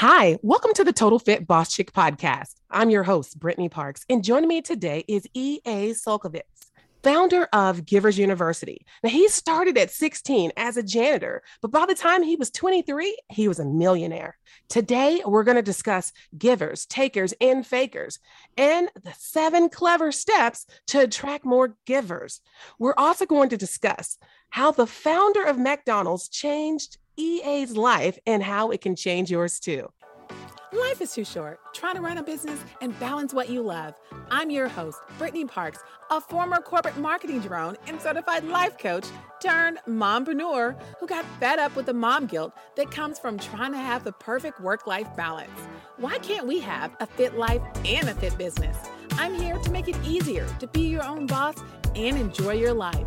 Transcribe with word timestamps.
Hi, 0.00 0.38
welcome 0.42 0.72
to 0.74 0.84
the 0.84 0.92
Total 0.92 1.18
Fit 1.18 1.44
Boss 1.44 1.74
Chick 1.74 1.92
podcast. 1.92 2.54
I'm 2.70 2.88
your 2.88 3.02
host, 3.02 3.36
Brittany 3.36 3.68
Parks, 3.68 4.06
and 4.08 4.22
joining 4.22 4.48
me 4.48 4.62
today 4.62 5.04
is 5.08 5.26
E.A. 5.34 5.90
Solkovitz, 5.90 6.70
founder 7.02 7.48
of 7.52 7.84
Givers 7.84 8.16
University. 8.16 8.86
Now, 9.02 9.10
he 9.10 9.26
started 9.26 9.76
at 9.76 9.90
16 9.90 10.52
as 10.56 10.76
a 10.76 10.84
janitor, 10.84 11.42
but 11.60 11.72
by 11.72 11.84
the 11.84 11.96
time 11.96 12.22
he 12.22 12.36
was 12.36 12.52
23, 12.52 13.18
he 13.28 13.48
was 13.48 13.58
a 13.58 13.64
millionaire. 13.64 14.38
Today, 14.68 15.20
we're 15.26 15.42
going 15.42 15.56
to 15.56 15.62
discuss 15.62 16.12
givers, 16.38 16.86
takers, 16.86 17.34
and 17.40 17.66
fakers, 17.66 18.20
and 18.56 18.88
the 19.02 19.12
seven 19.18 19.68
clever 19.68 20.12
steps 20.12 20.64
to 20.86 21.00
attract 21.00 21.44
more 21.44 21.76
givers. 21.86 22.40
We're 22.78 22.94
also 22.96 23.26
going 23.26 23.48
to 23.48 23.56
discuss 23.56 24.16
how 24.50 24.70
the 24.70 24.86
founder 24.86 25.42
of 25.42 25.58
McDonald's 25.58 26.28
changed 26.28 26.98
EA's 27.18 27.76
life 27.76 28.18
and 28.26 28.42
how 28.42 28.70
it 28.70 28.80
can 28.80 28.94
change 28.94 29.30
yours 29.30 29.58
too. 29.58 29.88
Life 30.72 31.00
is 31.00 31.14
too 31.14 31.24
short. 31.24 31.58
Try 31.74 31.94
to 31.94 32.00
run 32.00 32.18
a 32.18 32.22
business 32.22 32.60
and 32.82 32.98
balance 33.00 33.32
what 33.32 33.48
you 33.48 33.62
love. 33.62 33.94
I'm 34.30 34.50
your 34.50 34.68
host, 34.68 34.98
Brittany 35.16 35.46
Parks, 35.46 35.78
a 36.10 36.20
former 36.20 36.58
corporate 36.58 36.98
marketing 36.98 37.40
drone 37.40 37.76
and 37.86 38.00
certified 38.00 38.44
life 38.44 38.76
coach 38.76 39.06
turned 39.40 39.78
mompreneur 39.88 40.78
who 41.00 41.06
got 41.06 41.24
fed 41.40 41.58
up 41.58 41.74
with 41.74 41.86
the 41.86 41.94
mom 41.94 42.26
guilt 42.26 42.52
that 42.76 42.90
comes 42.90 43.18
from 43.18 43.38
trying 43.38 43.72
to 43.72 43.78
have 43.78 44.04
the 44.04 44.12
perfect 44.12 44.60
work 44.60 44.86
life 44.86 45.08
balance. 45.16 45.50
Why 45.96 46.18
can't 46.18 46.46
we 46.46 46.60
have 46.60 46.94
a 47.00 47.06
fit 47.06 47.36
life 47.36 47.62
and 47.86 48.08
a 48.08 48.14
fit 48.14 48.36
business? 48.36 48.76
I'm 49.12 49.34
here 49.34 49.56
to 49.56 49.70
make 49.70 49.88
it 49.88 49.96
easier 50.04 50.46
to 50.60 50.66
be 50.66 50.82
your 50.82 51.02
own 51.02 51.26
boss 51.26 51.56
and 51.96 52.18
enjoy 52.18 52.52
your 52.52 52.74
life. 52.74 53.06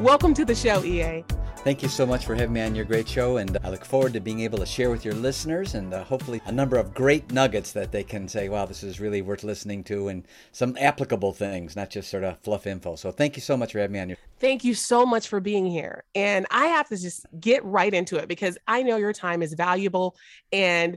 Welcome 0.00 0.32
to 0.32 0.46
the 0.46 0.54
show, 0.54 0.82
EA. 0.82 1.22
Thank 1.58 1.82
you 1.82 1.88
so 1.90 2.06
much 2.06 2.24
for 2.24 2.34
having 2.34 2.54
me 2.54 2.62
on 2.62 2.74
your 2.74 2.86
great 2.86 3.06
show, 3.06 3.36
and 3.36 3.58
I 3.62 3.68
look 3.68 3.84
forward 3.84 4.14
to 4.14 4.20
being 4.20 4.40
able 4.40 4.56
to 4.56 4.64
share 4.64 4.88
with 4.88 5.04
your 5.04 5.12
listeners 5.12 5.74
and 5.74 5.92
uh, 5.92 6.02
hopefully 6.04 6.40
a 6.46 6.52
number 6.52 6.78
of 6.78 6.94
great 6.94 7.30
nuggets 7.32 7.72
that 7.72 7.92
they 7.92 8.02
can 8.02 8.26
say, 8.26 8.48
wow, 8.48 8.64
this 8.64 8.82
is 8.82 8.98
really 8.98 9.20
worth 9.20 9.44
listening 9.44 9.84
to, 9.84 10.08
and 10.08 10.26
some 10.52 10.74
applicable 10.80 11.34
things, 11.34 11.76
not 11.76 11.90
just 11.90 12.08
sort 12.08 12.24
of 12.24 12.38
fluff 12.38 12.66
info. 12.66 12.96
So 12.96 13.12
thank 13.12 13.36
you 13.36 13.42
so 13.42 13.58
much 13.58 13.72
for 13.72 13.78
having 13.78 13.92
me 13.92 14.00
on 14.00 14.08
your. 14.08 14.16
Thank 14.38 14.64
you 14.64 14.72
so 14.72 15.04
much 15.04 15.28
for 15.28 15.38
being 15.38 15.66
here. 15.66 16.04
And 16.14 16.46
I 16.50 16.68
have 16.68 16.88
to 16.88 16.96
just 16.96 17.26
get 17.38 17.62
right 17.62 17.92
into 17.92 18.16
it 18.16 18.26
because 18.26 18.56
I 18.66 18.82
know 18.82 18.96
your 18.96 19.12
time 19.12 19.42
is 19.42 19.52
valuable 19.52 20.16
and 20.50 20.96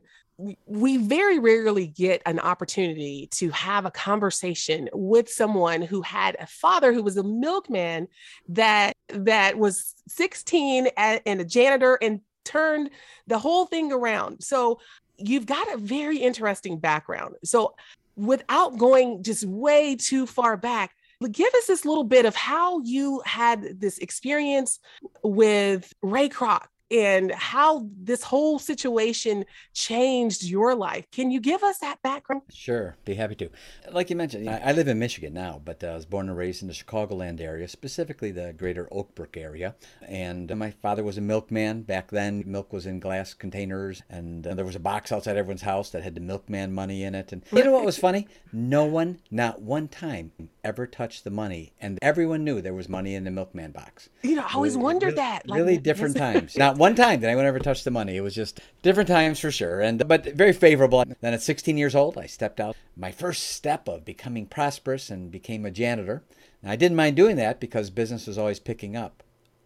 we 0.66 0.98
very 0.98 1.39
rarely 1.39 1.88
get 1.88 2.22
an 2.26 2.39
opportunity 2.39 3.28
to 3.31 3.50
have 3.52 3.86
a 3.86 3.92
conversation 3.92 4.89
with 4.94 5.30
someone 5.30 5.81
who 5.81 6.02
had 6.02 6.36
a 6.39 6.48
father 6.48 6.92
who 6.92 7.03
was 7.03 7.17
a 7.17 7.23
milkman 7.23 8.08
that 8.50 8.94
that 9.09 9.58
was 9.58 9.94
16 10.08 10.88
and 10.98 11.42
a 11.42 11.45
janitor 11.45 12.00
and 12.02 12.22
turned 12.44 12.89
the 13.28 13.38
whole 13.38 13.66
thing 13.66 13.92
around. 13.92 14.44
So 14.44 14.80
you've 15.17 15.45
got 15.45 15.72
a 15.73 15.78
very 15.78 16.17
interesting 16.17 16.80
background. 16.80 17.36
So 17.44 17.76
without 18.16 18.78
going 18.78 19.23
just 19.23 19.45
way 19.45 19.95
too 19.95 20.26
far 20.26 20.58
back 20.58 20.92
give 21.31 21.54
us 21.54 21.67
this 21.67 21.86
little 21.86 22.04
bit 22.04 22.26
of 22.26 22.36
how 22.36 22.81
you 22.81 23.22
had 23.26 23.80
this 23.80 23.98
experience 24.00 24.80
with 25.23 25.93
ray 26.02 26.30
kroc 26.30 26.66
and 26.93 27.31
how 27.31 27.87
this 27.98 28.21
whole 28.21 28.59
situation 28.59 29.45
changed 29.73 30.43
your 30.43 30.76
life. 30.76 31.05
Can 31.11 31.31
you 31.31 31.39
give 31.39 31.64
us 31.64 31.80
that 31.80 32.02
background? 32.04 32.43
Sure, 32.54 32.95
be 33.04 33.15
happy 33.15 33.36
to. 33.36 33.49
Like 33.92 34.11
you 34.11 34.15
mentioned, 34.15 34.48
I 34.48 34.71
live 34.73 34.87
in 34.87 34.99
Michigan 34.99 35.33
now, 35.33 35.59
but 35.64 35.83
uh, 35.83 35.87
I 35.87 35.95
was 35.95 36.05
born 36.05 36.30
and 36.30 36.37
raised 36.37 36.61
in 36.61 36.67
the 36.67 36.73
Chicagoland 36.73 37.42
area, 37.42 37.67
specifically 37.67 38.31
the 38.31 38.54
greater 38.54 38.87
Oak 38.92 39.15
Brook 39.15 39.36
area. 39.37 39.76
And 40.08 40.52
uh, 40.52 40.55
my 40.55 40.70
father 40.70 41.04
was 41.04 41.17
a 41.17 41.21
milkman. 41.21 41.81
Back 41.81 42.11
then, 42.11 42.43
milk 42.45 42.71
was 42.71 42.86
in 42.86 42.99
glass 42.99 43.33
containers, 43.33 44.04
and 44.10 44.45
uh, 44.45 44.54
there 44.54 44.65
was 44.65 44.75
a 44.75 44.80
box 44.80 45.11
outside 45.11 45.36
everyone's 45.36 45.64
house 45.64 45.89
that 45.89 46.04
had 46.04 46.14
the 46.14 46.21
milkman 46.21 46.73
money 46.73 47.04
in 47.04 47.15
it. 47.15 47.31
And 47.31 47.43
you 47.52 47.64
know 47.64 47.71
what 47.71 47.86
was 47.86 47.98
funny? 48.08 48.27
No 48.52 48.86
one, 48.86 49.20
not 49.31 49.61
one 49.61 49.87
time, 49.87 50.31
ever 50.63 50.87
touched 50.87 51.23
the 51.23 51.29
money, 51.29 51.73
and 51.79 51.99
everyone 52.01 52.43
knew 52.43 52.61
there 52.61 52.73
was 52.73 52.87
money 52.87 53.15
in 53.15 53.23
the 53.23 53.31
milkman 53.31 53.71
box. 53.71 54.09
You 54.21 54.35
know, 54.35 54.43
I 54.43 54.53
always 54.53 54.73
really, 54.73 54.83
wondered 54.83 55.05
really, 55.07 55.15
that. 55.17 55.47
Like, 55.47 55.57
really 55.57 55.77
different 55.77 56.17
times. 56.17 56.57
Not 56.57 56.77
one 56.77 56.95
time 56.95 57.19
did 57.19 57.27
anyone 57.27 57.45
ever 57.45 57.59
touch 57.59 57.83
the 57.83 57.91
money. 57.91 58.15
It 58.15 58.21
was 58.21 58.35
just 58.35 58.59
different 58.81 59.09
times 59.09 59.39
for 59.39 59.51
sure, 59.51 59.81
and 59.81 60.07
but 60.07 60.25
very 60.35 60.53
favorable. 60.53 61.03
Then 61.21 61.33
at 61.33 61.41
16 61.41 61.77
years 61.77 61.95
old, 61.95 62.17
I 62.17 62.25
stepped 62.25 62.59
out. 62.59 62.75
My 62.95 63.11
first 63.11 63.43
step 63.51 63.87
of 63.87 64.05
becoming 64.05 64.45
prosperous 64.45 65.09
and 65.09 65.31
became 65.31 65.65
a 65.65 65.71
janitor. 65.71 66.23
And 66.61 66.71
I 66.71 66.75
didn't 66.75 66.95
mind 66.95 67.15
doing 67.15 67.35
that 67.35 67.59
because 67.59 67.89
business 67.89 68.27
was 68.27 68.37
always 68.37 68.59
picking 68.59 68.95
up. 68.95 69.23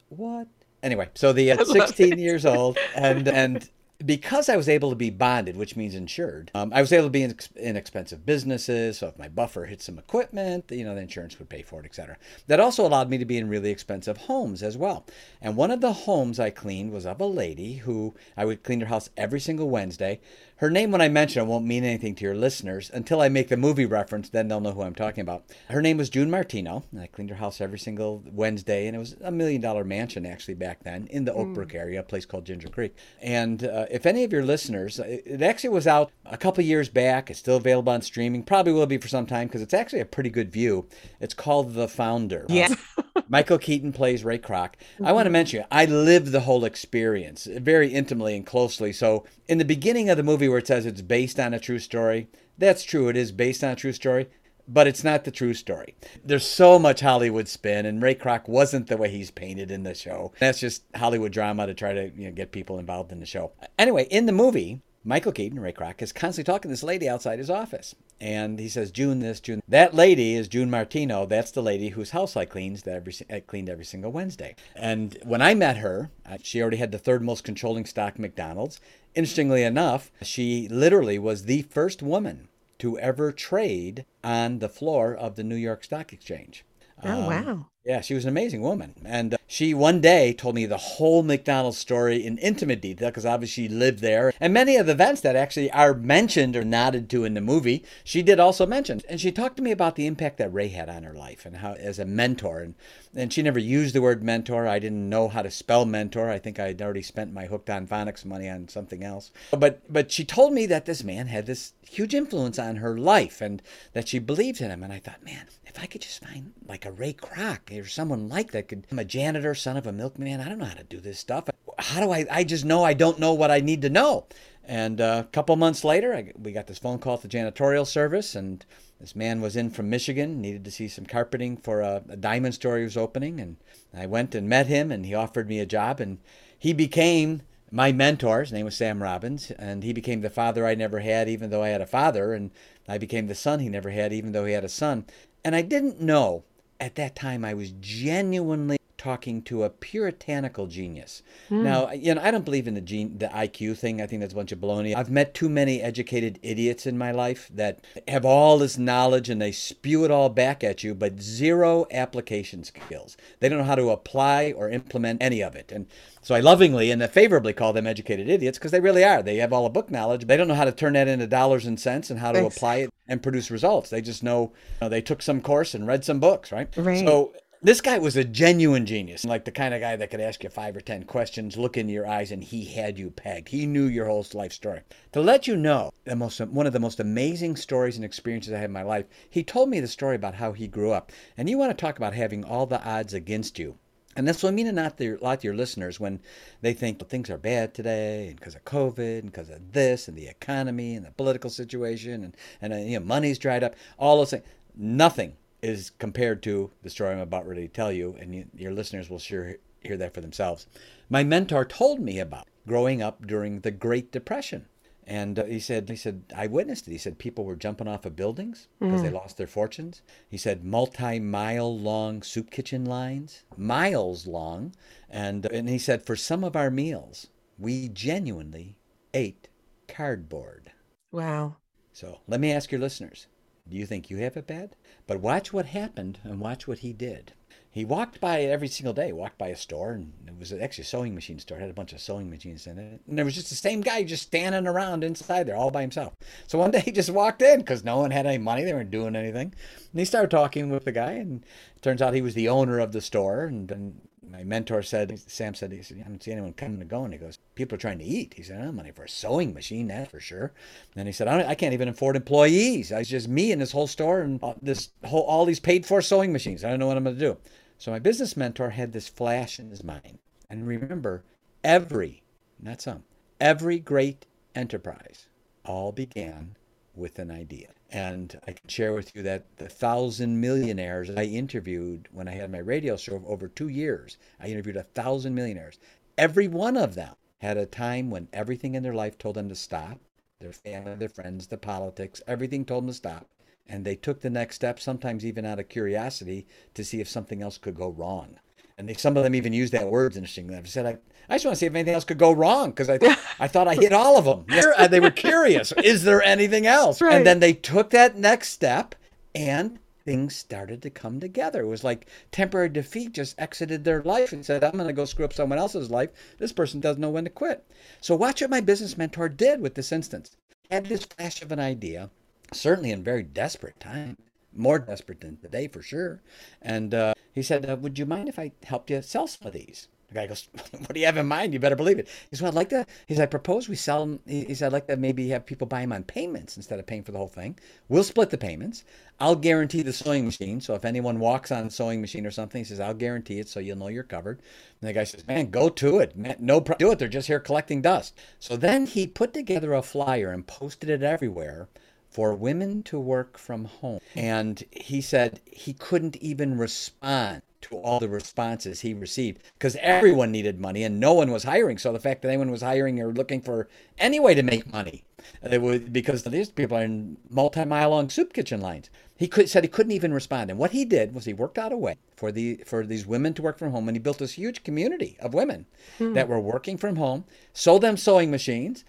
What? 0.10 0.48
Anyway, 0.82 1.10
so 1.14 1.34
the 1.34 1.52
at 1.52 1.66
16 1.68 2.18
years 2.20 2.46
old, 2.46 2.78
and 2.96 3.28
and 3.28 3.70
because 4.06 4.48
I 4.48 4.58
was 4.58 4.70
able 4.70 4.92
to 4.92 4.96
be 4.96 5.10
bonded, 5.10 5.58
which 5.58 5.76
means 5.76 5.96
insured, 5.96 6.52
um, 6.54 6.72
I 6.74 6.82
was 6.82 6.94
able 6.94 7.06
to 7.06 7.12
be 7.12 7.24
in, 7.24 7.36
in, 7.56 7.76
expensive 7.76 8.26
businesses. 8.26 9.00
So 9.00 9.08
if 9.08 9.18
my 9.18 9.28
buffer 9.28 9.66
hit 9.66 9.82
some 9.82 9.98
equipment, 9.98 10.66
you 10.70 10.84
know, 10.84 10.94
the 10.94 11.02
insurance 11.02 11.40
would 11.40 11.50
pay 11.50 11.64
for 11.64 11.80
it, 11.80 11.86
etc. 11.86 12.18
That 12.46 12.60
also 12.60 12.86
allowed 12.86 13.10
me 13.10 13.18
to 13.18 13.26
be 13.26 13.38
in 13.38 13.50
really 13.50 13.72
expensive 13.72 14.18
homes 14.18 14.62
as 14.62 14.78
well. 14.78 15.06
And 15.42 15.58
one 15.58 15.72
of 15.72 15.82
the 15.82 15.94
homes 15.94 16.40
I 16.40 16.52
cleaned 16.52 16.92
was 16.92 17.06
of 17.06 17.20
a 17.20 17.26
lady 17.26 17.78
who 17.78 18.14
I 18.36 18.46
would 18.46 18.64
clean 18.64 18.82
her 18.82 18.88
house 18.88 19.10
every 19.18 19.40
single 19.40 19.70
Wednesday. 19.70 20.20
Her 20.58 20.72
name, 20.72 20.90
when 20.90 21.02
I 21.02 21.10
mention 21.10 21.44
it, 21.44 21.46
won't 21.46 21.66
mean 21.66 21.84
anything 21.84 22.16
to 22.16 22.24
your 22.24 22.36
listeners 22.36 22.90
until 22.92 23.22
I 23.22 23.30
make 23.30 23.50
the 23.50 23.58
movie 23.58 23.86
reference. 23.86 24.30
Then 24.30 24.48
they'll 24.48 24.60
know 24.60 24.72
who 24.72 24.82
I'm 24.82 24.96
talking 24.96 25.22
about. 25.22 25.46
Her 25.70 25.84
name 25.84 25.98
was 25.98 26.10
June 26.10 26.32
Martino, 26.32 26.84
and 26.92 27.00
I 27.00 27.08
cleaned 27.08 27.30
her 27.30 27.36
house 27.36 27.62
every 27.62 27.78
single 27.78 28.24
Wednesday. 28.32 28.88
And 28.88 28.96
it 28.96 29.00
was 29.00 29.16
a 29.22 29.32
million 29.32 29.62
dollar 29.62 29.84
mansion 29.84 30.26
actually 30.26 30.56
back 30.56 30.84
then 30.84 31.08
in 31.12 31.26
the 31.26 31.34
Oak 31.34 31.54
Brook 31.54 31.70
mm. 31.70 31.76
area, 31.76 32.00
a 32.00 32.04
place 32.04 32.26
called 32.26 32.46
Ginger 32.46 32.70
Creek. 32.70 32.96
And 33.22 33.64
uh, 33.64 33.86
if 33.92 34.08
any 34.08 34.24
of 34.24 34.34
your 34.34 34.44
listeners, 34.44 35.00
it 35.00 35.44
actually 35.44 35.70
was 35.70 35.86
out 35.86 36.12
a 36.26 36.38
couple 36.38 36.64
years 36.64 36.90
back. 36.90 37.30
It's 37.30 37.40
still 37.40 37.58
available 37.58 37.94
on 37.94 38.02
streaming. 38.02 38.42
Probably 38.42 38.74
will 38.74 38.88
be 38.88 38.98
for 38.98 39.08
some 39.08 39.28
time 39.28 39.48
because 39.48 39.62
it's 39.62 39.76
actually 39.76 40.00
a 40.00 40.06
pretty 40.06 40.32
good 40.32 40.52
view. 40.52 40.88
It's 41.20 41.36
called 41.36 41.76
The 41.76 41.88
Founder. 41.88 42.48
Yeah. 42.50 42.74
Michael 43.30 43.58
Keaton 43.58 43.92
plays 43.92 44.24
Ray 44.24 44.40
Kroc. 44.40 44.74
Mm-hmm. 44.74 45.06
I 45.06 45.12
want 45.12 45.26
to 45.26 45.32
mention 45.32 45.66
I 45.72 45.86
lived 45.86 46.28
the 46.28 46.42
whole 46.42 46.66
experience 46.66 47.46
very 47.46 47.90
intimately 47.90 48.36
and 48.36 48.46
closely. 48.46 48.94
So 48.94 49.26
in 49.48 49.58
the 49.58 49.66
beginning 49.66 50.10
of 50.10 50.18
the 50.18 50.24
movie 50.24 50.48
where 50.48 50.60
it 50.60 50.68
says 50.68 50.86
it's 50.86 51.02
based 51.02 51.40
on 51.40 51.54
a 51.54 51.60
true 51.60 51.80
story, 51.80 52.28
that's 52.58 52.84
true. 52.84 53.10
It 53.10 53.18
is 53.18 53.32
based 53.32 53.64
on 53.64 53.72
a 53.72 53.76
true 53.76 53.94
story, 53.94 54.28
but 54.68 54.88
it's 54.88 55.04
not 55.04 55.24
the 55.24 55.32
true 55.32 55.54
story. 55.54 55.96
There's 56.24 56.46
so 56.46 56.80
much 56.80 57.02
Hollywood 57.02 57.48
spin, 57.48 57.86
and 57.86 58.02
Ray 58.02 58.16
Kroc 58.16 58.48
wasn't 58.48 58.88
the 58.88 58.98
way 58.98 59.10
he's 59.10 59.32
painted 59.32 59.72
in 59.72 59.84
the 59.84 59.94
show. 59.94 60.34
That's 60.40 60.60
just 60.60 60.84
Hollywood 60.96 61.32
drama 61.32 61.68
to 61.68 61.74
try 61.74 61.94
to 61.94 62.12
you 62.16 62.28
know, 62.28 62.32
get 62.32 62.52
people 62.52 62.80
involved 62.80 63.12
in 63.12 63.20
the 63.20 63.26
show. 63.26 63.52
Anyway, 63.78 64.08
in 64.10 64.26
the 64.26 64.32
movie, 64.32 64.82
Michael 65.08 65.32
Keaton, 65.32 65.62
Ray 65.62 65.72
Kroc, 65.72 66.02
is 66.02 66.12
constantly 66.12 66.52
talking 66.52 66.68
to 66.68 66.74
this 66.74 66.84
lady 66.84 67.08
outside 67.08 67.40
his 67.40 67.50
office. 67.50 67.96
And 68.20 68.60
he 68.60 68.68
says, 68.68 68.92
June 68.92 69.20
this, 69.20 69.40
June. 69.40 69.64
That 69.66 69.94
lady 69.94 70.36
is 70.36 70.50
June 70.50 70.70
Martino. 70.70 71.26
That's 71.26 71.52
the 71.52 71.64
lady 71.64 71.90
whose 71.90 72.10
house 72.10 72.36
I 72.36 72.44
cleans 72.44 72.84
that 72.84 72.94
every, 72.94 73.14
I 73.30 73.40
cleaned 73.40 73.70
every 73.70 73.86
single 73.86 74.12
Wednesday. 74.12 74.58
And 74.76 75.18
when 75.24 75.42
I 75.42 75.54
met 75.54 75.78
her, 75.78 76.12
uh, 76.26 76.40
she 76.44 76.62
already 76.62 76.76
had 76.76 76.92
the 76.92 77.00
third 77.00 77.24
most 77.24 77.46
controlling 77.46 77.86
stock 77.86 78.20
McDonald's. 78.20 78.82
Interestingly 79.16 79.64
enough, 79.64 80.12
she 80.22 80.68
literally 80.68 81.18
was 81.18 81.46
the 81.46 81.62
first 81.62 82.04
woman 82.04 82.50
to 82.80 83.00
ever 83.00 83.32
trade 83.32 84.04
on 84.26 84.60
the 84.60 84.68
floor 84.68 85.16
of 85.16 85.38
the 85.38 85.44
New 85.44 85.56
York 85.56 85.86
Stock 85.86 86.12
Exchange. 86.12 86.66
Oh, 87.04 87.10
um, 87.10 87.26
wow. 87.26 87.66
Yeah, 87.88 88.02
she 88.02 88.16
was 88.16 88.26
an 88.26 88.30
amazing 88.30 88.60
woman. 88.60 88.96
And 89.06 89.36
uh, 89.36 89.38
she 89.48 89.74
one 89.74 90.02
day 90.02 90.34
told 90.34 90.56
me 90.56 90.66
the 90.66 90.76
whole 90.76 91.24
McDonald's 91.24 91.78
story 91.78 92.26
in 92.26 92.38
intimate 92.40 92.82
detail 92.82 93.08
because 93.08 93.26
obviously 93.26 93.68
she 93.68 93.74
lived 93.74 94.00
there. 94.00 94.34
And 94.42 94.54
many 94.54 94.76
of 94.76 94.88
the 94.88 94.92
events 94.92 95.22
that 95.22 95.38
actually 95.38 95.72
are 95.72 95.94
mentioned 95.94 96.58
or 96.58 96.66
nodded 96.66 97.10
to 97.12 97.24
in 97.24 97.34
the 97.34 97.40
movie, 97.40 97.86
she 98.04 98.22
did 98.22 98.42
also 98.42 98.66
mention. 98.66 99.02
And 99.08 99.22
she 99.22 99.32
talked 99.32 99.56
to 99.56 99.64
me 99.64 99.72
about 99.72 99.96
the 99.96 100.06
impact 100.06 100.38
that 100.40 100.54
Ray 100.54 100.68
had 100.68 100.90
on 100.90 101.04
her 101.04 101.14
life 101.14 101.46
and 101.46 101.56
how, 101.56 101.76
as 101.76 101.98
a 101.98 102.04
mentor. 102.04 102.60
And, 102.60 102.76
and 103.16 103.32
she 103.32 103.42
never 103.42 103.58
used 103.58 103.96
the 103.96 104.02
word 104.02 104.22
mentor. 104.22 104.68
I 104.68 104.80
didn't 104.80 105.08
know 105.08 105.30
how 105.30 105.42
to 105.42 105.50
spell 105.50 105.86
mentor. 105.86 106.30
I 106.30 106.40
think 106.40 106.60
I 106.60 106.68
had 106.68 106.82
already 106.82 107.04
spent 107.04 107.32
my 107.32 107.46
hooked 107.46 107.70
on 107.70 107.88
phonics 107.88 108.26
money 108.26 108.50
on 108.50 108.68
something 108.68 109.02
else. 109.02 109.32
But, 109.52 109.82
but 109.92 110.12
she 110.12 110.26
told 110.26 110.52
me 110.52 110.66
that 110.66 110.88
this 110.88 111.06
man 111.06 111.28
had 111.28 111.46
this 111.46 111.72
huge 111.90 112.14
influence 112.14 112.60
on 112.60 112.76
her 112.78 112.98
life 112.98 113.40
and 113.40 113.62
that 113.94 114.10
she 114.10 114.20
believed 114.20 114.60
in 114.60 114.72
him. 114.72 114.84
And 114.84 114.92
I 114.92 115.00
thought, 115.00 115.24
man, 115.24 115.48
if 115.78 115.84
I 115.84 115.86
could 115.86 116.02
just 116.02 116.24
find 116.24 116.54
like 116.68 116.86
a 116.86 116.92
Ray 116.92 117.14
Kroc 117.14 117.80
or 117.80 117.88
someone 117.88 118.30
like 118.30 118.52
that 118.52 118.68
could 118.68 118.88
I'm 118.92 118.98
a 118.98 119.06
janitor, 119.06 119.54
son 119.54 119.78
of 119.78 119.86
a 119.86 119.92
milkman. 119.92 120.42
I 120.42 120.50
don't 120.50 120.58
know 120.58 120.66
how 120.66 120.74
to 120.74 120.84
do 120.84 121.00
this 121.00 121.20
stuff. 121.20 121.50
How 121.78 122.00
do 122.00 122.12
I 122.12 122.26
I 122.32 122.44
just 122.44 122.66
know 122.66 122.84
I 122.84 122.94
don't 122.94 123.20
know 123.20 123.34
what 123.34 123.52
I 123.52 123.60
need 123.60 123.84
to 123.84 123.90
know. 123.90 124.26
And 124.66 125.00
uh, 125.00 125.24
a 125.26 125.32
couple 125.32 125.56
months 125.56 125.84
later, 125.84 126.14
I, 126.14 126.34
we 126.38 126.52
got 126.52 126.68
this 126.68 126.80
phone 126.80 127.00
call 127.00 127.14
at 127.14 127.22
the 127.22 127.30
janitorial 127.30 127.88
service, 127.88 128.36
and 128.36 128.66
this 129.00 129.16
man 129.16 129.40
was 129.40 129.56
in 129.56 129.70
from 129.70 129.90
Michigan, 129.90 130.42
needed 130.42 130.66
to 130.66 130.72
see 130.72 130.90
some 130.90 131.06
carpeting 131.06 131.56
for 131.56 131.80
a, 131.80 132.04
a 132.10 132.18
diamond 132.18 132.56
store 132.56 132.78
he 132.78 132.84
was 132.84 132.98
opening. 132.98 133.40
And 133.40 133.56
I 133.96 134.08
went 134.08 134.36
and 134.36 134.50
met 134.50 134.68
him, 134.68 134.92
and 134.92 135.06
he 135.06 135.14
offered 135.14 135.48
me 135.48 135.60
a 135.60 135.66
job, 135.66 136.02
and 136.02 136.18
he 136.58 136.74
became 136.74 137.44
my 137.72 137.94
mentor. 137.94 138.42
His 138.42 138.52
name 138.52 138.66
was 138.66 138.76
Sam 138.76 139.02
Robbins, 139.02 139.52
and 139.52 139.86
he 139.86 139.94
became 139.94 140.20
the 140.20 140.30
father 140.30 140.66
I 140.66 140.76
never 140.76 141.00
had, 141.00 141.30
even 141.30 141.50
though 141.50 141.64
I 141.64 141.70
had 141.70 141.82
a 141.82 141.86
father, 141.86 142.34
and 142.34 142.52
I 142.90 142.98
became 142.98 143.28
the 143.28 143.36
son 143.36 143.60
he 143.60 143.70
never 143.70 143.92
had, 143.92 144.12
even 144.12 144.34
though 144.34 144.46
he 144.46 144.54
had 144.54 144.66
a 144.66 144.70
son. 144.70 145.06
And 145.48 145.56
I 145.56 145.62
didn't 145.62 146.02
know 146.02 146.44
at 146.78 146.96
that 146.96 147.16
time 147.16 147.46
I 147.46 147.54
was 147.54 147.72
genuinely 147.80 148.77
talking 148.98 149.42
to 149.44 149.64
a 149.64 149.70
puritanical 149.70 150.68
genius. 150.68 151.22
Mm. 151.50 151.64
Now, 151.64 151.92
you 151.92 152.16
know, 152.16 152.22
I 152.22 152.32
don't 152.32 152.46
believe 152.46 152.68
in 152.68 152.74
the 152.74 152.82
gene, 152.82 153.18
the 153.18 153.28
IQ 153.28 153.78
thing. 153.78 154.02
I 154.02 154.08
think 154.08 154.22
that's 154.22 154.34
a 154.34 154.36
bunch 154.36 154.52
of 154.52 154.60
baloney. 154.60 154.96
I've 154.96 155.10
met 155.10 155.34
too 155.34 155.50
many 155.50 155.82
educated 155.82 156.40
idiots 156.42 156.86
in 156.86 156.98
my 156.98 157.12
life 157.12 157.50
that 157.54 157.86
have 158.08 158.26
all 158.26 158.58
this 158.58 158.78
knowledge 158.78 159.30
and 159.30 159.42
they 159.42 159.52
spew 159.52 160.04
it 160.04 160.12
all 160.12 160.30
back 160.30 160.64
at 160.64 160.84
you, 160.84 160.96
but 160.96 161.22
zero 161.22 161.86
application 161.92 162.64
skills. 162.64 163.18
They 163.40 163.50
don't 163.50 163.60
know 163.60 163.66
how 163.66 163.76
to 163.76 163.90
apply 163.90 164.54
or 164.56 164.70
implement 164.70 165.22
any 165.22 165.42
of 165.42 165.56
it. 165.56 165.72
And 165.72 165.88
so 166.22 166.36
I 166.36 166.40
lovingly 166.40 166.92
and 166.92 167.08
favorably 167.10 167.54
call 167.54 167.74
them 167.74 167.88
educated 167.88 168.28
idiots 168.28 168.58
because 168.58 168.72
they 168.72 168.80
really 168.80 169.04
are. 169.04 169.24
They 169.24 169.38
have 169.38 169.54
all 169.54 169.64
the 169.64 169.70
book 169.70 169.90
knowledge. 169.90 170.26
They 170.26 170.38
don't 170.38 170.48
know 170.48 170.56
how 170.56 170.66
to 170.66 170.72
turn 170.72 170.94
that 170.94 171.08
into 171.08 171.28
dollars 171.28 171.66
and 171.66 171.80
cents 171.80 172.10
and 172.10 172.20
how 172.20 172.32
to 172.32 172.40
Thanks. 172.40 172.58
apply 172.58 172.76
it 172.78 172.90
and 173.08 173.24
produce 173.24 173.50
results. 173.50 173.90
They 173.90 174.02
just 174.02 174.24
know, 174.24 174.52
you 174.82 174.86
know, 174.86 174.90
they 174.90 175.02
took 175.02 175.22
some 175.22 175.42
course 175.42 175.74
and 175.74 175.88
read 175.88 176.04
some 176.04 176.20
books, 176.20 176.52
right? 176.52 176.68
Right. 176.76 177.06
So 177.06 177.34
this 177.68 177.82
guy 177.82 177.98
was 177.98 178.16
a 178.16 178.24
genuine 178.24 178.86
genius, 178.86 179.26
like 179.26 179.44
the 179.44 179.52
kind 179.52 179.74
of 179.74 179.82
guy 179.82 179.94
that 179.94 180.10
could 180.10 180.22
ask 180.22 180.42
you 180.42 180.50
five 180.50 180.78
or 180.78 180.80
ten 180.80 181.04
questions, 181.04 181.58
look 181.58 181.76
in 181.76 181.90
your 181.90 182.08
eyes, 182.08 182.32
and 182.32 182.42
he 182.42 182.64
had 182.64 182.98
you 182.98 183.10
pegged. 183.10 183.50
He 183.50 183.66
knew 183.66 183.84
your 183.84 184.06
whole 184.06 184.26
life 184.34 184.54
story. 184.54 184.84
To 185.12 185.20
let 185.20 185.48
you 185.48 185.58
know, 185.58 185.92
the 186.06 186.16
most 186.16 186.40
one 186.40 186.66
of 186.66 186.72
the 186.72 186.80
most 186.80 187.02
amazing 187.02 187.58
stories 187.58 187.98
and 187.98 188.06
experiences 188.06 188.54
I 188.54 188.60
had 188.60 188.70
in 188.70 188.72
my 188.72 188.84
life, 188.84 189.06
he 189.30 189.44
told 189.44 189.68
me 189.68 189.82
the 189.82 189.88
story 189.90 190.16
about 190.16 190.36
how 190.36 190.54
he 190.54 190.66
grew 190.70 190.92
up. 190.92 191.12
And 191.36 191.50
you 191.50 191.58
want 191.58 191.78
to 191.78 191.86
talk 191.86 191.98
about 191.98 192.14
having 192.14 192.46
all 192.46 192.68
the 192.68 192.82
odds 192.88 193.14
against 193.14 193.60
you. 193.60 193.78
And 194.16 194.26
that's 194.26 194.44
what 194.44 194.50
I 194.50 194.54
mean 194.54 194.68
a 194.68 194.72
lot 194.72 194.98
to, 195.00 195.18
lot 195.18 195.42
to 195.42 195.48
your 195.48 195.56
listeners 195.58 196.00
when 196.00 196.22
they 196.62 196.72
think 196.72 197.02
well, 197.02 197.10
things 197.10 197.30
are 197.30 197.38
bad 197.38 197.74
today 197.74 198.30
and 198.30 198.38
because 198.38 198.56
of 198.56 198.64
COVID 198.64 199.20
and 199.20 199.32
because 199.34 199.50
of 199.50 199.74
this 199.74 200.08
and 200.08 200.18
the 200.18 200.28
economy 200.28 200.96
and 200.96 201.06
the 201.06 201.12
political 201.12 201.50
situation 201.50 202.24
and, 202.24 202.38
and 202.62 202.72
uh, 202.72 202.78
you 202.78 202.98
know, 202.98 203.06
money's 203.06 203.38
dried 203.38 203.66
up, 203.66 203.76
all 203.98 204.20
those 204.20 204.30
things. 204.30 204.46
Nothing 204.74 205.36
is 205.68 205.92
compared 205.92 206.42
to 206.44 206.72
the 206.84 206.90
story 206.90 207.12
I'm 207.12 207.20
about 207.20 207.48
ready 207.48 207.68
to 207.68 207.74
tell 207.74 207.92
you, 207.92 208.16
and 208.20 208.34
you, 208.34 208.46
your 208.56 208.72
listeners 208.72 209.10
will 209.10 209.20
sure 209.20 209.58
hear 209.82 209.98
that 209.98 210.14
for 210.14 210.22
themselves. 210.22 210.68
My 211.10 211.24
mentor 211.24 211.66
told 211.66 212.00
me 212.00 212.20
about 212.20 212.48
growing 212.68 213.02
up 213.02 213.26
during 213.26 213.62
the 213.62 213.72
Great 213.72 214.12
Depression. 214.12 214.66
And 215.10 215.40
uh, 215.40 215.46
he 215.46 215.62
said, 215.62 215.88
he 215.88 215.96
said, 215.96 216.24
I 216.36 216.48
witnessed 216.48 216.86
it. 216.88 216.92
He 216.92 216.98
said 216.98 217.18
people 217.18 217.46
were 217.46 217.56
jumping 217.56 217.88
off 217.88 218.06
of 218.06 218.18
buildings 218.18 218.68
because 218.78 219.00
mm. 219.00 219.04
they 219.04 219.10
lost 219.10 219.38
their 219.38 219.48
fortunes. 219.48 220.02
He 220.28 220.38
said 220.38 220.66
multi-mile 220.66 221.80
long 221.80 222.22
soup 222.24 222.52
kitchen 222.52 222.84
lines, 222.84 223.46
miles 223.56 224.28
long, 224.28 224.74
and 225.10 225.46
and 225.46 225.70
he 225.70 225.78
said 225.80 226.06
for 226.06 226.18
some 226.18 226.44
of 226.44 226.58
our 226.58 226.70
meals 226.70 227.28
we 227.58 227.88
genuinely 227.88 228.80
ate 229.14 229.48
cardboard. 229.88 230.72
Wow. 231.10 231.56
So 231.94 232.20
let 232.28 232.42
me 232.42 232.52
ask 232.52 232.70
your 232.70 232.82
listeners: 232.82 233.28
Do 233.70 233.78
you 233.78 233.86
think 233.86 234.10
you 234.10 234.18
have 234.18 234.38
it 234.38 234.48
bad? 234.48 234.76
But 235.06 235.20
watch 235.20 235.52
what 235.52 235.66
happened 235.68 236.20
and 236.24 236.40
watch 236.40 236.68
what 236.68 236.80
he 236.80 236.94
did. 236.94 237.34
He 237.70 237.86
walked 237.86 238.20
by 238.20 238.42
every 238.42 238.70
single 238.70 238.94
day, 238.94 239.12
walked 239.12 239.38
by 239.38 239.50
a 239.50 239.56
store, 239.56 239.92
and 239.92 240.12
it 240.26 240.40
was 240.40 240.52
actually 240.52 240.82
a 240.84 240.86
sewing 240.86 241.14
machine 241.14 241.38
store. 241.38 241.58
It 241.58 241.62
had 241.62 241.70
a 241.70 241.74
bunch 241.74 241.94
of 241.94 242.00
sewing 242.00 242.30
machines 242.30 242.66
in 242.66 242.80
it. 242.80 243.02
And 243.08 243.18
there 243.18 243.26
was 243.26 243.36
just 243.36 243.50
the 243.50 243.56
same 243.56 243.82
guy 243.82 244.04
just 244.04 244.24
standing 244.24 244.66
around 244.66 245.04
inside 245.04 245.48
there 245.48 245.56
all 245.56 245.70
by 245.70 245.82
himself. 245.82 246.14
So 246.48 246.58
one 246.58 246.72
day 246.72 246.80
he 246.80 246.92
just 246.92 247.12
walked 247.12 247.42
in 247.42 247.60
because 247.60 247.84
no 247.84 248.00
one 248.00 248.12
had 248.12 248.26
any 248.26 248.40
money. 248.40 248.64
They 248.64 248.74
weren't 248.74 248.90
doing 248.90 249.16
anything. 249.16 249.54
And 249.92 250.00
he 250.00 250.06
started 250.06 250.32
talking 250.32 250.70
with 250.70 250.86
the 250.86 250.92
guy, 250.92 251.12
and 251.12 251.46
turns 251.82 252.02
out 252.02 252.16
he 252.16 252.22
was 252.22 252.34
the 252.34 252.50
owner 252.50 252.80
of 252.80 252.94
the 252.94 253.02
store. 253.02 253.44
And, 253.44 253.70
and 253.70 254.02
my 254.32 254.44
mentor 254.44 254.82
said, 254.82 255.20
Sam 255.28 255.54
said, 255.54 255.72
he 255.72 255.82
said, 255.82 256.02
I 256.04 256.08
don't 256.08 256.22
see 256.22 256.32
anyone 256.32 256.54
coming 256.54 256.80
to 256.80 256.86
go 256.86 257.04
and. 257.04 257.14
He 257.14 257.20
goes, 257.20 257.40
people 257.56 257.76
are 257.76 257.80
trying 257.80 258.00
to 258.00 258.06
eat. 258.06 258.34
He 258.36 258.44
said, 258.44 258.56
I 258.56 258.58
don't 258.60 258.68
have 258.68 258.76
money 258.76 258.92
for 258.92 259.04
a 259.04 259.10
sewing 259.10 259.54
machine, 259.54 259.88
that's 259.88 260.12
for 260.12 260.20
sure. 260.20 260.54
And 260.96 261.08
he 261.08 261.12
said, 261.12 261.28
I, 261.28 261.50
I 261.50 261.56
can't 261.56 261.74
even 261.74 261.88
afford 261.88 262.16
employees. 262.16 262.92
It's 262.92 263.10
just 263.10 263.28
me 263.28 263.52
and 263.52 263.62
this 263.62 263.72
whole 263.72 263.88
store 263.88 264.22
and 264.22 264.40
this 264.62 264.90
whole, 265.06 265.24
all 265.24 265.46
these 265.46 265.60
paid 265.60 265.86
for 265.86 266.02
sewing 266.02 266.34
machines. 266.34 266.64
I 266.64 266.70
don't 266.70 266.80
know 266.80 266.88
what 266.88 266.98
I'm 266.98 267.04
going 267.04 267.16
to 267.16 267.22
do. 267.22 267.38
So 267.78 267.92
my 267.92 268.00
business 268.00 268.36
mentor 268.36 268.72
had 268.72 268.92
this 268.92 269.08
flash 269.08 269.60
in 269.60 269.70
his 269.70 269.84
mind. 269.84 270.20
And 270.50 270.68
remember, 270.68 271.24
every, 271.64 272.24
not 272.60 272.82
some, 272.82 273.04
every 273.40 273.80
great 273.80 274.26
enterprise 274.56 275.28
all 275.66 275.92
began 275.92 276.56
with 276.98 277.20
an 277.20 277.32
idea. 277.32 277.70
And 277.92 278.40
I 278.48 278.54
can 278.54 278.68
share 278.68 278.94
with 278.94 279.16
you 279.16 279.22
that 279.24 279.58
the 279.58 279.70
thousand 279.70 280.42
millionaires 280.42 281.10
I 281.10 281.24
interviewed 281.24 282.10
when 282.12 282.28
I 282.28 282.32
had 282.32 282.52
my 282.52 282.58
radio 282.58 282.98
show 282.98 283.24
over 283.26 283.48
two 283.48 283.70
years, 283.70 284.18
I 284.40 284.48
interviewed 284.48 284.78
a 284.78 284.84
thousand 284.84 285.36
millionaires. 285.36 285.80
Every 286.18 286.48
one 286.48 286.76
of 286.76 286.96
them 286.96 287.16
had 287.40 287.58
a 287.58 287.66
time 287.66 288.10
when 288.10 288.28
everything 288.34 288.76
in 288.76 288.84
their 288.84 288.94
life 288.94 289.18
told 289.18 289.36
them 289.36 289.50
to 289.50 289.56
stop 289.56 290.00
their 290.40 290.54
family, 290.54 290.96
their 290.96 291.10
friends, 291.10 291.48
the 291.48 291.58
politics, 291.58 292.22
everything 292.28 292.66
told 292.66 292.84
them 292.84 292.90
to 292.90 292.94
stop. 292.94 293.28
And 293.66 293.84
they 293.84 293.96
took 293.96 294.22
the 294.22 294.30
next 294.30 294.56
step, 294.56 294.80
sometimes 294.80 295.26
even 295.26 295.46
out 295.46 295.60
of 295.60 295.68
curiosity, 295.68 296.48
to 296.74 296.84
see 296.84 297.02
if 297.02 297.10
something 297.10 297.42
else 297.42 297.58
could 297.58 297.76
go 297.76 297.90
wrong. 297.90 298.40
And 298.78 298.88
they, 298.88 298.94
some 298.94 299.18
of 299.18 299.24
them 299.24 299.34
even 299.34 299.54
used 299.54 299.74
that 299.74 299.90
word, 299.90 300.16
interesting. 300.16 300.48
They 300.48 300.62
said, 300.66 300.86
I, 300.86 300.98
I 301.30 301.36
just 301.36 301.46
want 301.46 301.56
to 301.56 301.60
see 301.60 301.66
if 301.66 301.74
anything 301.74 301.96
else 301.96 302.04
could 302.04 302.20
go 302.20 302.32
wrong 302.32 302.70
because 302.70 302.90
I, 302.90 303.00
I 303.40 303.48
thought 303.48 303.68
I 303.68 303.76
hit 303.76 303.92
all 303.92 304.18
of 304.18 304.26
them. 304.26 304.46
they 304.90 305.00
were 305.00 305.12
curious. 305.12 305.72
Is 305.84 306.04
there 306.04 306.22
anything 306.22 306.68
else? 306.68 307.02
Right. 307.02 307.16
And 307.16 307.26
then 307.26 307.40
they 307.40 307.54
took 307.54 307.90
that 307.92 308.18
next 308.18 308.50
step 308.50 308.96
and 309.34 309.80
things 310.08 310.36
started 310.36 310.82
to 310.82 310.90
come 310.90 311.20
together. 311.20 311.62
It 311.62 311.68
was 311.68 311.84
like 311.84 312.08
temporary 312.32 312.70
defeat 312.70 313.12
just 313.12 313.38
exited 313.40 313.84
their 313.84 314.02
life 314.04 314.32
and 314.32 314.46
said, 314.46 314.64
I'm 314.64 314.72
going 314.72 314.88
to 314.88 314.94
go 314.94 315.04
screw 315.04 315.26
up 315.26 315.34
someone 315.34 315.60
else's 315.60 315.92
life. 315.92 316.12
This 316.38 316.54
person 316.54 316.80
doesn't 316.80 317.02
know 317.02 317.10
when 317.10 317.26
to 317.26 317.30
quit. 317.30 317.66
So 318.00 318.16
watch 318.16 318.40
what 318.40 318.50
my 318.50 318.62
business 318.62 318.98
mentor 318.98 319.28
did 319.28 319.60
with 319.60 319.76
this 319.76 319.92
instance. 319.92 320.38
Had 320.72 320.86
this 320.86 321.04
flash 321.04 321.42
of 321.42 321.52
an 321.52 321.60
idea, 321.60 322.10
certainly 322.54 322.92
in 322.92 323.04
very 323.04 323.24
desperate 323.24 323.80
time, 323.82 324.16
more 324.56 324.80
desperate 324.80 325.20
than 325.20 325.36
today 325.38 325.68
for 325.68 325.82
sure. 325.82 326.22
And 326.62 326.94
uh, 326.94 327.14
he 327.38 327.44
said, 327.44 327.70
uh, 327.70 327.76
Would 327.76 328.00
you 328.00 328.06
mind 328.06 328.30
if 328.30 328.40
I 328.40 328.52
helped 328.64 328.90
you 328.90 329.02
sell 329.02 329.28
some 329.28 329.48
of 329.48 329.54
these? 329.54 329.88
The 330.08 330.14
guy 330.14 330.28
goes, 330.28 330.48
"What 330.72 330.94
do 330.94 331.00
you 331.02 331.06
have 331.06 331.18
in 331.18 331.26
mind? 331.26 331.52
You 331.52 331.60
better 331.60 331.76
believe 331.76 332.00
it." 332.00 332.08
He 332.30 332.38
said, 332.38 332.44
well, 332.44 332.52
"I'd 332.52 332.56
like 332.56 332.70
to." 332.70 332.86
He 333.08 333.16
said, 333.16 333.24
"I 333.24 333.26
propose 333.26 333.68
we 333.68 333.76
sell 333.76 334.06
them." 334.06 334.20
He 334.26 334.56
said, 334.56 334.68
"I'd 334.68 334.72
like 334.74 334.88
to 334.88 334.96
maybe 334.96 335.28
have 335.30 335.46
people 335.46 335.68
buy 335.68 335.82
them 335.82 335.92
on 335.92 336.04
payments 336.04 336.56
instead 336.56 336.80
of 336.80 336.86
paying 336.86 337.04
for 337.04 337.12
the 337.12 337.18
whole 337.18 337.28
thing. 337.28 337.60
We'll 337.90 338.04
split 338.04 338.30
the 338.30 338.38
payments. 338.38 338.86
I'll 339.20 339.36
guarantee 339.36 339.82
the 339.82 339.92
sewing 339.92 340.24
machine. 340.24 340.62
So 340.62 340.76
if 340.76 340.86
anyone 340.86 341.20
walks 341.20 341.52
on 341.52 341.68
a 341.68 341.70
sewing 341.70 342.00
machine 342.00 342.26
or 342.26 342.32
something, 342.32 342.60
he 342.60 342.64
says, 342.64 342.80
I'll 342.80 342.94
guarantee 342.94 343.40
it, 343.40 343.50
so 343.50 343.60
you'll 343.60 343.78
know 343.78 343.90
you're 343.90 344.04
covered." 344.04 344.42
And 344.80 344.88
the 344.88 344.94
guy 344.94 345.04
says, 345.04 345.28
"Man, 345.28 345.50
go 345.50 345.68
to 345.68 346.00
it. 346.00 346.16
Man, 346.16 346.38
no, 346.40 346.62
pro- 346.62 346.78
do 346.78 346.92
it. 346.92 347.00
They're 347.00 347.10
just 347.10 347.28
here 347.28 347.42
collecting 347.42 347.82
dust." 347.82 348.18
So 348.40 348.56
then 348.56 348.86
he 348.86 349.08
put 349.08 349.34
together 349.34 349.74
a 349.74 349.82
flyer 349.82 350.32
and 350.32 350.48
posted 350.48 350.90
it 350.90 351.04
everywhere 351.04 351.68
for 352.10 352.34
women 352.34 352.84
to 352.84 353.00
work 353.00 353.38
from 353.38 353.66
home. 353.66 354.00
And 354.16 354.64
he 354.72 355.02
said 355.02 355.40
he 355.46 355.74
couldn't 355.74 356.16
even 356.18 356.58
respond 356.58 357.42
to 357.62 357.78
all 357.78 358.00
the 358.00 358.10
responses 358.10 358.82
he 358.82 358.94
received 358.94 359.42
because 359.58 359.76
everyone 359.82 360.32
needed 360.32 360.60
money 360.60 360.84
and 360.84 361.00
no 361.00 361.14
one 361.14 361.32
was 361.32 361.44
hiring. 361.44 361.78
So 361.78 361.92
the 361.92 362.00
fact 362.00 362.22
that 362.22 362.30
anyone 362.30 362.52
was 362.52 362.62
hiring 362.62 363.00
or 363.00 363.12
looking 363.12 363.42
for 363.42 363.68
any 363.98 364.20
way 364.20 364.36
to 364.36 364.44
make 364.44 364.72
money, 364.72 365.04
it 365.44 365.62
was 365.62 365.80
because 365.82 366.24
these 366.24 366.50
people 366.50 366.78
are 366.78 366.84
in 366.84 367.18
multi-mile 367.30 367.90
long 367.90 368.10
soup 368.10 368.34
kitchen 368.34 368.62
lines. 368.62 368.90
He 369.18 369.28
could, 369.28 369.50
said 369.50 369.64
he 369.64 369.70
couldn't 369.70 369.92
even 369.92 370.14
respond. 370.14 370.52
And 370.52 370.60
what 370.60 370.72
he 370.72 370.86
did 370.86 371.14
was 371.16 371.26
he 371.26 371.34
worked 371.34 371.58
out 371.58 371.72
a 371.72 371.78
way 371.78 371.98
for 372.16 372.32
the 372.32 372.64
for 372.66 372.86
these 372.86 373.08
women 373.08 373.34
to 373.34 373.42
work 373.42 373.58
from 373.58 373.72
home, 373.72 373.90
and 373.90 373.96
he 373.96 374.00
built 374.00 374.20
this 374.20 374.34
huge 374.34 374.64
community 374.64 375.18
of 375.20 375.34
women 375.34 375.66
hmm. 375.98 376.14
that 376.14 376.30
were 376.30 376.40
working 376.40 376.78
from 376.78 376.98
home, 376.98 377.26
sold 377.52 377.82
them 377.82 377.98
sewing 377.98 378.30
machines, 378.30 378.86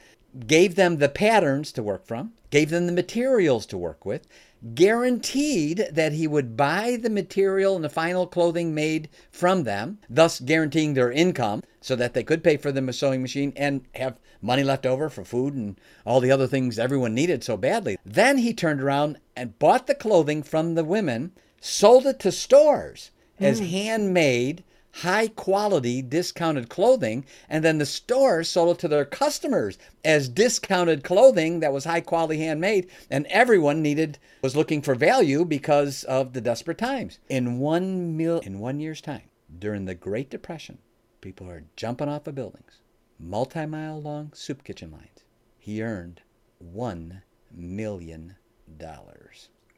gave 0.47 0.75
them 0.75 0.99
the 0.99 1.09
patterns 1.09 1.73
to 1.73 1.83
work 1.83 2.07
from, 2.07 2.33
gave 2.51 2.71
them 2.71 2.87
the 2.87 2.93
materials 2.93 3.67
to 3.67 3.79
work 3.79 4.05
with, 4.05 4.27
guaranteed 4.75 5.89
that 5.93 6.13
he 6.13 6.27
would 6.27 6.57
buy 6.57 6.97
the 7.01 7.11
material 7.11 7.77
and 7.77 7.85
the 7.85 7.89
final 7.89 8.27
clothing 8.27 8.75
made 8.75 9.09
from 9.31 9.65
them, 9.65 9.99
thus 10.11 10.41
guaranteeing 10.41 10.95
their 10.95 11.13
income 11.13 11.63
so 11.81 11.95
that 11.97 12.15
they 12.15 12.23
could 12.23 12.43
pay 12.43 12.57
for 12.57 12.73
the 12.73 12.93
sewing 12.93 13.23
machine 13.23 13.53
and 13.57 13.85
have 13.95 14.19
money 14.41 14.63
left 14.63 14.87
over 14.87 15.09
for 15.09 15.25
food 15.25 15.55
and 15.55 15.81
all 16.05 16.21
the 16.21 16.31
other 16.31 16.47
things 16.47 16.79
everyone 16.79 17.15
needed 17.15 17.43
so 17.43 17.57
badly. 17.57 17.99
Then 18.05 18.39
he 18.39 18.53
turned 18.53 18.81
around 18.81 19.19
and 19.37 19.59
bought 19.59 19.87
the 19.87 19.95
clothing 19.95 20.43
from 20.43 20.75
the 20.75 20.85
women, 20.85 21.33
sold 21.61 22.07
it 22.07 22.19
to 22.21 22.33
stores 22.33 23.11
as 23.41 23.61
mm. 23.61 23.71
handmade 23.71 24.65
high 25.01 25.29
quality 25.29 26.03
discounted 26.03 26.69
clothing 26.69 27.25
and 27.49 27.65
then 27.65 27.79
the 27.79 27.87
stores 27.87 28.49
sold 28.49 28.77
it 28.77 28.81
to 28.81 28.89
their 28.89 29.05
customers 29.05 29.79
as 30.05 30.29
discounted 30.29 31.05
clothing 31.05 31.61
that 31.61 31.73
was 31.73 31.85
high 31.85 32.01
quality 32.01 32.39
handmade 32.39 32.89
and 33.11 33.27
everyone 33.27 33.83
needed 33.83 34.19
was 34.43 34.57
looking 34.57 34.83
for 34.83 34.95
value 34.95 35.45
because 35.45 36.05
of 36.05 36.33
the 36.33 36.41
desperate 36.41 36.79
times 36.79 37.19
in 37.29 37.59
one 37.59 38.17
mil 38.17 38.41
in 38.41 38.59
one 38.59 38.81
year's 38.81 39.01
time 39.01 39.29
during 39.59 39.85
the 39.85 39.95
great 39.95 40.31
depression 40.31 40.79
people 41.21 41.49
are 41.49 41.65
jumping 41.77 42.09
off 42.09 42.27
of 42.27 42.35
buildings 42.35 42.81
multi-mile 43.19 44.01
long 44.01 44.33
soup 44.33 44.65
kitchen 44.65 44.91
lines 44.91 45.25
he 45.59 45.83
earned 45.83 46.23
$1 46.65 47.23
million. 47.55 48.37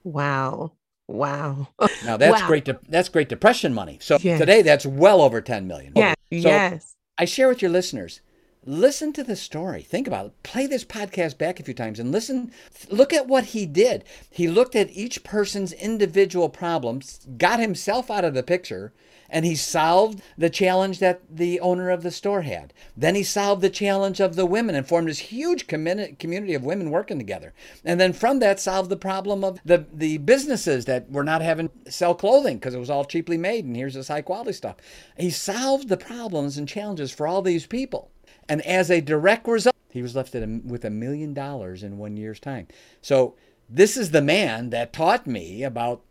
Wow. 0.05 0.73
Wow. 1.11 1.69
Now 2.05 2.17
that's 2.17 2.41
Wow. 2.41 2.47
great. 2.47 2.65
De- 2.65 2.79
that's 2.89 3.09
Great 3.09 3.29
Depression 3.29 3.75
money. 3.75 3.99
So 4.01 4.19
Yes. 4.21 4.39
today 4.39 4.63
that's 4.63 4.87
well 4.87 5.21
over 5.21 5.41
10 5.41 5.67
million. 5.67 5.93
Yes. 5.97 6.15
So 6.31 6.37
yes. 6.37 6.97
I 7.19 7.25
share 7.25 7.49
with 7.49 7.61
your 7.63 7.71
listeners. 7.71 8.21
Listen 8.65 9.13
to 9.15 9.25
the 9.25 9.37
story. 9.37 9.83
Think 9.83 10.07
about 10.07 10.27
it. 10.27 10.43
Play 10.43 10.67
this 10.67 10.85
podcast 10.85 11.39
back 11.39 11.59
a 11.59 11.63
few 11.63 11.75
times 11.75 11.99
and 11.99 12.13
listen. 12.13 12.53
Look 12.91 13.13
at 13.13 13.27
what 13.27 13.47
he 13.47 13.67
did. 13.67 14.05
He 14.31 14.47
looked 14.49 14.77
at 14.77 14.91
each 14.91 15.25
person's 15.25 15.73
individual 15.73 16.49
problems, 16.51 17.21
got 17.39 17.59
himself 17.59 18.11
out 18.11 18.25
of 18.25 18.35
the 18.35 18.43
picture, 18.43 18.93
and 19.31 19.45
he 19.45 19.55
solved 19.55 20.21
the 20.37 20.51
challenge 20.51 20.99
that 20.99 21.23
the 21.31 21.61
owner 21.61 21.91
of 21.91 22.03
the 22.03 22.11
store 22.11 22.43
had. 22.43 22.73
Then 22.97 23.15
he 23.15 23.23
solved 23.23 23.63
the 23.63 23.71
challenge 23.71 24.21
of 24.21 24.37
the 24.37 24.47
women 24.47 24.75
and 24.75 24.87
formed 24.87 25.09
this 25.09 25.19
huge 25.19 25.67
community 25.67 26.55
of 26.55 26.65
women 26.65 26.91
working 26.91 27.19
together. 27.19 27.53
And 27.85 28.01
then 28.01 28.13
from 28.13 28.41
that 28.41 28.61
solved 28.61 28.91
the 28.91 28.97
problem 28.97 29.45
of 29.45 29.61
the, 29.65 29.87
the 29.93 30.19
businesses 30.19 30.85
that 30.87 31.11
were 31.11 31.25
not 31.25 31.43
having 31.43 31.71
sell 31.89 32.15
clothing 32.15 32.59
because 32.59 32.75
it 32.75 32.81
was 32.81 32.91
all 32.91 33.05
cheaply 33.05 33.39
made 33.39 33.65
and 33.65 33.77
here's 33.77 33.95
this 33.95 34.09
high 34.09 34.23
quality 34.23 34.53
stuff. 34.53 34.77
He 35.17 35.31
solved 35.31 35.89
the 35.89 35.97
problems 35.97 36.59
and 36.59 36.69
challenges 36.69 37.13
for 37.13 37.27
all 37.27 37.43
these 37.43 37.67
people. 37.67 38.11
And 38.49 38.63
as 38.63 38.91
a 38.91 39.01
direct 39.01 39.47
result, 39.47 39.77
he 39.91 40.03
was 40.03 40.17
left 40.17 40.35
with 40.35 40.85
a 40.85 40.91
million 40.91 41.35
dollars 41.35 41.83
in 41.83 41.99
one 41.99 42.17
year's 42.17 42.41
time. 42.41 42.69
So 43.01 43.37
this 43.69 43.97
is 43.97 44.11
the 44.11 44.23
man 44.23 44.71
that 44.71 44.93
taught 44.93 45.27
me 45.27 45.63
about 45.63 46.03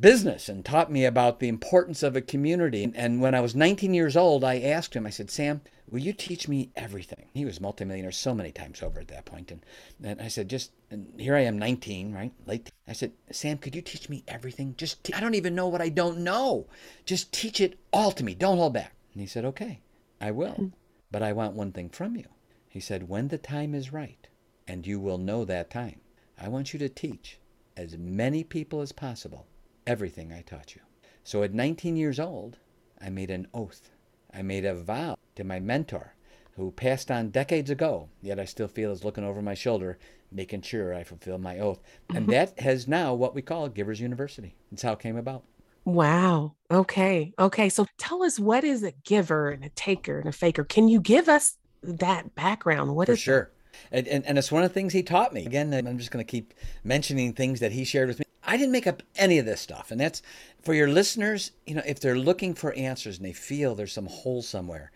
business 0.00 0.48
and 0.48 0.64
taught 0.64 0.90
me 0.90 1.04
about 1.04 1.40
the 1.40 1.48
importance 1.48 2.02
of 2.02 2.16
a 2.16 2.20
community. 2.20 2.90
And 2.94 3.20
when 3.20 3.34
I 3.34 3.40
was 3.40 3.54
19 3.54 3.94
years 3.94 4.16
old, 4.16 4.44
I 4.44 4.60
asked 4.60 4.94
him, 4.94 5.06
I 5.06 5.10
said, 5.10 5.30
Sam, 5.30 5.60
will 5.90 6.00
you 6.00 6.12
teach 6.12 6.48
me 6.48 6.70
everything? 6.76 7.26
He 7.34 7.44
was 7.44 7.60
multimillionaire 7.60 8.12
so 8.12 8.34
many 8.34 8.52
times 8.52 8.82
over 8.82 9.00
at 9.00 9.08
that 9.08 9.24
point. 9.24 9.50
And, 9.50 9.64
and 10.02 10.20
I 10.20 10.28
said, 10.28 10.48
just, 10.48 10.72
and 10.90 11.12
here 11.18 11.36
I 11.36 11.40
am 11.40 11.58
19, 11.58 12.12
right? 12.12 12.32
Late. 12.46 12.70
I 12.88 12.92
said, 12.92 13.12
Sam, 13.30 13.58
could 13.58 13.74
you 13.74 13.82
teach 13.82 14.08
me 14.08 14.24
everything? 14.28 14.74
Just, 14.76 15.04
te- 15.04 15.14
I 15.14 15.20
don't 15.20 15.34
even 15.34 15.54
know 15.54 15.68
what 15.68 15.82
I 15.82 15.88
don't 15.88 16.18
know. 16.18 16.66
Just 17.04 17.32
teach 17.32 17.60
it 17.60 17.78
all 17.92 18.12
to 18.12 18.24
me. 18.24 18.34
Don't 18.34 18.58
hold 18.58 18.74
back. 18.74 18.94
And 19.12 19.20
he 19.20 19.26
said, 19.26 19.44
okay, 19.44 19.80
I 20.20 20.30
will. 20.30 20.52
Hmm. 20.52 20.66
But 21.10 21.22
I 21.22 21.32
want 21.32 21.54
one 21.54 21.72
thing 21.72 21.88
from 21.88 22.16
you. 22.16 22.26
He 22.68 22.80
said, 22.80 23.08
when 23.08 23.28
the 23.28 23.38
time 23.38 23.74
is 23.74 23.92
right, 23.92 24.28
and 24.68 24.86
you 24.86 25.00
will 25.00 25.18
know 25.18 25.44
that 25.44 25.70
time, 25.70 26.00
I 26.38 26.48
want 26.48 26.72
you 26.72 26.78
to 26.80 26.88
teach 26.88 27.38
as 27.76 27.96
many 27.96 28.42
people 28.42 28.80
as 28.80 28.92
possible 28.92 29.46
everything 29.86 30.32
I 30.32 30.42
taught 30.42 30.74
you. 30.74 30.82
So 31.24 31.42
at 31.42 31.54
19 31.54 31.96
years 31.96 32.20
old, 32.20 32.58
I 33.00 33.10
made 33.10 33.30
an 33.30 33.48
oath. 33.52 33.90
I 34.32 34.42
made 34.42 34.64
a 34.64 34.74
vow 34.74 35.16
to 35.36 35.44
my 35.44 35.60
mentor, 35.60 36.14
who 36.56 36.70
passed 36.70 37.10
on 37.10 37.30
decades 37.30 37.70
ago, 37.70 38.08
yet 38.22 38.40
I 38.40 38.44
still 38.44 38.68
feel 38.68 38.90
is 38.90 39.04
looking 39.04 39.24
over 39.24 39.42
my 39.42 39.54
shoulder, 39.54 39.98
making 40.32 40.62
sure 40.62 40.94
I 40.94 41.04
fulfill 41.04 41.38
my 41.38 41.58
oath. 41.58 41.80
And 42.10 42.24
mm-hmm. 42.24 42.32
that 42.32 42.60
has 42.60 42.88
now 42.88 43.14
what 43.14 43.34
we 43.34 43.42
call 43.42 43.68
Givers 43.68 44.00
University. 44.00 44.54
That's 44.70 44.82
how 44.82 44.92
it 44.92 44.98
came 44.98 45.16
about. 45.16 45.44
Wow. 45.84 46.54
Okay. 46.70 47.32
Okay. 47.38 47.68
So 47.68 47.86
tell 47.96 48.22
us 48.22 48.40
what 48.40 48.64
is 48.64 48.82
a 48.82 48.92
giver 49.04 49.50
and 49.50 49.64
a 49.64 49.68
taker 49.70 50.18
and 50.18 50.28
a 50.28 50.32
faker? 50.32 50.64
Can 50.64 50.88
you 50.88 51.00
give 51.00 51.28
us 51.28 51.58
that 51.82 52.34
background? 52.34 52.96
What 52.96 53.06
For 53.06 53.12
is 53.12 53.20
sure. 53.20 53.50
And, 53.90 54.06
and, 54.08 54.24
and 54.26 54.38
it's 54.38 54.52
one 54.52 54.62
of 54.62 54.70
the 54.70 54.74
things 54.74 54.92
he 54.92 55.02
taught 55.02 55.32
me. 55.32 55.46
Again, 55.46 55.72
I'm 55.72 55.98
just 55.98 56.10
going 56.10 56.24
to 56.24 56.30
keep 56.30 56.54
mentioning 56.84 57.32
things 57.32 57.60
that 57.60 57.72
he 57.72 57.84
shared 57.84 58.08
with 58.08 58.18
me. 58.18 58.24
I 58.42 58.56
didn't 58.56 58.72
make 58.72 58.86
up 58.86 59.02
any 59.16 59.38
of 59.38 59.46
this 59.46 59.60
stuff. 59.60 59.90
And 59.90 60.00
that's 60.00 60.22
for 60.62 60.72
your 60.72 60.88
listeners, 60.88 61.52
you 61.66 61.74
know, 61.74 61.82
if 61.86 62.00
they're 62.00 62.18
looking 62.18 62.54
for 62.54 62.72
answers 62.74 63.16
and 63.16 63.26
they 63.26 63.32
feel 63.32 63.74
there's 63.74 63.92
some 63.92 64.06
hole 64.06 64.42
somewhere, 64.42 64.92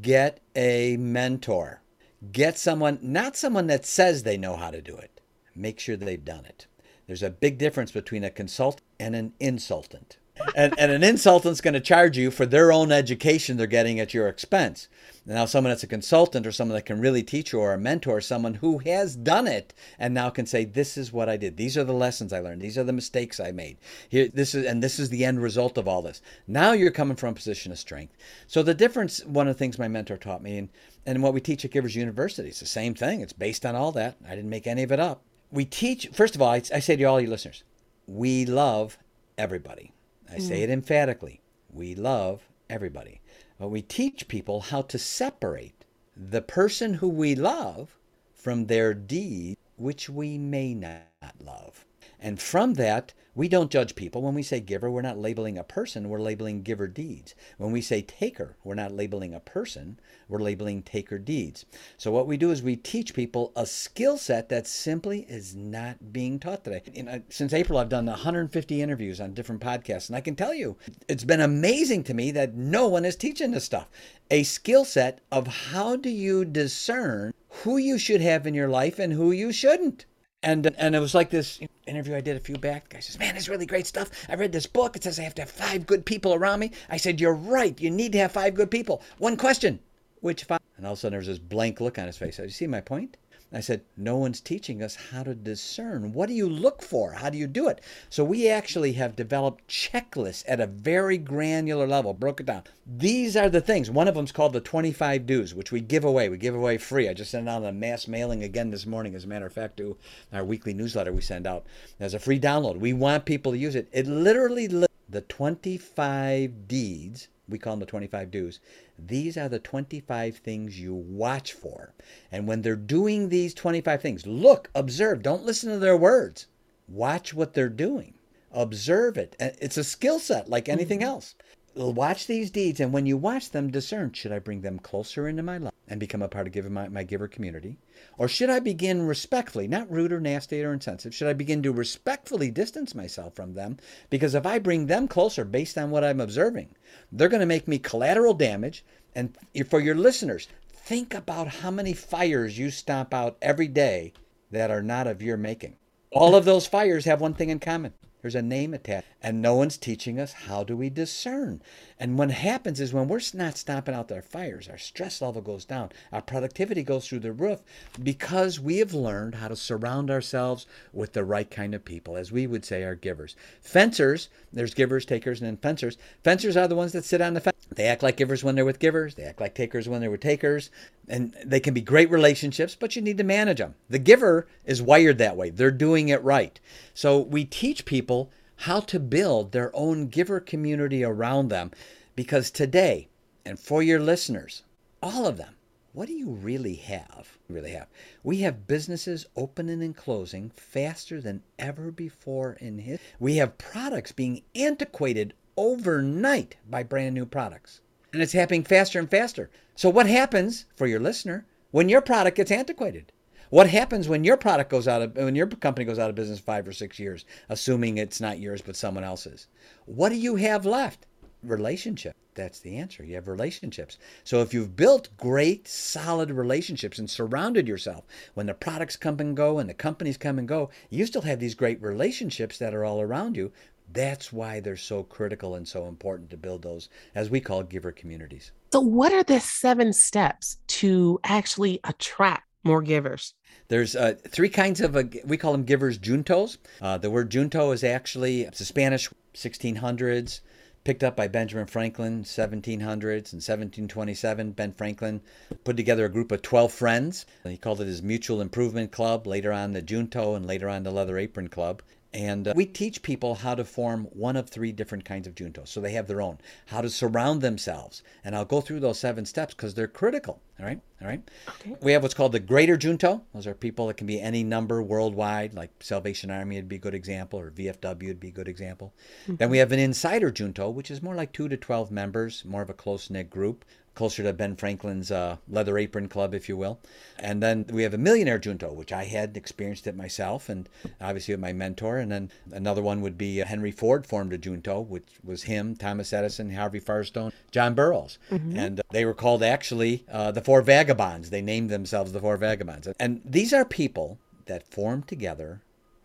get 0.00 0.40
a 0.54 0.96
mentor. 0.98 1.82
Get 2.30 2.56
someone, 2.56 3.00
not 3.02 3.36
someone 3.36 3.66
that 3.66 3.84
says 3.84 4.22
they 4.22 4.36
know 4.36 4.56
how 4.56 4.70
to 4.70 4.80
do 4.80 4.96
it. 4.96 5.20
Make 5.56 5.80
sure 5.80 5.96
they've 5.96 6.24
done 6.24 6.44
it. 6.44 6.66
There's 7.08 7.22
a 7.22 7.30
big 7.30 7.58
difference 7.58 7.90
between 7.90 8.22
a 8.22 8.30
consultant 8.30 8.84
and 9.00 9.16
an 9.16 9.32
insultant. 9.40 10.18
And, 10.54 10.74
and 10.78 10.90
an 10.92 11.02
insultant's 11.02 11.60
going 11.60 11.74
to 11.74 11.80
charge 11.80 12.16
you 12.16 12.30
for 12.30 12.46
their 12.46 12.72
own 12.72 12.92
education 12.92 13.56
they're 13.56 13.66
getting 13.66 14.00
at 14.00 14.14
your 14.14 14.28
expense. 14.28 14.88
Now, 15.24 15.44
someone 15.44 15.70
that's 15.70 15.84
a 15.84 15.88
consultant 15.88 16.48
or 16.48 16.52
someone 16.52 16.74
that 16.74 16.86
can 16.86 17.00
really 17.00 17.22
teach 17.22 17.52
you 17.52 17.60
or 17.60 17.72
a 17.72 17.78
mentor, 17.78 18.20
someone 18.20 18.54
who 18.54 18.78
has 18.78 19.14
done 19.14 19.46
it 19.46 19.72
and 19.96 20.12
now 20.12 20.30
can 20.30 20.46
say, 20.46 20.64
"This 20.64 20.96
is 20.96 21.12
what 21.12 21.28
I 21.28 21.36
did. 21.36 21.56
These 21.56 21.78
are 21.78 21.84
the 21.84 21.92
lessons 21.92 22.32
I 22.32 22.40
learned. 22.40 22.60
These 22.60 22.76
are 22.76 22.82
the 22.82 22.92
mistakes 22.92 23.38
I 23.38 23.52
made. 23.52 23.76
Here, 24.08 24.28
this 24.28 24.52
is, 24.52 24.66
and 24.66 24.82
this 24.82 24.98
is 24.98 25.10
the 25.10 25.24
end 25.24 25.40
result 25.40 25.78
of 25.78 25.86
all 25.86 26.02
this." 26.02 26.20
Now 26.48 26.72
you're 26.72 26.90
coming 26.90 27.16
from 27.16 27.30
a 27.30 27.34
position 27.34 27.70
of 27.70 27.78
strength. 27.78 28.14
So 28.48 28.64
the 28.64 28.74
difference, 28.74 29.24
one 29.24 29.46
of 29.46 29.54
the 29.54 29.58
things 29.58 29.78
my 29.78 29.86
mentor 29.86 30.16
taught 30.16 30.42
me, 30.42 30.58
and 30.58 30.68
and 31.06 31.22
what 31.22 31.34
we 31.34 31.40
teach 31.40 31.64
at 31.64 31.70
Givers 31.70 31.94
University, 31.94 32.48
it's 32.48 32.60
the 32.60 32.66
same 32.66 32.94
thing. 32.94 33.20
It's 33.20 33.32
based 33.32 33.64
on 33.64 33.76
all 33.76 33.92
that. 33.92 34.16
I 34.26 34.34
didn't 34.34 34.50
make 34.50 34.66
any 34.66 34.82
of 34.82 34.90
it 34.90 34.98
up. 34.98 35.22
We 35.52 35.64
teach. 35.64 36.08
First 36.12 36.34
of 36.34 36.42
all, 36.42 36.50
I, 36.50 36.62
I 36.74 36.80
say 36.80 36.96
to 36.96 37.04
all 37.04 37.20
your 37.20 37.30
listeners, 37.30 37.62
we 38.08 38.44
love 38.44 38.98
everybody. 39.38 39.92
I 40.32 40.36
mm-hmm. 40.36 40.48
say 40.48 40.62
it 40.62 40.70
emphatically. 40.70 41.42
We 41.70 41.94
love 41.94 42.48
everybody. 42.70 43.20
But 43.58 43.68
we 43.68 43.82
teach 43.82 44.28
people 44.28 44.60
how 44.60 44.82
to 44.82 44.98
separate 44.98 45.84
the 46.16 46.42
person 46.42 46.94
who 46.94 47.08
we 47.08 47.34
love 47.34 47.98
from 48.34 48.66
their 48.66 48.94
deed, 48.94 49.56
which 49.76 50.08
we 50.08 50.38
may 50.38 50.74
not 50.74 51.34
love. 51.38 51.84
And 52.18 52.40
from 52.40 52.74
that, 52.74 53.12
we 53.34 53.48
don't 53.48 53.70
judge 53.70 53.94
people. 53.94 54.20
When 54.20 54.34
we 54.34 54.42
say 54.42 54.60
giver, 54.60 54.90
we're 54.90 55.00
not 55.00 55.18
labeling 55.18 55.56
a 55.56 55.64
person, 55.64 56.08
we're 56.08 56.20
labeling 56.20 56.62
giver 56.62 56.86
deeds. 56.86 57.34
When 57.56 57.72
we 57.72 57.80
say 57.80 58.02
taker, 58.02 58.56
we're 58.62 58.74
not 58.74 58.92
labeling 58.92 59.32
a 59.32 59.40
person, 59.40 59.98
we're 60.28 60.40
labeling 60.40 60.82
taker 60.82 61.18
deeds. 61.18 61.64
So 61.96 62.10
what 62.10 62.26
we 62.26 62.36
do 62.36 62.50
is 62.50 62.62
we 62.62 62.76
teach 62.76 63.14
people 63.14 63.52
a 63.56 63.64
skill 63.64 64.18
set 64.18 64.50
that 64.50 64.66
simply 64.66 65.20
is 65.30 65.54
not 65.54 66.12
being 66.12 66.38
taught 66.38 66.64
today. 66.64 66.82
You 66.92 67.02
uh, 67.02 67.04
know, 67.04 67.22
since 67.30 67.54
April, 67.54 67.78
I've 67.78 67.88
done 67.88 68.06
150 68.06 68.82
interviews 68.82 69.20
on 69.20 69.32
different 69.32 69.62
podcasts, 69.62 70.08
and 70.08 70.16
I 70.16 70.20
can 70.20 70.36
tell 70.36 70.52
you, 70.52 70.76
it's 71.08 71.24
been 71.24 71.40
amazing 71.40 72.04
to 72.04 72.14
me 72.14 72.32
that 72.32 72.54
no 72.54 72.86
one 72.86 73.04
is 73.06 73.16
teaching 73.16 73.52
this 73.52 73.64
stuff. 73.64 73.88
A 74.30 74.42
skill 74.42 74.84
set 74.84 75.20
of 75.30 75.46
how 75.46 75.96
do 75.96 76.10
you 76.10 76.44
discern 76.44 77.32
who 77.48 77.76
you 77.76 77.98
should 77.98 78.20
have 78.20 78.46
in 78.46 78.54
your 78.54 78.68
life 78.68 78.98
and 78.98 79.12
who 79.12 79.30
you 79.30 79.52
shouldn't. 79.52 80.04
And 80.42 80.74
and 80.76 80.96
it 80.96 80.98
was 80.98 81.14
like 81.14 81.30
this 81.30 81.60
interview 81.86 82.14
I 82.14 82.20
did 82.20 82.36
a 82.36 82.40
few 82.40 82.56
back. 82.56 82.88
The 82.88 82.96
guy 82.96 83.00
says, 83.00 83.18
"Man, 83.18 83.36
it's 83.36 83.48
really 83.48 83.66
great 83.66 83.86
stuff. 83.86 84.10
I 84.28 84.34
read 84.34 84.52
this 84.52 84.66
book. 84.66 84.96
It 84.96 85.04
says 85.04 85.18
I 85.18 85.22
have 85.22 85.34
to 85.36 85.42
have 85.42 85.50
five 85.50 85.86
good 85.86 86.04
people 86.06 86.34
around 86.34 86.60
me." 86.60 86.72
I 86.88 86.96
said, 86.96 87.20
"You're 87.20 87.34
right. 87.34 87.78
You 87.80 87.90
need 87.90 88.12
to 88.12 88.18
have 88.18 88.32
five 88.32 88.54
good 88.54 88.70
people." 88.70 89.02
One 89.18 89.36
question: 89.36 89.80
Which 90.20 90.44
five? 90.44 90.60
And 90.76 90.86
all 90.86 90.92
of 90.92 90.98
a 90.98 91.00
sudden, 91.00 91.12
there 91.12 91.18
was 91.18 91.28
this 91.28 91.38
blank 91.38 91.80
look 91.80 91.98
on 91.98 92.06
his 92.06 92.16
face. 92.16 92.36
Said, 92.36 92.44
"You 92.44 92.50
see 92.50 92.66
my 92.66 92.80
point?" 92.80 93.16
I 93.52 93.60
said, 93.60 93.82
"No 93.96 94.16
one's 94.16 94.40
teaching 94.40 94.82
us 94.82 94.96
how 95.10 95.22
to 95.22 95.34
discern. 95.34 96.12
What 96.12 96.28
do 96.28 96.34
you 96.34 96.48
look 96.48 96.82
for? 96.82 97.12
How 97.12 97.30
do 97.30 97.38
you 97.38 97.46
do 97.46 97.68
it?" 97.68 97.80
So 98.08 98.24
we 98.24 98.48
actually 98.48 98.94
have 98.94 99.16
developed 99.16 99.68
checklists 99.68 100.44
at 100.48 100.60
a 100.60 100.66
very 100.66 101.18
granular 101.18 101.86
level. 101.86 102.14
Broke 102.14 102.40
it 102.40 102.46
down. 102.46 102.64
These 102.86 103.36
are 103.36 103.48
the 103.48 103.60
things. 103.60 103.90
One 103.90 104.08
of 104.08 104.14
them 104.14 104.24
is 104.24 104.32
called 104.32 104.52
the 104.52 104.60
25 104.60 105.26
dues, 105.26 105.54
which 105.54 105.70
we 105.70 105.80
give 105.80 106.04
away. 106.04 106.28
We 106.28 106.38
give 106.38 106.54
away 106.54 106.78
free. 106.78 107.08
I 107.08 107.14
just 107.14 107.30
sent 107.30 107.48
out 107.48 107.64
a 107.64 107.72
mass 107.72 108.08
mailing 108.08 108.42
again 108.42 108.70
this 108.70 108.86
morning, 108.86 109.14
as 109.14 109.24
a 109.24 109.28
matter 109.28 109.46
of 109.46 109.52
fact, 109.52 109.76
to 109.76 109.96
our 110.32 110.44
weekly 110.44 110.74
newsletter 110.74 111.12
we 111.12 111.20
send 111.20 111.46
out 111.46 111.64
as 112.00 112.14
a 112.14 112.18
free 112.18 112.40
download. 112.40 112.78
We 112.78 112.92
want 112.92 113.24
people 113.24 113.52
to 113.52 113.58
use 113.58 113.74
it. 113.74 113.88
It 113.92 114.06
literally 114.06 114.68
li- 114.68 114.86
the 115.08 115.20
25 115.20 116.66
deeds. 116.66 117.28
We 117.52 117.58
call 117.58 117.74
them 117.74 117.80
the 117.80 117.86
25 117.86 118.30
do's. 118.30 118.60
These 118.98 119.36
are 119.36 119.48
the 119.48 119.58
25 119.58 120.36
things 120.38 120.80
you 120.80 120.94
watch 120.94 121.52
for. 121.52 121.92
And 122.32 122.48
when 122.48 122.62
they're 122.62 122.74
doing 122.74 123.28
these 123.28 123.54
25 123.54 124.02
things, 124.02 124.26
look, 124.26 124.70
observe, 124.74 125.22
don't 125.22 125.44
listen 125.44 125.70
to 125.70 125.78
their 125.78 125.96
words. 125.96 126.46
Watch 126.88 127.32
what 127.32 127.54
they're 127.54 127.68
doing. 127.68 128.14
Observe 128.50 129.16
it. 129.16 129.36
It's 129.38 129.76
a 129.76 129.84
skill 129.84 130.18
set 130.18 130.48
like 130.48 130.68
anything 130.68 131.00
mm-hmm. 131.00 131.08
else. 131.08 131.34
Watch 131.74 132.26
these 132.26 132.50
deeds, 132.50 132.80
and 132.80 132.92
when 132.92 133.06
you 133.06 133.16
watch 133.16 133.50
them, 133.50 133.70
discern 133.70 134.12
should 134.12 134.30
I 134.30 134.40
bring 134.40 134.60
them 134.60 134.78
closer 134.78 135.26
into 135.26 135.42
my 135.42 135.56
life 135.56 135.72
and 135.88 135.98
become 135.98 136.20
a 136.20 136.28
part 136.28 136.54
of 136.54 136.70
my, 136.70 136.88
my 136.88 137.02
giver 137.02 137.28
community? 137.28 137.78
Or 138.18 138.28
should 138.28 138.50
I 138.50 138.60
begin 138.60 139.06
respectfully, 139.06 139.66
not 139.66 139.90
rude 139.90 140.12
or 140.12 140.20
nasty 140.20 140.62
or 140.62 140.74
insensitive, 140.74 141.14
should 141.14 141.28
I 141.28 141.32
begin 141.32 141.62
to 141.62 141.72
respectfully 141.72 142.50
distance 142.50 142.94
myself 142.94 143.34
from 143.34 143.54
them? 143.54 143.78
Because 144.10 144.34
if 144.34 144.44
I 144.44 144.58
bring 144.58 144.84
them 144.84 145.08
closer 145.08 145.46
based 145.46 145.78
on 145.78 145.90
what 145.90 146.04
I'm 146.04 146.20
observing, 146.20 146.74
they're 147.10 147.30
going 147.30 147.40
to 147.40 147.46
make 147.46 147.66
me 147.66 147.78
collateral 147.78 148.34
damage. 148.34 148.84
And 149.14 149.34
for 149.70 149.80
your 149.80 149.94
listeners, 149.94 150.48
think 150.68 151.14
about 151.14 151.48
how 151.48 151.70
many 151.70 151.94
fires 151.94 152.58
you 152.58 152.70
stomp 152.70 153.14
out 153.14 153.38
every 153.40 153.68
day 153.68 154.12
that 154.50 154.70
are 154.70 154.82
not 154.82 155.06
of 155.06 155.22
your 155.22 155.38
making. 155.38 155.76
All 156.10 156.34
of 156.34 156.44
those 156.44 156.66
fires 156.66 157.06
have 157.06 157.22
one 157.22 157.32
thing 157.32 157.48
in 157.48 157.60
common 157.60 157.94
There's 158.22 158.36
a 158.36 158.42
name 158.42 158.72
attached, 158.72 159.08
and 159.20 159.42
no 159.42 159.56
one's 159.56 159.76
teaching 159.76 160.20
us 160.20 160.32
how 160.32 160.62
do 160.62 160.76
we 160.76 160.88
discern. 160.90 161.60
And 161.98 162.16
what 162.16 162.30
happens 162.30 162.80
is 162.80 162.92
when 162.92 163.08
we're 163.08 163.20
not 163.34 163.56
stomping 163.56 163.96
out 163.96 164.12
our 164.12 164.22
fires, 164.22 164.68
our 164.68 164.78
stress 164.78 165.20
level 165.20 165.42
goes 165.42 165.64
down, 165.64 165.90
our 166.12 166.22
productivity 166.22 166.84
goes 166.84 167.08
through 167.08 167.18
the 167.18 167.32
roof 167.32 167.62
because 168.00 168.60
we 168.60 168.78
have 168.78 168.94
learned 168.94 169.34
how 169.34 169.48
to 169.48 169.56
surround 169.56 170.08
ourselves 170.08 170.66
with 170.92 171.14
the 171.14 171.24
right 171.24 171.50
kind 171.50 171.74
of 171.74 171.84
people, 171.84 172.16
as 172.16 172.30
we 172.30 172.46
would 172.46 172.64
say 172.64 172.84
are 172.84 172.94
givers. 172.94 173.34
Fencers, 173.60 174.28
there's 174.52 174.72
givers, 174.72 175.04
takers, 175.04 175.40
and 175.40 175.48
then 175.48 175.56
fencers. 175.56 175.98
Fencers 176.22 176.56
are 176.56 176.68
the 176.68 176.76
ones 176.76 176.92
that 176.92 177.04
sit 177.04 177.20
on 177.20 177.34
the 177.34 177.40
fence. 177.40 177.56
They 177.74 177.86
act 177.86 178.02
like 178.04 178.18
givers 178.18 178.44
when 178.44 178.54
they're 178.54 178.64
with 178.64 178.78
givers, 178.78 179.16
they 179.16 179.24
act 179.24 179.40
like 179.40 179.54
takers 179.54 179.88
when 179.88 180.00
they're 180.00 180.10
with 180.10 180.20
takers, 180.20 180.70
and 181.08 181.34
they 181.44 181.58
can 181.58 181.74
be 181.74 181.80
great 181.80 182.10
relationships, 182.10 182.76
but 182.78 182.94
you 182.94 183.02
need 183.02 183.18
to 183.18 183.24
manage 183.24 183.58
them. 183.58 183.74
The 183.88 183.98
giver 183.98 184.46
is 184.64 184.82
wired 184.82 185.18
that 185.18 185.36
way, 185.36 185.50
they're 185.50 185.70
doing 185.70 186.08
it 186.08 186.22
right. 186.22 186.60
So 186.94 187.18
we 187.18 187.44
teach 187.44 187.84
people 187.84 188.11
how 188.56 188.80
to 188.80 189.00
build 189.00 189.52
their 189.52 189.74
own 189.74 190.08
giver 190.08 190.40
community 190.40 191.02
around 191.02 191.48
them 191.48 191.70
because 192.14 192.50
today, 192.50 193.08
and 193.44 193.58
for 193.58 193.82
your 193.82 194.00
listeners, 194.00 194.62
all 195.02 195.26
of 195.26 195.36
them, 195.36 195.54
what 195.92 196.08
do 196.08 196.14
you 196.14 196.30
really 196.30 196.76
have? 196.76 197.38
Really 197.48 197.72
have. 197.72 197.88
We 198.22 198.38
have 198.38 198.66
businesses 198.66 199.26
opening 199.36 199.82
and 199.82 199.96
closing 199.96 200.50
faster 200.50 201.20
than 201.20 201.42
ever 201.58 201.90
before 201.90 202.56
in 202.60 202.78
history. 202.78 203.06
We 203.18 203.36
have 203.36 203.58
products 203.58 204.12
being 204.12 204.42
antiquated 204.54 205.34
overnight 205.56 206.56
by 206.68 206.82
brand 206.82 207.14
new 207.14 207.26
products. 207.26 207.80
And 208.12 208.22
it's 208.22 208.32
happening 208.32 208.64
faster 208.64 208.98
and 208.98 209.10
faster. 209.10 209.50
So 209.74 209.90
what 209.90 210.06
happens 210.06 210.66
for 210.76 210.86
your 210.86 211.00
listener 211.00 211.46
when 211.72 211.88
your 211.88 212.00
product 212.00 212.36
gets 212.36 212.50
antiquated? 212.50 213.12
What 213.52 213.68
happens 213.68 214.08
when 214.08 214.24
your 214.24 214.38
product 214.38 214.70
goes 214.70 214.88
out 214.88 215.02
of 215.02 215.14
when 215.14 215.34
your 215.34 215.46
company 215.46 215.84
goes 215.84 215.98
out 215.98 216.08
of 216.08 216.16
business 216.16 216.40
5 216.40 216.68
or 216.68 216.72
6 216.72 216.98
years, 216.98 217.26
assuming 217.50 217.98
it's 217.98 218.18
not 218.18 218.38
yours 218.38 218.62
but 218.62 218.76
someone 218.76 219.04
else's? 219.04 219.46
What 219.84 220.08
do 220.08 220.14
you 220.14 220.36
have 220.36 220.64
left? 220.64 221.04
Relationship. 221.42 222.16
That's 222.34 222.60
the 222.60 222.78
answer. 222.78 223.04
You 223.04 223.16
have 223.16 223.28
relationships. 223.28 223.98
So 224.24 224.40
if 224.40 224.54
you've 224.54 224.74
built 224.74 225.10
great, 225.18 225.68
solid 225.68 226.30
relationships 226.30 226.98
and 226.98 227.10
surrounded 227.10 227.68
yourself, 227.68 228.06
when 228.32 228.46
the 228.46 228.54
products 228.54 228.96
come 228.96 229.20
and 229.20 229.36
go 229.36 229.58
and 229.58 229.68
the 229.68 229.74
companies 229.74 230.16
come 230.16 230.38
and 230.38 230.48
go, 230.48 230.70
you 230.88 231.04
still 231.04 231.20
have 231.20 231.38
these 231.38 231.54
great 231.54 231.82
relationships 231.82 232.56
that 232.56 232.72
are 232.72 232.86
all 232.86 233.02
around 233.02 233.36
you. 233.36 233.52
That's 233.92 234.32
why 234.32 234.60
they're 234.60 234.78
so 234.78 235.02
critical 235.02 235.56
and 235.56 235.68
so 235.68 235.88
important 235.88 236.30
to 236.30 236.38
build 236.38 236.62
those, 236.62 236.88
as 237.14 237.28
we 237.28 237.38
call 237.38 237.64
giver 237.64 237.92
communities. 237.92 238.52
So, 238.72 238.80
what 238.80 239.12
are 239.12 239.24
the 239.24 239.40
seven 239.40 239.92
steps 239.92 240.56
to 240.68 241.20
actually 241.22 241.80
attract 241.84 242.44
more 242.64 242.80
givers? 242.80 243.34
There's 243.72 243.96
uh, 243.96 244.16
three 244.28 244.50
kinds 244.50 244.82
of, 244.82 244.94
uh, 244.94 245.04
we 245.24 245.38
call 245.38 245.52
them 245.52 245.64
givers 245.64 245.98
juntos. 245.98 246.58
Uh, 246.82 246.98
the 246.98 247.10
word 247.10 247.30
junto 247.30 247.70
is 247.70 247.82
actually, 247.82 248.42
it's 248.42 248.60
a 248.60 248.66
Spanish 248.66 249.08
1600s 249.32 250.40
picked 250.84 251.02
up 251.02 251.16
by 251.16 251.26
Benjamin 251.26 251.64
Franklin, 251.64 252.22
1700s 252.22 253.32
and 253.32 253.40
1727. 253.40 254.52
Ben 254.52 254.74
Franklin 254.74 255.22
put 255.64 255.78
together 255.78 256.04
a 256.04 256.10
group 256.10 256.30
of 256.32 256.42
12 256.42 256.70
friends. 256.70 257.24
He 257.44 257.56
called 257.56 257.80
it 257.80 257.86
his 257.86 258.02
Mutual 258.02 258.42
Improvement 258.42 258.92
Club, 258.92 259.26
later 259.26 259.54
on 259.54 259.72
the 259.72 259.80
Junto, 259.80 260.34
and 260.34 260.44
later 260.44 260.68
on 260.68 260.82
the 260.82 260.90
Leather 260.90 261.16
Apron 261.16 261.48
Club. 261.48 261.80
And 262.14 262.48
uh, 262.48 262.52
we 262.54 262.66
teach 262.66 263.02
people 263.02 263.36
how 263.36 263.54
to 263.54 263.64
form 263.64 264.04
one 264.12 264.36
of 264.36 264.48
three 264.48 264.70
different 264.70 265.04
kinds 265.04 265.26
of 265.26 265.34
juntos. 265.34 265.68
So 265.68 265.80
they 265.80 265.92
have 265.92 266.06
their 266.06 266.20
own, 266.20 266.38
how 266.66 266.82
to 266.82 266.90
surround 266.90 267.40
themselves. 267.40 268.02
And 268.22 268.36
I'll 268.36 268.44
go 268.44 268.60
through 268.60 268.80
those 268.80 268.98
seven 268.98 269.24
steps 269.24 269.54
because 269.54 269.74
they're 269.74 269.88
critical. 269.88 270.40
All 270.60 270.66
right. 270.66 270.80
All 271.00 271.08
right. 271.08 271.22
Okay. 271.48 271.76
We 271.80 271.92
have 271.92 272.02
what's 272.02 272.14
called 272.14 272.32
the 272.32 272.40
greater 272.40 272.76
junto. 272.76 273.22
Those 273.34 273.46
are 273.46 273.54
people 273.54 273.86
that 273.86 273.96
can 273.96 274.06
be 274.06 274.20
any 274.20 274.44
number 274.44 274.82
worldwide, 274.82 275.54
like 275.54 275.70
Salvation 275.80 276.30
Army 276.30 276.56
would 276.56 276.68
be 276.68 276.76
a 276.76 276.80
good 276.80 276.94
example, 276.94 277.40
or 277.40 277.50
VFW 277.50 278.06
would 278.08 278.20
be 278.20 278.28
a 278.28 278.32
good 278.32 278.46
example. 278.46 278.92
Mm-hmm. 279.22 279.36
Then 279.36 279.50
we 279.50 279.58
have 279.58 279.72
an 279.72 279.78
insider 279.78 280.30
junto, 280.30 280.68
which 280.68 280.90
is 280.90 281.02
more 281.02 281.14
like 281.14 281.32
two 281.32 281.48
to 281.48 281.56
12 281.56 281.90
members, 281.90 282.44
more 282.44 282.62
of 282.62 282.70
a 282.70 282.74
close 282.74 283.08
knit 283.10 283.30
group 283.30 283.64
closer 283.94 284.22
to 284.22 284.32
Ben 284.32 284.56
Franklin's 284.56 285.10
uh, 285.10 285.36
leather 285.48 285.76
apron 285.78 286.08
club, 286.08 286.34
if 286.34 286.48
you 286.48 286.56
will. 286.56 286.80
And 287.18 287.42
then 287.42 287.66
we 287.70 287.82
have 287.82 287.94
a 287.94 287.98
millionaire 287.98 288.38
junto, 288.38 288.72
which 288.72 288.92
I 288.92 289.04
had 289.04 289.36
experienced 289.36 289.86
it 289.86 289.96
myself, 289.96 290.48
and 290.48 290.68
obviously 291.00 291.34
with 291.34 291.40
my 291.40 291.52
mentor. 291.52 291.98
And 291.98 292.10
then 292.10 292.30
another 292.50 292.82
one 292.82 293.00
would 293.02 293.18
be 293.18 293.42
uh, 293.42 293.46
Henry 293.46 293.70
Ford 293.70 294.06
formed 294.06 294.32
a 294.32 294.38
junto, 294.38 294.80
which 294.80 295.08
was 295.22 295.44
him, 295.44 295.76
Thomas 295.76 296.12
Edison, 296.12 296.54
Harvey 296.54 296.80
Firestone, 296.80 297.32
John 297.50 297.74
Burroughs, 297.74 298.18
mm-hmm. 298.30 298.56
and 298.56 298.80
uh, 298.80 298.82
they 298.90 299.04
were 299.04 299.14
called 299.14 299.42
actually 299.42 300.04
uh, 300.10 300.32
the 300.32 300.40
Four 300.40 300.62
Vagabonds. 300.62 301.30
They 301.30 301.42
named 301.42 301.70
themselves 301.70 302.12
the 302.12 302.20
Four 302.20 302.36
Vagabonds, 302.36 302.88
and 302.98 303.20
these 303.24 303.52
are 303.52 303.64
people 303.64 304.18
that 304.46 304.66
form 304.66 305.02
together 305.02 305.60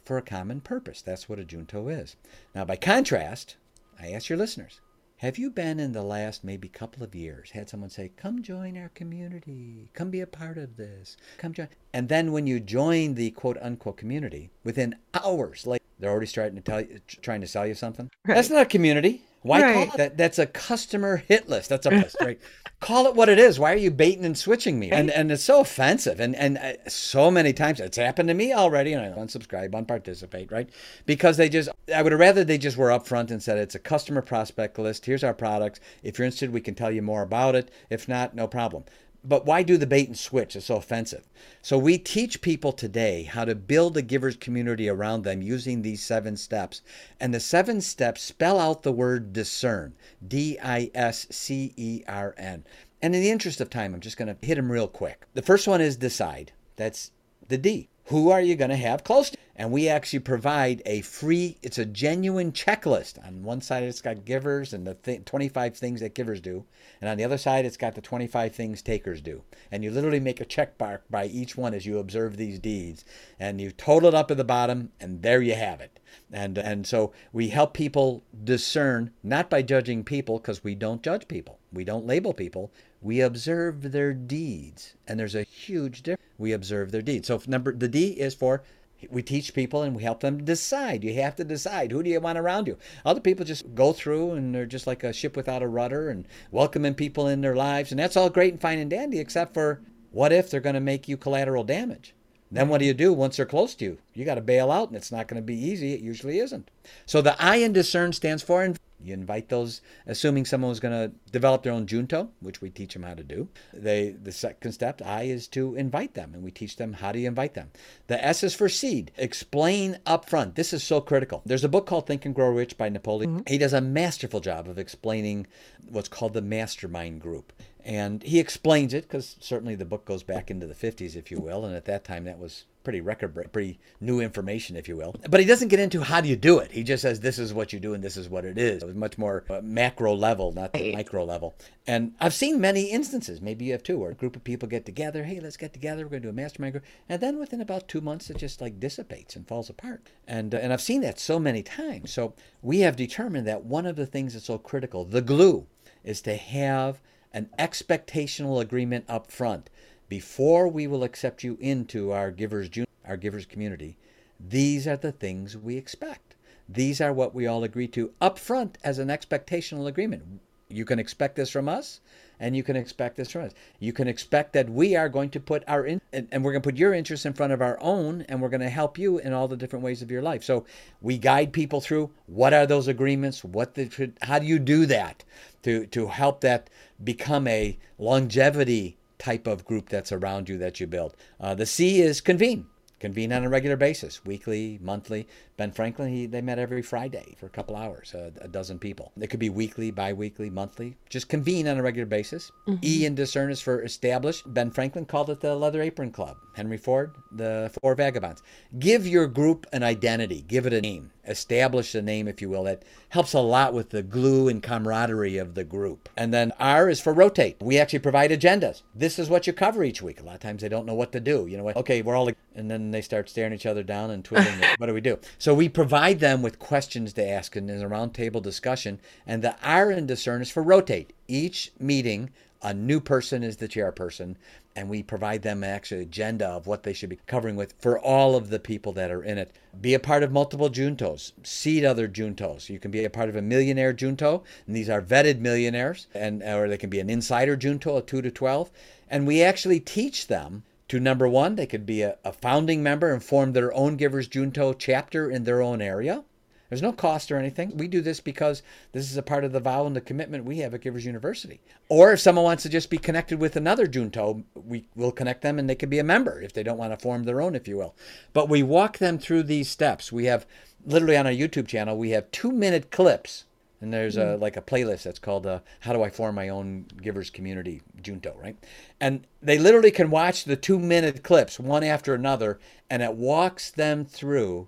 for 0.05 0.17
a 0.17 0.21
common 0.21 0.61
purpose. 0.61 1.01
That's 1.01 1.27
what 1.27 1.39
a 1.39 1.43
junto 1.43 1.87
is. 1.89 2.15
Now, 2.55 2.65
by 2.65 2.75
contrast, 2.75 3.57
I 3.99 4.11
ask 4.11 4.29
your 4.29 4.37
listeners 4.37 4.79
have 5.17 5.39
you 5.39 5.49
been 5.49 5.79
in 5.79 5.93
the 5.93 6.03
last 6.03 6.43
maybe 6.43 6.69
couple 6.69 7.03
of 7.03 7.15
years 7.15 7.49
had 7.51 7.67
someone 7.67 7.89
say, 7.89 8.11
"Come 8.17 8.43
join 8.43 8.77
our 8.77 8.89
community. 8.89 9.89
Come 9.93 10.11
be 10.11 10.21
a 10.21 10.27
part 10.27 10.59
of 10.59 10.77
this. 10.77 11.17
Come 11.39 11.53
join." 11.53 11.69
And 11.91 12.07
then 12.07 12.31
when 12.31 12.45
you 12.45 12.59
join 12.59 13.15
the 13.15 13.31
quote 13.31 13.57
unquote 13.59 13.97
community, 13.97 14.51
within 14.63 14.95
hours, 15.15 15.65
like 15.65 15.76
they're 15.99 16.11
already 16.11 16.27
starting 16.27 16.55
to 16.55 16.61
tell 16.61 16.81
you, 16.81 16.99
trying 17.21 17.41
to 17.41 17.47
sell 17.47 17.65
you 17.65 17.73
something. 17.73 18.09
Right. 18.25 18.35
That's 18.35 18.49
not 18.49 18.61
a 18.61 18.65
community. 18.65 19.23
Why 19.41 19.61
right. 19.61 19.73
call 19.73 19.83
it 19.83 19.97
that? 19.97 20.17
That's 20.17 20.39
a 20.39 20.45
customer 20.45 21.17
hit 21.17 21.47
list. 21.47 21.69
That's 21.69 21.85
a 21.85 21.89
list, 21.89 22.17
right? 22.19 22.39
call 22.79 23.07
it 23.07 23.15
what 23.15 23.29
it 23.29 23.39
is. 23.39 23.59
Why 23.59 23.71
are 23.71 23.77
you 23.77 23.91
baiting 23.91 24.25
and 24.25 24.37
switching 24.37 24.79
me? 24.79 24.91
And 24.91 25.09
and 25.09 25.31
it's 25.31 25.43
so 25.43 25.61
offensive. 25.61 26.19
And 26.19 26.35
and 26.35 26.57
uh, 26.57 26.73
so 26.87 27.31
many 27.31 27.53
times 27.53 27.79
it's 27.79 27.97
happened 27.97 28.29
to 28.29 28.33
me 28.33 28.51
already. 28.51 28.93
And 28.93 29.05
I 29.05 29.17
unsubscribe, 29.17 29.71
unparticipate, 29.71 30.51
right? 30.51 30.69
Because 31.05 31.37
they 31.37 31.49
just, 31.49 31.69
I 31.93 32.01
would 32.01 32.13
rather 32.13 32.43
they 32.43 32.57
just 32.57 32.77
were 32.77 32.89
upfront 32.89 33.31
and 33.31 33.41
said 33.41 33.57
it's 33.57 33.75
a 33.75 33.79
customer 33.79 34.21
prospect 34.21 34.77
list. 34.79 35.05
Here's 35.05 35.23
our 35.23 35.33
products. 35.33 35.79
If 36.03 36.17
you're 36.17 36.25
interested, 36.25 36.51
we 36.51 36.61
can 36.61 36.75
tell 36.75 36.91
you 36.91 37.01
more 37.01 37.21
about 37.21 37.55
it. 37.55 37.71
If 37.89 38.07
not, 38.07 38.35
no 38.35 38.47
problem. 38.47 38.83
But 39.27 39.45
why 39.45 39.61
do 39.61 39.75
the 39.75 39.85
bait 39.85 40.07
and 40.07 40.17
switch? 40.17 40.55
It's 40.55 40.67
so 40.67 40.77
offensive. 40.77 41.27
So 41.61 41.77
we 41.77 41.97
teach 41.97 42.41
people 42.41 42.71
today 42.71 43.23
how 43.23 43.43
to 43.43 43.55
build 43.55 43.97
a 43.97 44.01
giver's 44.01 44.37
community 44.37 44.87
around 44.87 45.23
them 45.23 45.41
using 45.41 45.81
these 45.81 46.01
seven 46.01 46.37
steps. 46.37 46.81
And 47.19 47.33
the 47.33 47.41
seven 47.41 47.81
steps 47.81 48.21
spell 48.21 48.57
out 48.57 48.83
the 48.83 48.91
word 48.93 49.33
discern 49.33 49.95
D 50.25 50.57
I 50.63 50.89
S 50.95 51.27
C 51.29 51.73
E 51.75 52.03
R 52.07 52.35
N. 52.37 52.63
And 53.01 53.13
in 53.13 53.21
the 53.21 53.29
interest 53.29 53.59
of 53.59 53.69
time, 53.69 53.93
I'm 53.93 53.99
just 53.99 54.15
going 54.15 54.33
to 54.33 54.45
hit 54.45 54.55
them 54.55 54.71
real 54.71 54.87
quick. 54.87 55.25
The 55.33 55.41
first 55.41 55.67
one 55.67 55.81
is 55.81 55.97
decide. 55.97 56.53
That's 56.77 57.11
the 57.49 57.57
D. 57.57 57.89
Who 58.07 58.29
are 58.29 58.41
you 58.41 58.55
going 58.55 58.69
to 58.69 58.77
have 58.77 59.03
close 59.03 59.31
to? 59.31 59.37
And 59.57 59.71
we 59.71 59.89
actually 59.89 60.19
provide 60.19 60.81
a 60.85 61.01
free, 61.01 61.57
it's 61.61 61.77
a 61.77 61.85
genuine 61.85 62.53
checklist. 62.53 63.25
On 63.25 63.43
one 63.43 63.59
side, 63.59 63.83
it's 63.83 64.01
got 64.01 64.23
givers 64.23 64.71
and 64.71 64.87
the 64.87 64.93
th- 64.93 65.25
25 65.25 65.75
things 65.75 65.99
that 65.99 66.13
givers 66.15 66.39
do. 66.39 66.63
And 67.01 67.09
on 67.09 67.17
the 67.17 67.25
other 67.25 67.39
side, 67.39 67.65
it's 67.65 67.75
got 67.75 67.95
the 67.95 68.01
25 68.01 68.55
things 68.55 68.81
takers 68.81 69.19
do. 69.19 69.41
And 69.71 69.83
you 69.83 69.91
literally 69.91 70.21
make 70.21 70.39
a 70.39 70.45
check 70.45 70.79
mark 70.79 71.03
by 71.09 71.25
each 71.25 71.57
one 71.57 71.73
as 71.73 71.85
you 71.85 71.97
observe 71.97 72.37
these 72.37 72.59
deeds. 72.59 73.03
And 73.39 73.59
you 73.59 73.71
total 73.71 74.09
it 74.09 74.15
up 74.15 74.31
at 74.31 74.37
the 74.37 74.45
bottom, 74.45 74.91
and 75.01 75.21
there 75.21 75.41
you 75.41 75.55
have 75.55 75.81
it. 75.81 75.99
And, 76.31 76.57
and 76.57 76.87
so 76.87 77.11
we 77.33 77.49
help 77.49 77.73
people 77.73 78.23
discern, 78.43 79.11
not 79.21 79.49
by 79.49 79.63
judging 79.63 80.03
people, 80.03 80.37
because 80.37 80.63
we 80.63 80.75
don't 80.75 81.03
judge 81.03 81.27
people. 81.27 81.59
We 81.73 81.83
don't 81.83 82.07
label 82.07 82.33
people. 82.33 82.71
We 83.01 83.21
observe 83.21 83.91
their 83.91 84.13
deeds. 84.13 84.95
And 85.07 85.19
there's 85.19 85.35
a 85.35 85.43
huge 85.43 86.03
difference. 86.03 86.23
We 86.37 86.51
observe 86.51 86.91
their 86.91 87.01
deeds. 87.01 87.27
So 87.27 87.41
number 87.47 87.73
the 87.73 87.87
D 87.87 88.09
is 88.11 88.35
for 88.35 88.63
we 89.11 89.21
teach 89.21 89.53
people 89.53 89.83
and 89.83 89.95
we 89.95 90.03
help 90.03 90.21
them 90.21 90.43
decide. 90.43 91.03
You 91.03 91.13
have 91.15 91.35
to 91.35 91.43
decide 91.43 91.91
who 91.91 92.01
do 92.01 92.09
you 92.09 92.19
want 92.19 92.39
around 92.39 92.67
you. 92.67 92.77
Other 93.05 93.19
people 93.19 93.45
just 93.45 93.75
go 93.75 93.93
through 93.93 94.31
and 94.31 94.53
they're 94.53 94.65
just 94.65 94.87
like 94.87 95.03
a 95.03 95.13
ship 95.13 95.35
without 95.35 95.61
a 95.61 95.67
rudder 95.67 96.09
and 96.09 96.27
welcoming 96.51 96.95
people 96.95 97.27
in 97.27 97.41
their 97.41 97.55
lives. 97.55 97.91
And 97.91 97.99
that's 97.99 98.17
all 98.17 98.29
great 98.29 98.53
and 98.53 98.61
fine 98.61 98.79
and 98.79 98.89
dandy, 98.89 99.19
except 99.19 99.53
for 99.53 99.81
what 100.11 100.33
if 100.33 100.49
they're 100.49 100.59
going 100.59 100.75
to 100.75 100.81
make 100.81 101.07
you 101.07 101.15
collateral 101.15 101.63
damage? 101.63 102.15
Then 102.49 102.69
what 102.69 102.79
do 102.79 102.85
you 102.85 102.93
do 102.93 103.11
once 103.11 103.37
they're 103.37 103.45
close 103.45 103.75
to 103.75 103.85
you? 103.85 103.97
You 104.13 104.23
got 104.23 104.35
to 104.35 104.41
bail 104.41 104.71
out, 104.71 104.87
and 104.87 104.95
it's 104.95 105.11
not 105.11 105.27
going 105.27 105.41
to 105.41 105.45
be 105.45 105.57
easy. 105.57 105.93
It 105.93 105.99
usually 105.99 106.39
isn't. 106.39 106.71
So 107.05 107.21
the 107.21 107.35
I 107.43 107.57
in 107.57 107.73
discern 107.73 108.13
stands 108.13 108.41
for 108.41 108.63
you 108.99 109.13
invite 109.13 109.49
those, 109.49 109.81
assuming 110.05 110.45
someone 110.45 110.69
was 110.69 110.79
going 110.79 110.93
to 110.93 111.15
develop 111.31 111.63
their 111.63 111.73
own 111.73 111.85
junto, 111.85 112.29
which 112.39 112.61
we 112.61 112.69
teach 112.69 112.93
them 112.93 113.03
how 113.03 113.13
to 113.13 113.23
do. 113.23 113.47
They, 113.73 114.09
the 114.09 114.31
second 114.31 114.71
step, 114.71 115.01
I, 115.03 115.23
is 115.23 115.47
to 115.49 115.75
invite 115.75 116.13
them, 116.13 116.33
and 116.33 116.43
we 116.43 116.51
teach 116.51 116.77
them 116.77 116.93
how 116.93 117.11
do 117.11 117.19
you 117.19 117.27
invite 117.27 117.53
them. 117.53 117.71
The 118.07 118.23
S 118.23 118.43
is 118.43 118.55
for 118.55 118.69
seed. 118.69 119.11
Explain 119.17 119.99
up 120.05 120.29
front. 120.29 120.55
This 120.55 120.73
is 120.73 120.83
so 120.83 121.01
critical. 121.01 121.41
There's 121.45 121.63
a 121.63 121.69
book 121.69 121.85
called 121.85 122.07
Think 122.07 122.25
and 122.25 122.35
Grow 122.35 122.49
Rich 122.49 122.77
by 122.77 122.89
Napoleon. 122.89 123.39
Mm-hmm. 123.39 123.51
He 123.51 123.57
does 123.57 123.73
a 123.73 123.81
masterful 123.81 124.39
job 124.39 124.67
of 124.67 124.77
explaining 124.77 125.47
what's 125.89 126.09
called 126.09 126.33
the 126.33 126.41
mastermind 126.41 127.21
group. 127.21 127.53
And 127.85 128.21
he 128.23 128.39
explains 128.39 128.93
it 128.93 129.03
because 129.03 129.37
certainly 129.39 129.75
the 129.75 129.85
book 129.85 130.03
goes 130.03 130.21
back 130.21 130.51
into 130.51 130.67
the 130.67 130.73
50s, 130.73 131.15
if 131.15 131.31
you 131.31 131.39
will, 131.39 131.63
and 131.63 131.73
at 131.73 131.85
that 131.85 132.03
time 132.03 132.25
that 132.25 132.37
was 132.37 132.65
pretty 132.87 133.01
record 133.01 133.51
pretty 133.51 133.77
new 133.99 134.21
information, 134.21 134.77
if 134.77 134.87
you 134.87 134.95
will. 134.95 135.13
But 135.29 135.41
he 135.41 135.45
doesn't 135.45 135.67
get 135.67 135.81
into 135.81 135.99
how 135.99 136.21
do 136.21 136.29
you 136.29 136.37
do 136.37 136.59
it. 136.59 136.71
He 136.71 136.83
just 136.83 137.01
says 137.01 137.19
this 137.19 137.37
is 137.37 137.53
what 137.53 137.73
you 137.73 137.81
do 137.81 137.93
and 137.93 138.01
this 138.01 138.15
is 138.15 138.29
what 138.29 138.45
it 138.45 138.57
is. 138.57 138.81
It 138.81 138.85
was 138.85 138.95
much 138.95 139.17
more 139.17 139.43
uh, 139.49 139.59
macro 139.61 140.15
level, 140.15 140.53
not 140.53 140.71
the 140.71 140.93
micro 140.93 141.25
level. 141.25 141.53
And 141.85 142.13
I've 142.21 142.33
seen 142.33 142.61
many 142.61 142.83
instances, 142.85 143.41
maybe 143.41 143.65
you 143.65 143.73
have 143.73 143.83
too, 143.83 143.99
where 143.99 144.11
a 144.11 144.15
group 144.15 144.37
of 144.37 144.45
people 144.45 144.69
get 144.69 144.85
together. 144.85 145.25
Hey, 145.25 145.41
let's 145.41 145.57
get 145.57 145.73
together. 145.73 146.03
We're 146.03 146.11
going 146.11 146.21
to 146.21 146.27
do 146.27 146.29
a 146.29 146.33
mastermind 146.33 146.75
group, 146.75 146.85
and 147.09 147.19
then 147.21 147.39
within 147.39 147.59
about 147.59 147.89
two 147.89 147.99
months, 147.99 148.29
it 148.29 148.37
just 148.37 148.61
like 148.61 148.79
dissipates 148.79 149.35
and 149.35 149.45
falls 149.45 149.69
apart. 149.69 150.07
And 150.25 150.55
uh, 150.55 150.59
and 150.59 150.71
I've 150.71 150.79
seen 150.79 151.01
that 151.01 151.19
so 151.19 151.39
many 151.39 151.63
times. 151.63 152.13
So 152.13 152.35
we 152.61 152.79
have 152.79 152.95
determined 152.95 153.45
that 153.47 153.65
one 153.65 153.85
of 153.85 153.97
the 153.97 154.05
things 154.05 154.31
that's 154.31 154.45
so 154.45 154.57
critical, 154.57 155.03
the 155.03 155.21
glue, 155.21 155.67
is 156.05 156.21
to 156.21 156.37
have 156.37 157.01
an 157.33 157.49
expectational 157.59 158.61
agreement 158.61 159.03
up 159.09 159.29
front 159.29 159.69
before 160.09 160.67
we 160.67 160.87
will 160.87 161.03
accept 161.03 161.43
you 161.43 161.57
into 161.59 162.11
our 162.11 162.31
givers 162.31 162.69
our 163.05 163.17
givers 163.17 163.45
community 163.45 163.97
these 164.39 164.87
are 164.87 164.97
the 164.97 165.11
things 165.11 165.57
we 165.57 165.77
expect. 165.77 166.35
These 166.69 167.01
are 167.01 167.11
what 167.11 167.33
we 167.33 167.47
all 167.47 167.63
agree 167.63 167.87
to 167.87 168.13
up 168.21 168.37
front 168.37 168.77
as 168.83 168.99
an 168.99 169.07
expectational 169.07 169.87
agreement. 169.87 170.41
You 170.69 170.85
can 170.85 170.99
expect 170.99 171.35
this 171.35 171.49
from 171.49 171.67
us 171.67 172.01
and 172.39 172.55
you 172.55 172.61
can 172.61 172.75
expect 172.75 173.15
this 173.15 173.31
from 173.31 173.45
us. 173.45 173.53
You 173.79 173.93
can 173.93 174.07
expect 174.07 174.53
that 174.53 174.69
we 174.69 174.95
are 174.95 175.09
going 175.09 175.31
to 175.31 175.39
put 175.39 175.63
our 175.67 175.87
in 175.87 176.01
and, 176.13 176.27
and 176.31 176.43
we're 176.43 176.51
going 176.51 176.61
to 176.61 176.69
put 176.69 176.77
your 176.77 176.93
interests 176.93 177.25
in 177.25 177.33
front 177.33 177.51
of 177.51 177.63
our 177.63 177.79
own 177.81 178.21
and 178.29 178.39
we're 178.39 178.49
going 178.49 178.61
to 178.61 178.69
help 178.69 178.99
you 178.99 179.17
in 179.17 179.33
all 179.33 179.47
the 179.47 179.57
different 179.57 179.83
ways 179.83 180.03
of 180.03 180.11
your 180.11 180.21
life. 180.21 180.43
So 180.43 180.65
we 181.01 181.17
guide 181.17 181.51
people 181.51 181.81
through 181.81 182.11
what 182.27 182.53
are 182.53 182.67
those 182.67 182.87
agreements 182.87 183.43
what 183.43 183.73
the, 183.73 184.11
how 184.21 184.37
do 184.37 184.45
you 184.45 184.59
do 184.59 184.85
that 184.85 185.23
to 185.63 185.87
to 185.87 186.07
help 186.07 186.41
that 186.41 186.69
become 187.03 187.47
a 187.47 187.79
longevity 187.97 188.97
type 189.19 189.47
of 189.47 189.65
group 189.65 189.89
that's 189.89 190.11
around 190.11 190.49
you 190.49 190.57
that 190.57 190.79
you 190.79 190.87
build. 190.87 191.15
Uh, 191.39 191.55
the 191.55 191.65
C 191.65 192.01
is 192.01 192.21
convene. 192.21 192.67
Convene 192.99 193.31
on 193.31 193.43
a 193.43 193.49
regular 193.49 193.75
basis, 193.75 194.25
weekly, 194.25 194.79
monthly. 194.81 195.27
Ben 195.55 195.71
Franklin, 195.71 196.09
he, 196.09 196.25
they 196.25 196.41
met 196.41 196.57
every 196.57 196.81
Friday 196.81 197.35
for 197.39 197.45
a 197.45 197.49
couple 197.49 197.75
hours, 197.75 198.15
uh, 198.15 198.31
a 198.41 198.47
dozen 198.47 198.79
people. 198.79 199.11
It 199.19 199.27
could 199.27 199.39
be 199.39 199.51
weekly, 199.51 199.91
bi 199.91 200.13
weekly, 200.13 200.49
monthly. 200.49 200.97
Just 201.07 201.29
convene 201.29 201.67
on 201.67 201.77
a 201.77 201.83
regular 201.83 202.07
basis. 202.07 202.51
Mm-hmm. 202.67 202.83
E 202.83 203.05
in 203.05 203.13
discern 203.13 203.51
is 203.51 203.61
for 203.61 203.83
established. 203.83 204.51
Ben 204.51 204.71
Franklin 204.71 205.05
called 205.05 205.29
it 205.29 205.41
the 205.41 205.55
Leather 205.55 205.81
Apron 205.83 206.11
Club. 206.11 206.37
Henry 206.55 206.77
Ford, 206.77 207.15
the 207.31 207.71
Four 207.81 207.93
Vagabonds. 207.93 208.41
Give 208.79 209.05
your 209.05 209.27
group 209.27 209.67
an 209.71 209.83
identity, 209.83 210.41
give 210.47 210.65
it 210.65 210.73
a 210.73 210.81
name 210.81 211.11
establish 211.27 211.93
a 211.95 212.01
name, 212.01 212.27
if 212.27 212.41
you 212.41 212.49
will, 212.49 212.63
that 212.63 212.83
helps 213.09 213.33
a 213.33 213.39
lot 213.39 213.73
with 213.73 213.89
the 213.89 214.03
glue 214.03 214.47
and 214.47 214.63
camaraderie 214.63 215.37
of 215.37 215.55
the 215.55 215.63
group. 215.63 216.09
And 216.15 216.33
then 216.33 216.51
R 216.59 216.89
is 216.89 216.99
for 216.99 217.13
rotate. 217.13 217.57
We 217.61 217.77
actually 217.77 217.99
provide 217.99 218.31
agendas. 218.31 218.83
This 218.95 219.19
is 219.19 219.29
what 219.29 219.47
you 219.47 219.53
cover 219.53 219.83
each 219.83 220.01
week. 220.01 220.19
A 220.19 220.23
lot 220.23 220.35
of 220.35 220.41
times 220.41 220.61
they 220.61 220.69
don't 220.69 220.85
know 220.85 220.93
what 220.93 221.11
to 221.11 221.19
do. 221.19 221.47
You 221.47 221.57
know 221.57 221.63
what? 221.63 221.75
Okay, 221.77 222.01
we're 222.01 222.15
all, 222.15 222.29
and 222.55 222.71
then 222.71 222.91
they 222.91 223.01
start 223.01 223.29
staring 223.29 223.53
each 223.53 223.65
other 223.65 223.83
down 223.83 224.11
and 224.11 224.23
twiddling. 224.23 224.61
what 224.77 224.87
do 224.87 224.93
we 224.93 225.01
do? 225.01 225.19
So 225.37 225.53
we 225.53 225.69
provide 225.69 226.19
them 226.19 226.41
with 226.41 226.59
questions 226.59 227.13
to 227.13 227.27
ask 227.27 227.55
and 227.55 227.69
there's 227.69 227.81
a 227.81 227.85
roundtable 227.85 228.41
discussion. 228.41 228.99
And 229.25 229.43
the 229.43 229.55
R 229.63 229.91
in 229.91 230.05
discern 230.07 230.41
is 230.41 230.49
for 230.49 230.63
rotate. 230.63 231.13
Each 231.27 231.71
meeting, 231.79 232.29
a 232.61 232.73
new 232.73 232.99
person 232.99 233.43
is 233.43 233.57
the 233.57 233.67
chairperson 233.67 234.35
and 234.75 234.89
we 234.89 235.01
provide 235.01 235.41
them 235.41 235.63
an 235.63 235.69
actual 235.69 235.99
agenda 235.99 236.47
of 236.47 236.67
what 236.67 236.83
they 236.83 236.93
should 236.93 237.09
be 237.09 237.19
covering 237.25 237.55
with 237.55 237.73
for 237.79 237.99
all 237.99 238.35
of 238.35 238.49
the 238.49 238.59
people 238.59 238.93
that 238.93 239.09
are 239.09 239.23
in 239.23 239.37
it. 239.39 239.51
Be 239.81 239.95
a 239.95 239.99
part 239.99 240.21
of 240.21 240.31
multiple 240.31 240.69
juntos, 240.69 241.31
seed 241.43 241.83
other 241.83 242.07
juntos. 242.07 242.69
You 242.69 242.77
can 242.77 242.91
be 242.91 243.03
a 243.03 243.09
part 243.09 243.29
of 243.29 243.35
a 243.35 243.41
millionaire 243.41 243.93
junto, 243.93 244.43
and 244.67 244.75
these 244.75 244.89
are 244.89 245.01
vetted 245.01 245.39
millionaires, 245.39 246.05
and 246.13 246.43
or 246.43 246.69
they 246.69 246.77
can 246.77 246.91
be 246.91 246.99
an 246.99 247.09
insider 247.09 247.55
junto, 247.55 247.97
a 247.97 248.01
two 248.03 248.21
to 248.21 248.29
twelve, 248.29 248.69
and 249.09 249.25
we 249.25 249.41
actually 249.41 249.79
teach 249.79 250.27
them 250.27 250.63
to 250.89 250.99
number 250.99 251.27
one, 251.27 251.55
they 251.55 251.65
could 251.65 251.85
be 251.85 252.01
a, 252.01 252.17
a 252.23 252.31
founding 252.31 252.81
member 252.81 253.11
and 253.11 253.21
form 253.21 253.51
their 253.51 253.73
own 253.73 253.97
Givers 253.97 254.27
Junto 254.27 254.73
chapter 254.73 255.29
in 255.29 255.43
their 255.43 255.61
own 255.61 255.81
area. 255.81 256.23
There's 256.69 256.81
no 256.81 256.91
cost 256.91 257.31
or 257.31 257.37
anything. 257.37 257.77
We 257.77 257.87
do 257.87 258.01
this 258.01 258.19
because 258.19 258.61
this 258.91 259.09
is 259.09 259.17
a 259.17 259.23
part 259.23 259.43
of 259.43 259.53
the 259.53 259.59
vow 259.59 259.85
and 259.85 259.95
the 259.95 260.01
commitment 260.01 260.43
we 260.45 260.57
have 260.59 260.73
at 260.73 260.81
Givers 260.81 261.05
University. 261.05 261.61
Or 261.87 262.11
if 262.11 262.19
someone 262.19 262.43
wants 262.43 262.63
to 262.63 262.69
just 262.69 262.89
be 262.89 262.97
connected 262.97 263.39
with 263.39 263.55
another 263.55 263.87
Junto, 263.87 264.43
we 264.53 264.87
will 264.95 265.11
connect 265.11 265.41
them 265.41 265.59
and 265.59 265.69
they 265.69 265.75
can 265.75 265.89
be 265.89 265.99
a 265.99 266.03
member 266.03 266.41
if 266.41 266.53
they 266.53 266.63
don't 266.63 266.77
want 266.77 266.91
to 266.91 267.01
form 267.01 267.23
their 267.23 267.41
own, 267.41 267.55
if 267.55 267.67
you 267.67 267.77
will. 267.77 267.95
But 268.33 268.49
we 268.49 268.63
walk 268.63 268.97
them 268.97 269.17
through 269.17 269.43
these 269.43 269.69
steps. 269.69 270.11
We 270.11 270.25
have 270.25 270.45
literally 270.85 271.17
on 271.17 271.25
our 271.25 271.31
YouTube 271.31 271.67
channel, 271.67 271.97
we 271.97 272.11
have 272.11 272.31
two 272.31 272.51
minute 272.51 272.91
clips. 272.91 273.45
And 273.79 273.93
there's 273.93 274.17
a 274.17 274.35
hmm. 274.35 274.41
like 274.41 274.57
a 274.57 274.61
playlist 274.61 275.03
that's 275.03 275.19
called 275.19 275.45
uh, 275.45 275.59
"How 275.81 275.93
Do 275.93 276.01
I 276.01 276.09
Form 276.09 276.33
My 276.33 276.49
Own 276.49 276.87
Givers 276.99 277.29
Community 277.29 277.83
Junto," 278.01 278.35
right? 278.41 278.57
And 278.99 279.27
they 279.39 279.59
literally 279.59 279.91
can 279.91 280.09
watch 280.09 280.45
the 280.45 280.55
two 280.55 280.79
minute 280.79 281.21
clips 281.21 281.59
one 281.59 281.83
after 281.83 282.15
another, 282.15 282.59
and 282.89 283.03
it 283.03 283.13
walks 283.13 283.69
them 283.69 284.03
through 284.03 284.67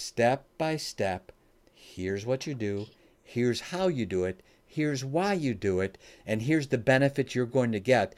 step 0.00 0.46
by 0.58 0.76
step. 0.76 1.32
Here's 1.74 2.24
what 2.24 2.46
you 2.46 2.54
do, 2.54 2.86
here's 3.22 3.60
how 3.60 3.88
you 3.88 4.06
do 4.06 4.24
it, 4.24 4.42
here's 4.66 5.04
why 5.04 5.34
you 5.34 5.54
do 5.54 5.80
it, 5.80 5.98
and 6.26 6.42
here's 6.42 6.68
the 6.68 6.78
benefit 6.78 7.34
you're 7.34 7.46
going 7.46 7.72
to 7.72 7.80
get. 7.80 8.14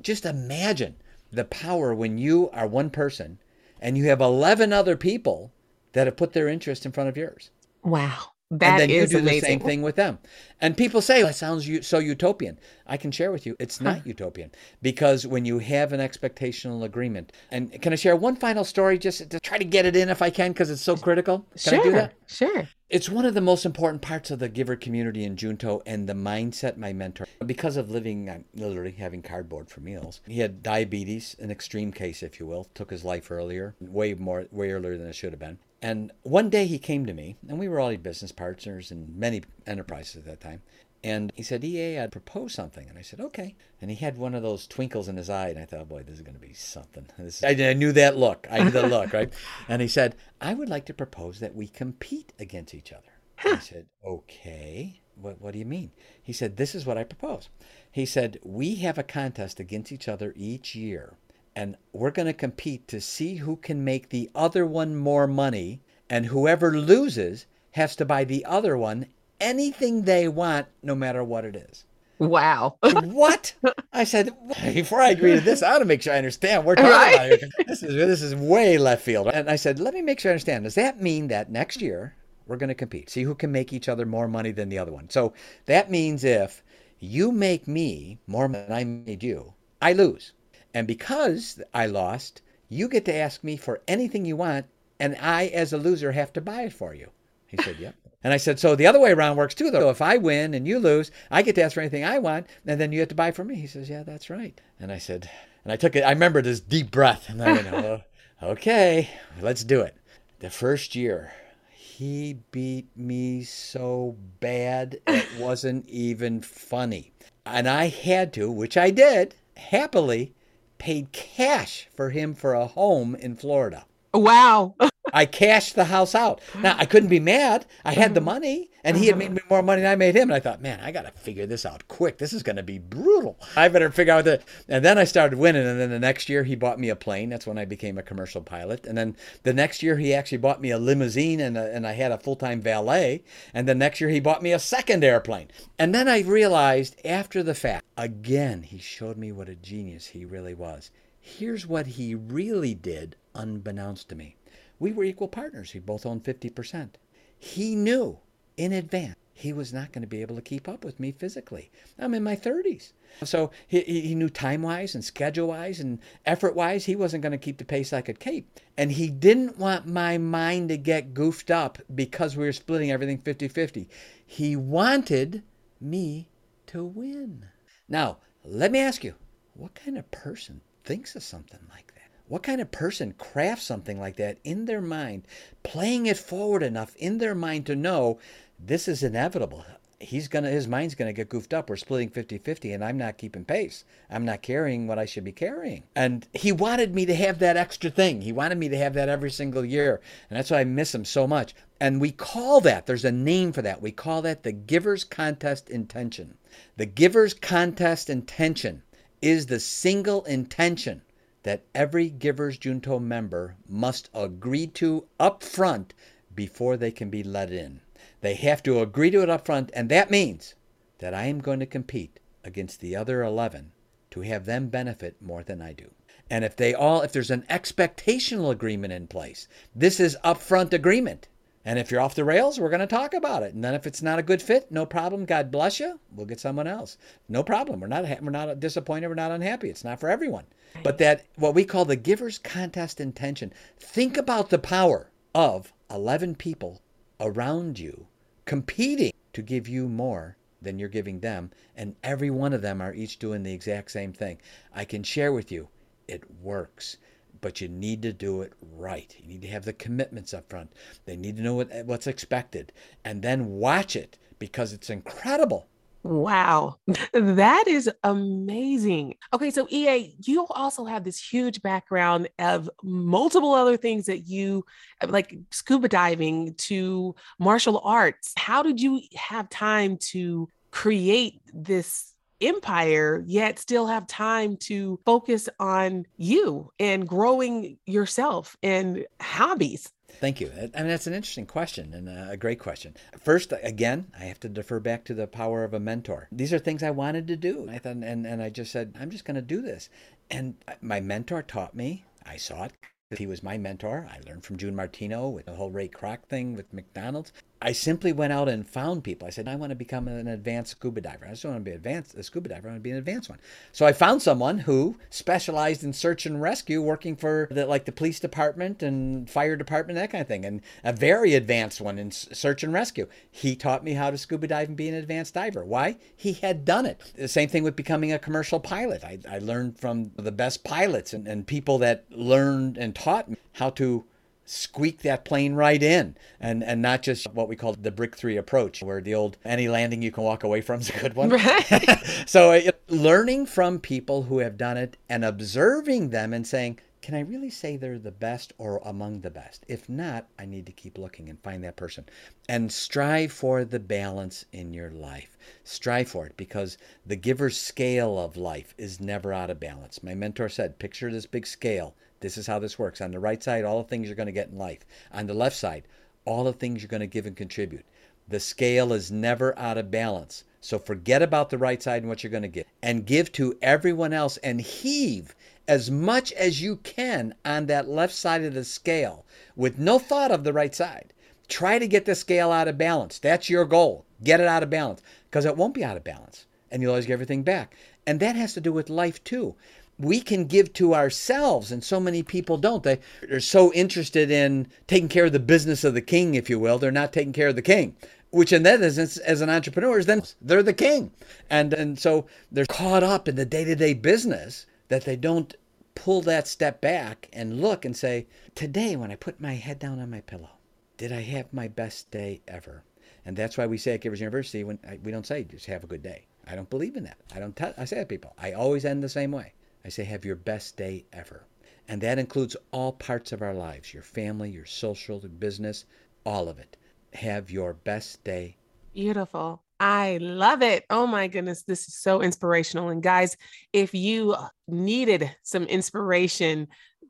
Just 0.00 0.24
imagine 0.24 0.96
the 1.32 1.44
power 1.44 1.94
when 1.94 2.18
you 2.18 2.50
are 2.50 2.66
one 2.66 2.90
person 2.90 3.38
and 3.80 3.98
you 3.98 4.04
have 4.08 4.20
11 4.20 4.72
other 4.72 4.96
people 4.96 5.52
that 5.92 6.06
have 6.06 6.16
put 6.16 6.32
their 6.32 6.48
interest 6.48 6.86
in 6.86 6.92
front 6.92 7.08
of 7.08 7.16
yours. 7.16 7.50
Wow. 7.82 8.30
That 8.50 8.62
and 8.62 8.80
then 8.80 8.90
you 8.90 9.06
do 9.08 9.18
amazing. 9.18 9.40
the 9.40 9.40
same 9.40 9.60
thing 9.60 9.82
with 9.82 9.96
them. 9.96 10.20
And 10.60 10.76
people 10.76 11.00
say, 11.00 11.22
well, 11.22 11.30
it 11.30 11.34
sounds 11.34 11.68
so 11.84 11.98
utopian. 11.98 12.60
I 12.86 12.96
can 12.96 13.10
share 13.10 13.32
with 13.32 13.44
you, 13.44 13.56
it's 13.58 13.80
not 13.80 13.96
huh. 13.96 14.02
utopian 14.04 14.52
because 14.82 15.26
when 15.26 15.44
you 15.44 15.58
have 15.58 15.92
an 15.92 15.98
expectational 15.98 16.84
agreement, 16.84 17.32
and 17.50 17.82
can 17.82 17.92
I 17.92 17.96
share 17.96 18.14
one 18.14 18.36
final 18.36 18.62
story 18.62 18.98
just 18.98 19.28
to 19.30 19.40
try 19.40 19.58
to 19.58 19.64
get 19.64 19.84
it 19.84 19.96
in 19.96 20.08
if 20.08 20.22
I 20.22 20.30
can 20.30 20.52
because 20.52 20.70
it's 20.70 20.80
so 20.80 20.96
critical? 20.96 21.44
Can 21.64 21.72
sure, 21.72 21.80
I 21.80 21.82
do 21.82 21.92
that? 21.92 22.12
Sure. 22.28 22.68
It's 22.88 23.08
one 23.08 23.24
of 23.24 23.34
the 23.34 23.40
most 23.40 23.66
important 23.66 24.00
parts 24.00 24.30
of 24.30 24.38
the 24.38 24.48
giver 24.48 24.76
community 24.76 25.24
in 25.24 25.36
Junto 25.36 25.82
and 25.84 26.08
the 26.08 26.12
mindset 26.12 26.76
my 26.76 26.92
mentor, 26.92 27.26
because 27.44 27.76
of 27.76 27.90
living, 27.90 28.28
uh, 28.28 28.38
literally 28.54 28.92
having 28.92 29.22
cardboard 29.22 29.68
for 29.68 29.80
meals. 29.80 30.20
He 30.24 30.38
had 30.38 30.62
diabetes, 30.62 31.34
an 31.40 31.50
extreme 31.50 31.90
case, 31.90 32.22
if 32.22 32.38
you 32.38 32.46
will, 32.46 32.68
took 32.74 32.92
his 32.92 33.02
life 33.02 33.32
earlier, 33.32 33.74
way 33.80 34.14
more, 34.14 34.46
way 34.52 34.70
earlier 34.70 34.96
than 34.96 35.08
it 35.08 35.16
should 35.16 35.32
have 35.32 35.40
been. 35.40 35.58
And 35.82 36.10
one 36.22 36.48
day 36.48 36.66
he 36.66 36.78
came 36.78 37.06
to 37.06 37.12
me, 37.12 37.36
and 37.48 37.58
we 37.58 37.68
were 37.68 37.80
all 37.80 37.94
business 37.96 38.32
partners 38.32 38.90
in 38.90 39.18
many 39.18 39.42
enterprises 39.66 40.16
at 40.16 40.24
that 40.24 40.40
time. 40.40 40.62
And 41.04 41.30
he 41.36 41.42
said, 41.42 41.62
EA, 41.62 42.00
I'd 42.00 42.10
propose 42.10 42.54
something. 42.54 42.88
And 42.88 42.98
I 42.98 43.02
said, 43.02 43.20
okay. 43.20 43.54
And 43.80 43.90
he 43.90 43.96
had 43.96 44.16
one 44.16 44.34
of 44.34 44.42
those 44.42 44.66
twinkles 44.66 45.08
in 45.08 45.16
his 45.16 45.30
eye. 45.30 45.50
And 45.50 45.58
I 45.58 45.64
thought, 45.64 45.88
boy, 45.88 46.02
this 46.02 46.16
is 46.16 46.22
going 46.22 46.34
to 46.34 46.40
be 46.40 46.54
something. 46.54 47.06
This, 47.18 47.44
I, 47.44 47.50
I 47.50 47.74
knew 47.74 47.92
that 47.92 48.16
look. 48.16 48.46
I 48.50 48.64
knew 48.64 48.70
that 48.70 48.90
look, 48.90 49.12
right? 49.12 49.32
And 49.68 49.82
he 49.82 49.88
said, 49.88 50.16
I 50.40 50.54
would 50.54 50.68
like 50.68 50.86
to 50.86 50.94
propose 50.94 51.38
that 51.40 51.54
we 51.54 51.68
compete 51.68 52.32
against 52.38 52.74
each 52.74 52.92
other. 52.92 53.12
I 53.44 53.58
said, 53.58 53.86
okay. 54.04 55.00
What, 55.14 55.40
what 55.40 55.52
do 55.52 55.58
you 55.58 55.64
mean? 55.64 55.92
He 56.22 56.32
said, 56.32 56.56
this 56.56 56.74
is 56.74 56.84
what 56.84 56.98
I 56.98 57.04
propose. 57.04 57.50
He 57.92 58.04
said, 58.04 58.38
we 58.42 58.76
have 58.76 58.98
a 58.98 59.02
contest 59.02 59.60
against 59.60 59.92
each 59.92 60.08
other 60.08 60.32
each 60.36 60.74
year 60.74 61.18
and 61.56 61.76
we're 61.94 62.10
going 62.10 62.26
to 62.26 62.34
compete 62.34 62.86
to 62.88 63.00
see 63.00 63.36
who 63.36 63.56
can 63.56 63.82
make 63.82 64.10
the 64.10 64.30
other 64.34 64.66
one 64.66 64.94
more 64.94 65.26
money. 65.26 65.80
And 66.08 66.26
whoever 66.26 66.78
loses 66.78 67.46
has 67.72 67.96
to 67.96 68.04
buy 68.04 68.24
the 68.24 68.44
other 68.44 68.76
one 68.76 69.06
anything 69.40 70.02
they 70.02 70.28
want, 70.28 70.66
no 70.82 70.94
matter 70.94 71.24
what 71.24 71.44
it 71.44 71.56
is. 71.56 71.84
Wow. 72.18 72.76
what? 72.82 73.54
I 73.92 74.04
said, 74.04 74.34
before 74.72 75.00
I 75.00 75.10
agree 75.10 75.32
to 75.32 75.40
this, 75.40 75.62
I 75.62 75.70
want 75.70 75.80
to 75.80 75.86
make 75.86 76.02
sure 76.02 76.14
I 76.14 76.18
understand. 76.18 76.64
We're 76.64 76.76
talking 76.76 76.90
right? 76.90 77.14
about 77.14 77.38
here. 77.38 77.48
This 77.66 77.82
is, 77.82 77.94
this 77.94 78.22
is 78.22 78.34
way 78.34 78.78
left 78.78 79.02
field. 79.02 79.28
And 79.28 79.50
I 79.50 79.56
said, 79.56 79.78
let 79.80 79.94
me 79.94 80.02
make 80.02 80.20
sure 80.20 80.30
I 80.30 80.34
understand. 80.34 80.64
Does 80.64 80.74
that 80.76 81.02
mean 81.02 81.28
that 81.28 81.50
next 81.50 81.82
year 81.82 82.14
we're 82.46 82.56
going 82.56 82.68
to 82.68 82.74
compete, 82.74 83.10
see 83.10 83.24
who 83.24 83.34
can 83.34 83.52
make 83.52 83.72
each 83.72 83.88
other 83.88 84.06
more 84.06 84.28
money 84.28 84.52
than 84.52 84.68
the 84.68 84.78
other 84.78 84.92
one? 84.92 85.10
So 85.10 85.34
that 85.66 85.90
means 85.90 86.24
if 86.24 86.62
you 86.98 87.32
make 87.32 87.66
me 87.66 88.18
more 88.26 88.48
than 88.48 88.72
I 88.72 88.84
made 88.84 89.22
you, 89.22 89.52
I 89.82 89.92
lose. 89.92 90.32
And 90.76 90.86
because 90.86 91.58
I 91.72 91.86
lost, 91.86 92.42
you 92.68 92.86
get 92.86 93.06
to 93.06 93.14
ask 93.14 93.42
me 93.42 93.56
for 93.56 93.80
anything 93.88 94.26
you 94.26 94.36
want, 94.36 94.66
and 95.00 95.16
I, 95.18 95.46
as 95.46 95.72
a 95.72 95.78
loser, 95.78 96.12
have 96.12 96.34
to 96.34 96.42
buy 96.42 96.64
it 96.64 96.72
for 96.74 96.92
you. 96.92 97.12
He 97.46 97.56
said, 97.56 97.78
Yep. 97.78 97.94
And 98.22 98.34
I 98.34 98.36
said, 98.36 98.60
So 98.60 98.76
the 98.76 98.86
other 98.86 99.00
way 99.00 99.12
around 99.12 99.38
works 99.38 99.54
too, 99.54 99.70
though. 99.70 99.88
If 99.88 100.02
I 100.02 100.18
win 100.18 100.52
and 100.52 100.68
you 100.68 100.78
lose, 100.78 101.10
I 101.30 101.40
get 101.40 101.54
to 101.54 101.62
ask 101.62 101.72
for 101.72 101.80
anything 101.80 102.04
I 102.04 102.18
want, 102.18 102.46
and 102.66 102.78
then 102.78 102.92
you 102.92 103.00
have 103.00 103.08
to 103.08 103.14
buy 103.14 103.30
for 103.30 103.42
me. 103.42 103.54
He 103.54 103.66
says, 103.66 103.88
Yeah, 103.88 104.02
that's 104.02 104.28
right. 104.28 104.60
And 104.78 104.92
I 104.92 104.98
said, 104.98 105.30
and 105.64 105.72
I 105.72 105.76
took 105.76 105.96
it, 105.96 106.02
I 106.02 106.10
remember 106.10 106.42
this 106.42 106.60
deep 106.60 106.90
breath. 106.90 107.30
And 107.30 107.42
I 107.42 107.52
went, 107.52 107.72
oh, 107.72 108.02
Okay, 108.42 109.08
let's 109.40 109.64
do 109.64 109.80
it. 109.80 109.96
The 110.40 110.50
first 110.50 110.94
year, 110.94 111.32
he 111.70 112.40
beat 112.50 112.94
me 112.94 113.44
so 113.44 114.14
bad, 114.40 115.00
it 115.06 115.40
wasn't 115.40 115.88
even 115.88 116.42
funny. 116.42 117.14
And 117.46 117.66
I 117.66 117.88
had 117.88 118.34
to, 118.34 118.50
which 118.50 118.76
I 118.76 118.90
did, 118.90 119.36
happily 119.56 120.34
paid 120.78 121.12
cash 121.12 121.88
for 121.94 122.10
him 122.10 122.34
for 122.34 122.54
a 122.54 122.66
home 122.66 123.14
in 123.14 123.36
Florida. 123.36 123.84
Wow. 124.12 124.74
I 125.12 125.26
cashed 125.26 125.74
the 125.74 125.84
house 125.84 126.14
out. 126.14 126.40
Now 126.60 126.76
I 126.78 126.84
couldn't 126.84 127.08
be 127.08 127.20
mad. 127.20 127.66
I 127.84 127.92
had 127.92 128.14
the 128.14 128.20
mm-hmm. 128.20 128.26
money, 128.26 128.70
and 128.84 128.96
he 128.96 129.06
had 129.06 129.12
mm-hmm. 129.14 129.18
made 129.18 129.32
me 129.32 129.40
more 129.48 129.62
money 129.62 129.82
than 129.82 129.90
I 129.90 129.96
made 129.96 130.16
him. 130.16 130.30
And 130.30 130.34
I 130.34 130.40
thought, 130.40 130.62
man, 130.62 130.80
I 130.80 130.92
got 130.92 131.02
to 131.02 131.10
figure 131.10 131.46
this 131.46 131.64
out 131.64 131.86
quick. 131.88 132.18
This 132.18 132.32
is 132.32 132.42
going 132.42 132.56
to 132.56 132.62
be 132.62 132.78
brutal. 132.78 133.38
I 133.56 133.68
better 133.68 133.90
figure 133.90 134.14
out 134.14 134.24
that. 134.24 134.42
And 134.68 134.84
then 134.84 134.98
I 134.98 135.04
started 135.04 135.38
winning. 135.38 135.66
And 135.66 135.80
then 135.80 135.90
the 135.90 135.98
next 135.98 136.28
year 136.28 136.44
he 136.44 136.54
bought 136.54 136.80
me 136.80 136.88
a 136.88 136.96
plane. 136.96 137.28
That's 137.28 137.46
when 137.46 137.58
I 137.58 137.64
became 137.64 137.98
a 137.98 138.02
commercial 138.02 138.42
pilot. 138.42 138.86
And 138.86 138.96
then 138.96 139.16
the 139.42 139.52
next 139.52 139.82
year 139.82 139.96
he 139.96 140.12
actually 140.12 140.38
bought 140.38 140.60
me 140.60 140.70
a 140.70 140.78
limousine, 140.78 141.40
and 141.40 141.56
a, 141.56 141.74
and 141.74 141.86
I 141.86 141.92
had 141.92 142.12
a 142.12 142.18
full 142.18 142.36
time 142.36 142.60
valet. 142.60 143.22
And 143.54 143.68
the 143.68 143.74
next 143.74 144.00
year 144.00 144.10
he 144.10 144.20
bought 144.20 144.42
me 144.42 144.52
a 144.52 144.58
second 144.58 145.04
airplane. 145.04 145.48
And 145.78 145.94
then 145.94 146.08
I 146.08 146.20
realized 146.20 146.96
after 147.04 147.42
the 147.42 147.54
fact, 147.54 147.84
again, 147.96 148.62
he 148.62 148.78
showed 148.78 149.16
me 149.16 149.32
what 149.32 149.48
a 149.48 149.54
genius 149.54 150.08
he 150.08 150.24
really 150.24 150.54
was. 150.54 150.90
Here's 151.20 151.66
what 151.66 151.86
he 151.86 152.14
really 152.14 152.74
did, 152.74 153.16
unbeknownst 153.34 154.08
to 154.10 154.14
me 154.14 154.36
we 154.78 154.92
were 154.92 155.04
equal 155.04 155.28
partners. 155.28 155.72
We 155.74 155.80
both 155.80 156.06
owned 156.06 156.24
50%. 156.24 156.90
He 157.38 157.74
knew 157.74 158.18
in 158.56 158.72
advance 158.72 159.16
he 159.38 159.52
was 159.52 159.70
not 159.70 159.92
going 159.92 160.00
to 160.00 160.08
be 160.08 160.22
able 160.22 160.34
to 160.36 160.40
keep 160.40 160.66
up 160.66 160.82
with 160.82 160.98
me 160.98 161.12
physically. 161.12 161.70
I'm 161.98 162.14
in 162.14 162.24
my 162.24 162.36
30s. 162.36 162.92
So 163.22 163.50
he, 163.66 163.82
he 163.82 164.14
knew 164.14 164.30
time 164.30 164.62
wise 164.62 164.94
and 164.94 165.04
schedule 165.04 165.48
wise 165.48 165.78
and 165.78 165.98
effort 166.24 166.56
wise, 166.56 166.86
he 166.86 166.96
wasn't 166.96 167.22
going 167.22 167.32
to 167.32 167.38
keep 167.38 167.58
the 167.58 167.64
pace 167.66 167.92
I 167.92 168.00
could 168.00 168.18
keep. 168.18 168.48
And 168.78 168.92
he 168.92 169.10
didn't 169.10 169.58
want 169.58 169.86
my 169.86 170.16
mind 170.16 170.70
to 170.70 170.78
get 170.78 171.12
goofed 171.12 171.50
up 171.50 171.78
because 171.94 172.34
we 172.34 172.46
were 172.46 172.52
splitting 172.52 172.90
everything 172.90 173.18
50 173.18 173.48
50. 173.48 173.90
He 174.24 174.56
wanted 174.56 175.42
me 175.82 176.30
to 176.68 176.82
win. 176.82 177.44
Now, 177.90 178.16
let 178.42 178.72
me 178.72 178.78
ask 178.78 179.04
you 179.04 179.14
what 179.52 179.74
kind 179.74 179.98
of 179.98 180.10
person 180.10 180.62
thinks 180.84 181.14
of 181.14 181.22
something 181.22 181.60
like 181.70 181.92
that? 181.94 181.95
What 182.28 182.42
kind 182.42 182.60
of 182.60 182.72
person 182.72 183.14
crafts 183.16 183.62
something 183.62 184.00
like 184.00 184.16
that 184.16 184.38
in 184.42 184.64
their 184.64 184.80
mind, 184.80 185.28
playing 185.62 186.06
it 186.06 186.18
forward 186.18 186.64
enough 186.64 186.96
in 186.96 187.18
their 187.18 187.36
mind 187.36 187.66
to 187.66 187.76
know 187.76 188.18
this 188.58 188.88
is 188.88 189.04
inevitable? 189.04 189.64
He's 190.00 190.26
gonna 190.26 190.50
his 190.50 190.66
mind's 190.66 190.96
gonna 190.96 191.12
get 191.12 191.28
goofed 191.28 191.54
up. 191.54 191.70
We're 191.70 191.76
splitting 191.76 192.10
50-50 192.10 192.74
and 192.74 192.84
I'm 192.84 192.98
not 192.98 193.16
keeping 193.16 193.44
pace. 193.44 193.84
I'm 194.10 194.24
not 194.24 194.42
carrying 194.42 194.88
what 194.88 194.98
I 194.98 195.04
should 195.04 195.22
be 195.22 195.30
carrying. 195.30 195.84
And 195.94 196.26
he 196.32 196.50
wanted 196.50 196.96
me 196.96 197.06
to 197.06 197.14
have 197.14 197.38
that 197.38 197.56
extra 197.56 197.90
thing. 197.90 198.22
He 198.22 198.32
wanted 198.32 198.58
me 198.58 198.68
to 198.70 198.76
have 198.76 198.94
that 198.94 199.08
every 199.08 199.30
single 199.30 199.64
year. 199.64 200.00
And 200.28 200.36
that's 200.36 200.50
why 200.50 200.60
I 200.60 200.64
miss 200.64 200.92
him 200.92 201.04
so 201.04 201.28
much. 201.28 201.54
And 201.80 202.00
we 202.00 202.10
call 202.10 202.60
that, 202.62 202.86
there's 202.86 203.04
a 203.04 203.12
name 203.12 203.52
for 203.52 203.62
that. 203.62 203.80
We 203.80 203.92
call 203.92 204.20
that 204.22 204.42
the 204.42 204.52
giver's 204.52 205.04
contest 205.04 205.70
intention. 205.70 206.38
The 206.76 206.86
giver's 206.86 207.34
contest 207.34 208.10
intention 208.10 208.82
is 209.22 209.46
the 209.46 209.60
single 209.60 210.24
intention 210.24 211.02
that 211.46 211.62
every 211.76 212.10
Givers 212.10 212.58
Junto 212.58 212.98
member 212.98 213.54
must 213.68 214.10
agree 214.12 214.66
to 214.66 215.06
up 215.20 215.44
front 215.44 215.94
before 216.34 216.76
they 216.76 216.90
can 216.90 217.08
be 217.08 217.22
let 217.22 217.52
in. 217.52 217.80
They 218.20 218.34
have 218.34 218.64
to 218.64 218.80
agree 218.80 219.12
to 219.12 219.22
it 219.22 219.30
up 219.30 219.46
front, 219.46 219.70
and 219.72 219.88
that 219.88 220.10
means 220.10 220.56
that 220.98 221.14
I 221.14 221.26
am 221.26 221.38
going 221.38 221.60
to 221.60 221.66
compete 221.66 222.18
against 222.42 222.80
the 222.80 222.96
other 222.96 223.22
11 223.22 223.70
to 224.10 224.22
have 224.22 224.44
them 224.44 224.66
benefit 224.66 225.22
more 225.22 225.44
than 225.44 225.62
I 225.62 225.72
do. 225.72 225.92
And 226.28 226.44
if 226.44 226.56
they 226.56 226.74
all 226.74 227.02
if 227.02 227.12
there's 227.12 227.30
an 227.30 227.44
expectational 227.48 228.50
agreement 228.50 228.92
in 228.92 229.06
place, 229.06 229.46
this 229.72 230.00
is 230.00 230.18
upfront 230.24 230.72
agreement. 230.72 231.28
And 231.66 231.80
if 231.80 231.90
you're 231.90 232.00
off 232.00 232.14
the 232.14 232.24
rails, 232.24 232.60
we're 232.60 232.70
going 232.70 232.78
to 232.78 232.86
talk 232.86 233.12
about 233.12 233.42
it. 233.42 233.52
And 233.52 233.64
then 233.64 233.74
if 233.74 233.88
it's 233.88 234.00
not 234.00 234.20
a 234.20 234.22
good 234.22 234.40
fit, 234.40 234.70
no 234.70 234.86
problem. 234.86 235.24
God 235.24 235.50
bless 235.50 235.80
you. 235.80 235.98
We'll 236.14 236.24
get 236.24 236.38
someone 236.38 236.68
else. 236.68 236.96
No 237.28 237.42
problem. 237.42 237.80
We're 237.80 237.88
not 237.88 238.04
we're 238.22 238.30
not 238.30 238.60
disappointed. 238.60 239.08
We're 239.08 239.14
not 239.14 239.32
unhappy. 239.32 239.68
It's 239.68 239.82
not 239.82 239.98
for 239.98 240.08
everyone. 240.08 240.44
But 240.84 240.98
that 240.98 241.24
what 241.34 241.56
we 241.56 241.64
call 241.64 241.84
the 241.84 241.96
giver's 241.96 242.38
contest 242.38 243.00
intention. 243.00 243.52
Think 243.80 244.16
about 244.16 244.50
the 244.50 244.60
power 244.60 245.10
of 245.34 245.72
11 245.90 246.36
people 246.36 246.82
around 247.18 247.80
you 247.80 248.06
competing 248.44 249.12
to 249.32 249.42
give 249.42 249.66
you 249.66 249.88
more 249.88 250.36
than 250.62 250.78
you're 250.78 250.88
giving 250.88 251.18
them, 251.18 251.50
and 251.74 251.96
every 252.04 252.30
one 252.30 252.52
of 252.52 252.62
them 252.62 252.80
are 252.80 252.94
each 252.94 253.18
doing 253.18 253.42
the 253.42 253.52
exact 253.52 253.90
same 253.90 254.12
thing. 254.12 254.38
I 254.72 254.84
can 254.84 255.02
share 255.02 255.32
with 255.32 255.50
you, 255.50 255.68
it 256.06 256.22
works 256.40 256.96
but 257.40 257.60
you 257.60 257.68
need 257.68 258.02
to 258.02 258.12
do 258.12 258.42
it 258.42 258.52
right. 258.60 259.14
You 259.18 259.28
need 259.28 259.42
to 259.42 259.48
have 259.48 259.64
the 259.64 259.72
commitments 259.72 260.34
up 260.34 260.48
front. 260.48 260.72
They 261.04 261.16
need 261.16 261.36
to 261.36 261.42
know 261.42 261.54
what, 261.54 261.70
what's 261.84 262.06
expected 262.06 262.72
and 263.04 263.22
then 263.22 263.46
watch 263.46 263.96
it 263.96 264.18
because 264.38 264.72
it's 264.72 264.90
incredible. 264.90 265.68
Wow, 266.02 266.76
that 267.12 267.64
is 267.66 267.90
amazing. 268.04 269.14
Okay, 269.34 269.50
so 269.50 269.66
EA, 269.70 270.14
you 270.22 270.46
also 270.50 270.84
have 270.84 271.02
this 271.02 271.18
huge 271.18 271.60
background 271.62 272.28
of 272.38 272.70
multiple 272.84 273.52
other 273.52 273.76
things 273.76 274.06
that 274.06 274.28
you 274.28 274.64
like 275.08 275.36
scuba 275.50 275.88
diving 275.88 276.54
to 276.54 277.16
martial 277.40 277.80
arts. 277.82 278.32
How 278.36 278.62
did 278.62 278.80
you 278.80 279.00
have 279.16 279.48
time 279.50 279.96
to 280.12 280.48
create 280.70 281.40
this 281.52 282.14
empire, 282.40 283.22
yet 283.26 283.58
still 283.58 283.86
have 283.86 284.06
time 284.06 284.56
to 284.58 285.00
focus 285.04 285.48
on 285.58 286.06
you 286.16 286.70
and 286.78 287.08
growing 287.08 287.78
yourself 287.86 288.56
and 288.62 289.06
hobbies? 289.20 289.92
Thank 290.20 290.40
you. 290.40 290.50
I 290.56 290.78
mean, 290.78 290.88
that's 290.88 291.06
an 291.06 291.12
interesting 291.12 291.46
question 291.46 291.92
and 291.92 292.08
a 292.08 292.36
great 292.36 292.58
question. 292.58 292.94
First, 293.22 293.52
again, 293.62 294.06
I 294.18 294.24
have 294.24 294.40
to 294.40 294.48
defer 294.48 294.80
back 294.80 295.04
to 295.04 295.14
the 295.14 295.26
power 295.26 295.62
of 295.62 295.74
a 295.74 295.80
mentor. 295.80 296.28
These 296.32 296.52
are 296.52 296.58
things 296.58 296.82
I 296.82 296.90
wanted 296.90 297.26
to 297.28 297.36
do. 297.36 297.68
I 297.70 297.78
thought, 297.78 297.96
and, 297.96 298.26
and 298.26 298.42
I 298.42 298.48
just 298.48 298.72
said, 298.72 298.94
I'm 298.98 299.10
just 299.10 299.24
going 299.24 299.34
to 299.34 299.42
do 299.42 299.60
this. 299.60 299.90
And 300.30 300.54
my 300.80 301.00
mentor 301.00 301.42
taught 301.42 301.74
me, 301.74 302.04
I 302.24 302.36
saw 302.36 302.64
it. 302.64 302.72
He 303.16 303.26
was 303.26 303.42
my 303.42 303.56
mentor. 303.56 304.08
I 304.10 304.18
learned 304.26 304.44
from 304.44 304.56
June 304.56 304.74
Martino 304.74 305.28
with 305.28 305.46
the 305.46 305.54
whole 305.54 305.70
Ray 305.70 305.88
Kroc 305.88 306.24
thing 306.28 306.56
with 306.56 306.72
McDonald's. 306.72 307.32
I 307.60 307.72
simply 307.72 308.12
went 308.12 308.32
out 308.32 308.48
and 308.48 308.68
found 308.68 309.02
people. 309.02 309.26
I 309.26 309.30
said, 309.30 309.48
I 309.48 309.56
want 309.56 309.70
to 309.70 309.76
become 309.76 310.08
an 310.08 310.28
advanced 310.28 310.72
scuba 310.72 311.00
diver. 311.00 311.26
I 311.26 311.30
just 311.30 311.44
want 311.44 311.56
to 311.56 311.60
be 311.60 311.70
advanced 311.70 312.14
a 312.14 312.22
scuba 312.22 312.50
diver. 312.50 312.68
I 312.68 312.72
want 312.72 312.80
to 312.80 312.84
be 312.84 312.90
an 312.90 312.98
advanced 312.98 313.30
one. 313.30 313.38
So 313.72 313.86
I 313.86 313.92
found 313.92 314.20
someone 314.20 314.58
who 314.58 314.96
specialized 315.08 315.82
in 315.82 315.94
search 315.94 316.26
and 316.26 316.40
rescue, 316.40 316.82
working 316.82 317.16
for 317.16 317.48
the, 317.50 317.66
like 317.66 317.86
the 317.86 317.92
police 317.92 318.20
department 318.20 318.82
and 318.82 319.28
fire 319.28 319.56
department, 319.56 319.96
that 319.96 320.10
kind 320.10 320.20
of 320.20 320.28
thing, 320.28 320.44
and 320.44 320.60
a 320.84 320.92
very 320.92 321.34
advanced 321.34 321.80
one 321.80 321.98
in 321.98 322.10
search 322.10 322.62
and 322.62 322.74
rescue. 322.74 323.08
He 323.30 323.56
taught 323.56 323.84
me 323.84 323.94
how 323.94 324.10
to 324.10 324.18
scuba 324.18 324.48
dive 324.48 324.68
and 324.68 324.76
be 324.76 324.88
an 324.88 324.94
advanced 324.94 325.34
diver. 325.34 325.64
Why? 325.64 325.96
He 326.14 326.34
had 326.34 326.64
done 326.64 326.84
it. 326.84 327.00
The 327.16 327.26
same 327.26 327.48
thing 327.48 327.62
with 327.62 327.74
becoming 327.74 328.12
a 328.12 328.18
commercial 328.18 328.60
pilot. 328.60 329.02
I, 329.02 329.18
I 329.28 329.38
learned 329.38 329.78
from 329.78 330.12
the 330.16 330.32
best 330.32 330.62
pilots 330.62 331.14
and, 331.14 331.26
and 331.26 331.46
people 331.46 331.78
that 331.78 332.04
learned 332.10 332.76
and 332.76 332.94
taught 332.94 333.30
me 333.30 333.36
how 333.54 333.70
to 333.70 334.04
squeak 334.46 335.02
that 335.02 335.24
plane 335.24 335.54
right 335.54 335.82
in 335.82 336.16
and 336.40 336.62
and 336.62 336.80
not 336.80 337.02
just 337.02 337.26
what 337.32 337.48
we 337.48 337.56
call 337.56 337.74
the 337.74 337.90
brick 337.90 338.16
three 338.16 338.36
approach 338.36 338.82
where 338.82 339.00
the 339.00 339.14
old 339.14 339.36
any 339.44 339.68
landing 339.68 340.00
you 340.00 340.12
can 340.12 340.22
walk 340.22 340.44
away 340.44 340.60
from 340.60 340.80
is 340.80 340.88
a 340.88 340.98
good 341.00 341.14
one 341.14 341.28
right. 341.30 342.00
so 342.26 342.52
uh, 342.52 342.70
learning 342.88 343.44
from 343.44 343.80
people 343.80 344.22
who 344.22 344.38
have 344.38 344.56
done 344.56 344.76
it 344.76 344.96
and 345.08 345.24
observing 345.24 346.10
them 346.10 346.32
and 346.32 346.46
saying 346.46 346.78
can 347.06 347.14
I 347.14 347.20
really 347.20 347.50
say 347.50 347.76
they're 347.76 348.00
the 348.00 348.10
best 348.10 348.52
or 348.58 348.78
among 348.84 349.20
the 349.20 349.30
best? 349.30 349.64
If 349.68 349.88
not, 349.88 350.26
I 350.40 350.44
need 350.44 350.66
to 350.66 350.72
keep 350.72 350.98
looking 350.98 351.28
and 351.28 351.40
find 351.40 351.62
that 351.62 351.76
person. 351.76 352.04
And 352.48 352.72
strive 352.72 353.30
for 353.30 353.64
the 353.64 353.78
balance 353.78 354.44
in 354.50 354.74
your 354.74 354.90
life. 354.90 355.38
Strive 355.62 356.08
for 356.08 356.26
it 356.26 356.36
because 356.36 356.78
the 357.06 357.14
giver's 357.14 357.56
scale 357.56 358.18
of 358.18 358.36
life 358.36 358.74
is 358.76 359.00
never 359.00 359.32
out 359.32 359.50
of 359.50 359.60
balance. 359.60 360.02
My 360.02 360.16
mentor 360.16 360.48
said, 360.48 360.80
picture 360.80 361.12
this 361.12 361.26
big 361.26 361.46
scale 361.46 361.94
this 362.20 362.38
is 362.38 362.46
how 362.46 362.58
this 362.58 362.78
works. 362.78 363.00
On 363.00 363.10
the 363.10 363.18
right 363.20 363.42
side, 363.42 363.64
all 363.64 363.82
the 363.82 363.88
things 363.88 364.06
you're 364.06 364.16
going 364.16 364.26
to 364.26 364.32
get 364.32 364.48
in 364.48 364.58
life. 364.58 364.80
On 365.12 365.26
the 365.26 365.34
left 365.34 365.56
side, 365.56 365.84
all 366.24 366.44
the 366.44 366.52
things 366.52 366.82
you're 366.82 366.88
going 366.88 367.00
to 367.00 367.06
give 367.06 367.26
and 367.26 367.36
contribute. 367.36 367.84
The 368.28 368.40
scale 368.40 368.92
is 368.92 369.12
never 369.12 369.56
out 369.58 369.78
of 369.78 369.90
balance. 369.90 370.44
So 370.60 370.78
forget 370.78 371.22
about 371.22 371.50
the 371.50 371.58
right 371.58 371.80
side 371.80 372.02
and 372.02 372.08
what 372.08 372.24
you're 372.24 372.30
going 372.30 372.42
to 372.42 372.48
give 372.48 372.66
and 372.82 373.06
give 373.06 373.30
to 373.32 373.56
everyone 373.62 374.12
else 374.12 374.36
and 374.38 374.60
heave 374.60 375.36
as 375.68 375.90
much 375.90 376.32
as 376.32 376.60
you 376.60 376.76
can 376.76 377.34
on 377.44 377.66
that 377.66 377.88
left 377.88 378.14
side 378.14 378.42
of 378.42 378.54
the 378.54 378.64
scale 378.64 379.24
with 379.54 379.78
no 379.78 379.98
thought 379.98 380.32
of 380.32 380.42
the 380.42 380.52
right 380.52 380.74
side. 380.74 381.12
Try 381.48 381.78
to 381.78 381.86
get 381.86 382.04
the 382.04 382.16
scale 382.16 382.50
out 382.50 382.66
of 382.66 382.76
balance. 382.76 383.20
That's 383.20 383.48
your 383.48 383.64
goal. 383.64 384.04
Get 384.24 384.40
it 384.40 384.48
out 384.48 384.64
of 384.64 384.70
balance 384.70 385.02
because 385.30 385.44
it 385.44 385.56
won't 385.56 385.74
be 385.74 385.84
out 385.84 385.96
of 385.96 386.02
balance 386.02 386.46
and 386.70 386.82
you'll 386.82 386.90
always 386.90 387.06
get 387.06 387.12
everything 387.12 387.44
back. 387.44 387.76
And 388.06 388.18
that 388.20 388.34
has 388.34 388.54
to 388.54 388.60
do 388.60 388.72
with 388.72 388.90
life 388.90 389.22
too 389.22 389.54
we 389.98 390.20
can 390.20 390.44
give 390.44 390.72
to 390.74 390.94
ourselves 390.94 391.72
and 391.72 391.82
so 391.82 391.98
many 391.98 392.22
people 392.22 392.58
don't. 392.58 392.82
They 392.82 393.00
are 393.30 393.40
so 393.40 393.72
interested 393.72 394.30
in 394.30 394.68
taking 394.86 395.08
care 395.08 395.24
of 395.24 395.32
the 395.32 395.40
business 395.40 395.84
of 395.84 395.94
the 395.94 396.02
king 396.02 396.34
if 396.34 396.50
you 396.50 396.58
will. 396.58 396.78
They're 396.78 396.90
not 396.90 397.12
taking 397.12 397.32
care 397.32 397.48
of 397.48 397.56
the 397.56 397.62
king 397.62 397.96
which 398.30 398.52
in 398.52 398.64
that 398.64 398.82
instance 398.82 399.16
as 399.18 399.40
an 399.40 399.48
entrepreneur 399.48 399.98
is 399.98 400.06
then 400.06 400.22
they're 400.42 400.62
the 400.62 400.72
king. 400.72 401.10
And 401.48 401.72
and 401.72 401.98
so 401.98 402.26
they're 402.52 402.66
caught 402.66 403.02
up 403.02 403.28
in 403.28 403.36
the 403.36 403.44
day-to-day 403.46 403.94
business 403.94 404.66
that 404.88 405.04
they 405.04 405.16
don't 405.16 405.54
pull 405.94 406.20
that 406.22 406.46
step 406.46 406.80
back 406.80 407.28
and 407.32 407.60
look 407.62 407.84
and 407.84 407.96
say 407.96 408.26
today 408.54 408.94
when 408.96 409.10
i 409.10 409.16
put 409.16 409.40
my 409.40 409.54
head 409.54 409.78
down 409.78 409.98
on 409.98 410.10
my 410.10 410.20
pillow 410.20 410.50
did 410.98 411.10
i 411.10 411.22
have 411.22 411.50
my 411.52 411.68
best 411.68 412.10
day 412.10 412.42
ever? 412.46 412.82
And 413.24 413.36
that's 413.36 413.56
why 413.58 413.66
we 413.66 413.78
say 413.78 413.94
at 413.94 414.02
givers 414.02 414.20
university 414.20 414.62
when 414.62 414.78
we 415.02 415.10
don't 415.10 415.26
say 415.26 415.42
just 415.44 415.66
have 415.66 415.82
a 415.82 415.88
good 415.88 416.02
day. 416.02 416.26
I 416.46 416.54
don't 416.54 416.70
believe 416.70 416.94
in 416.96 417.04
that. 417.04 417.18
I 417.34 417.38
don't 417.38 417.56
tell 417.56 417.74
i 417.78 417.86
say 417.86 417.96
to 417.96 418.06
people 418.06 418.34
i 418.38 418.52
always 418.52 418.84
end 418.84 419.02
the 419.02 419.08
same 419.08 419.32
way 419.32 419.52
I 419.86 419.88
say, 419.88 420.02
have 420.02 420.24
your 420.24 420.34
best 420.34 420.76
day 420.76 421.04
ever. 421.12 421.46
And 421.86 422.00
that 422.00 422.18
includes 422.18 422.56
all 422.72 422.90
parts 422.90 423.30
of 423.30 423.40
our 423.40 423.54
lives 423.54 423.94
your 423.94 424.02
family, 424.02 424.50
your 424.50 424.66
social, 424.66 425.20
your 425.20 425.28
business, 425.28 425.84
all 426.24 426.48
of 426.48 426.58
it. 426.58 426.76
Have 427.12 427.52
your 427.52 427.72
best 427.72 428.24
day. 428.24 428.56
Beautiful. 428.92 429.62
I 429.78 430.18
love 430.20 430.60
it. 430.60 430.86
Oh 430.90 431.06
my 431.06 431.28
goodness, 431.28 431.62
this 431.62 431.86
is 431.86 431.94
so 431.94 432.20
inspirational. 432.20 432.88
And 432.88 433.00
guys, 433.00 433.36
if 433.72 433.94
you 433.94 434.34
needed 434.66 435.30
some 435.44 435.64
inspiration, 435.64 436.66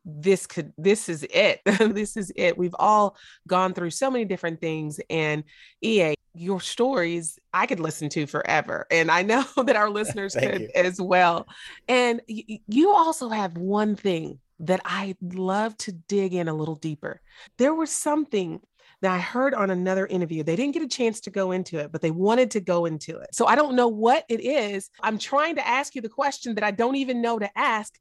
this 0.07 0.47
could 0.47 0.73
this 0.79 1.09
is 1.09 1.27
it. 1.29 1.61
this 1.65 2.17
is 2.17 2.33
it. 2.37 2.57
We've 2.57 2.77
all 2.79 3.17
gone 3.47 3.75
through 3.75 3.91
so 3.91 4.11
many 4.11 4.25
different 4.25 4.61
things 4.61 5.01
and 5.11 5.43
EA 5.83 6.15
your 6.37 6.61
stories 6.61 7.39
I 7.53 7.67
could 7.67 7.81
listen 7.81 8.09
to 8.11 8.27
forever. 8.27 8.87
And 8.91 9.11
I 9.11 9.23
know 9.23 9.45
that 9.65 9.77
our 9.77 9.91
listeners 9.91 10.35
could 10.35 10.63
you. 10.63 10.69
as 10.75 11.01
well. 11.01 11.47
And 11.89 12.21
y- 12.29 12.61
you 12.69 12.93
also 12.93 13.29
have 13.29 13.57
one 13.57 13.97
thing 13.97 14.39
that 14.61 14.81
I'd 14.85 15.17
love 15.21 15.77
to 15.79 15.93
dig 15.93 16.35
in 16.35 16.49
a 16.49 16.55
little 16.55 16.77
deeper. 16.77 17.21
There 17.59 17.75
was 17.75 17.91
something 17.91 18.61
that 19.07 19.15
I 19.15 19.19
heard 19.19 19.55
on 19.55 19.71
another 19.71 20.05
interview. 20.09 20.43
They 20.43 20.57
didn't 20.57 20.75
get 20.75 20.83
a 20.83 20.89
chance 20.89 21.21
to 21.21 21.31
go 21.31 21.53
into 21.53 21.79
it, 21.79 21.93
but 21.93 22.01
they 22.03 22.11
wanted 22.11 22.51
to 22.51 22.61
go 22.61 22.87
into 22.87 23.17
it. 23.19 23.33
So 23.33 23.47
I 23.47 23.55
don't 23.55 23.77
know 23.77 23.87
what 23.87 24.25
it 24.29 24.41
is. 24.41 24.91
I'm 25.01 25.17
trying 25.17 25.55
to 25.55 25.67
ask 25.67 25.95
you 25.95 26.03
the 26.03 26.09
question 26.09 26.57
that 26.57 26.65
I 26.65 26.73
don't 26.73 26.97
even 26.97 27.23
know 27.23 27.39
to 27.39 27.49
ask. 27.57 28.01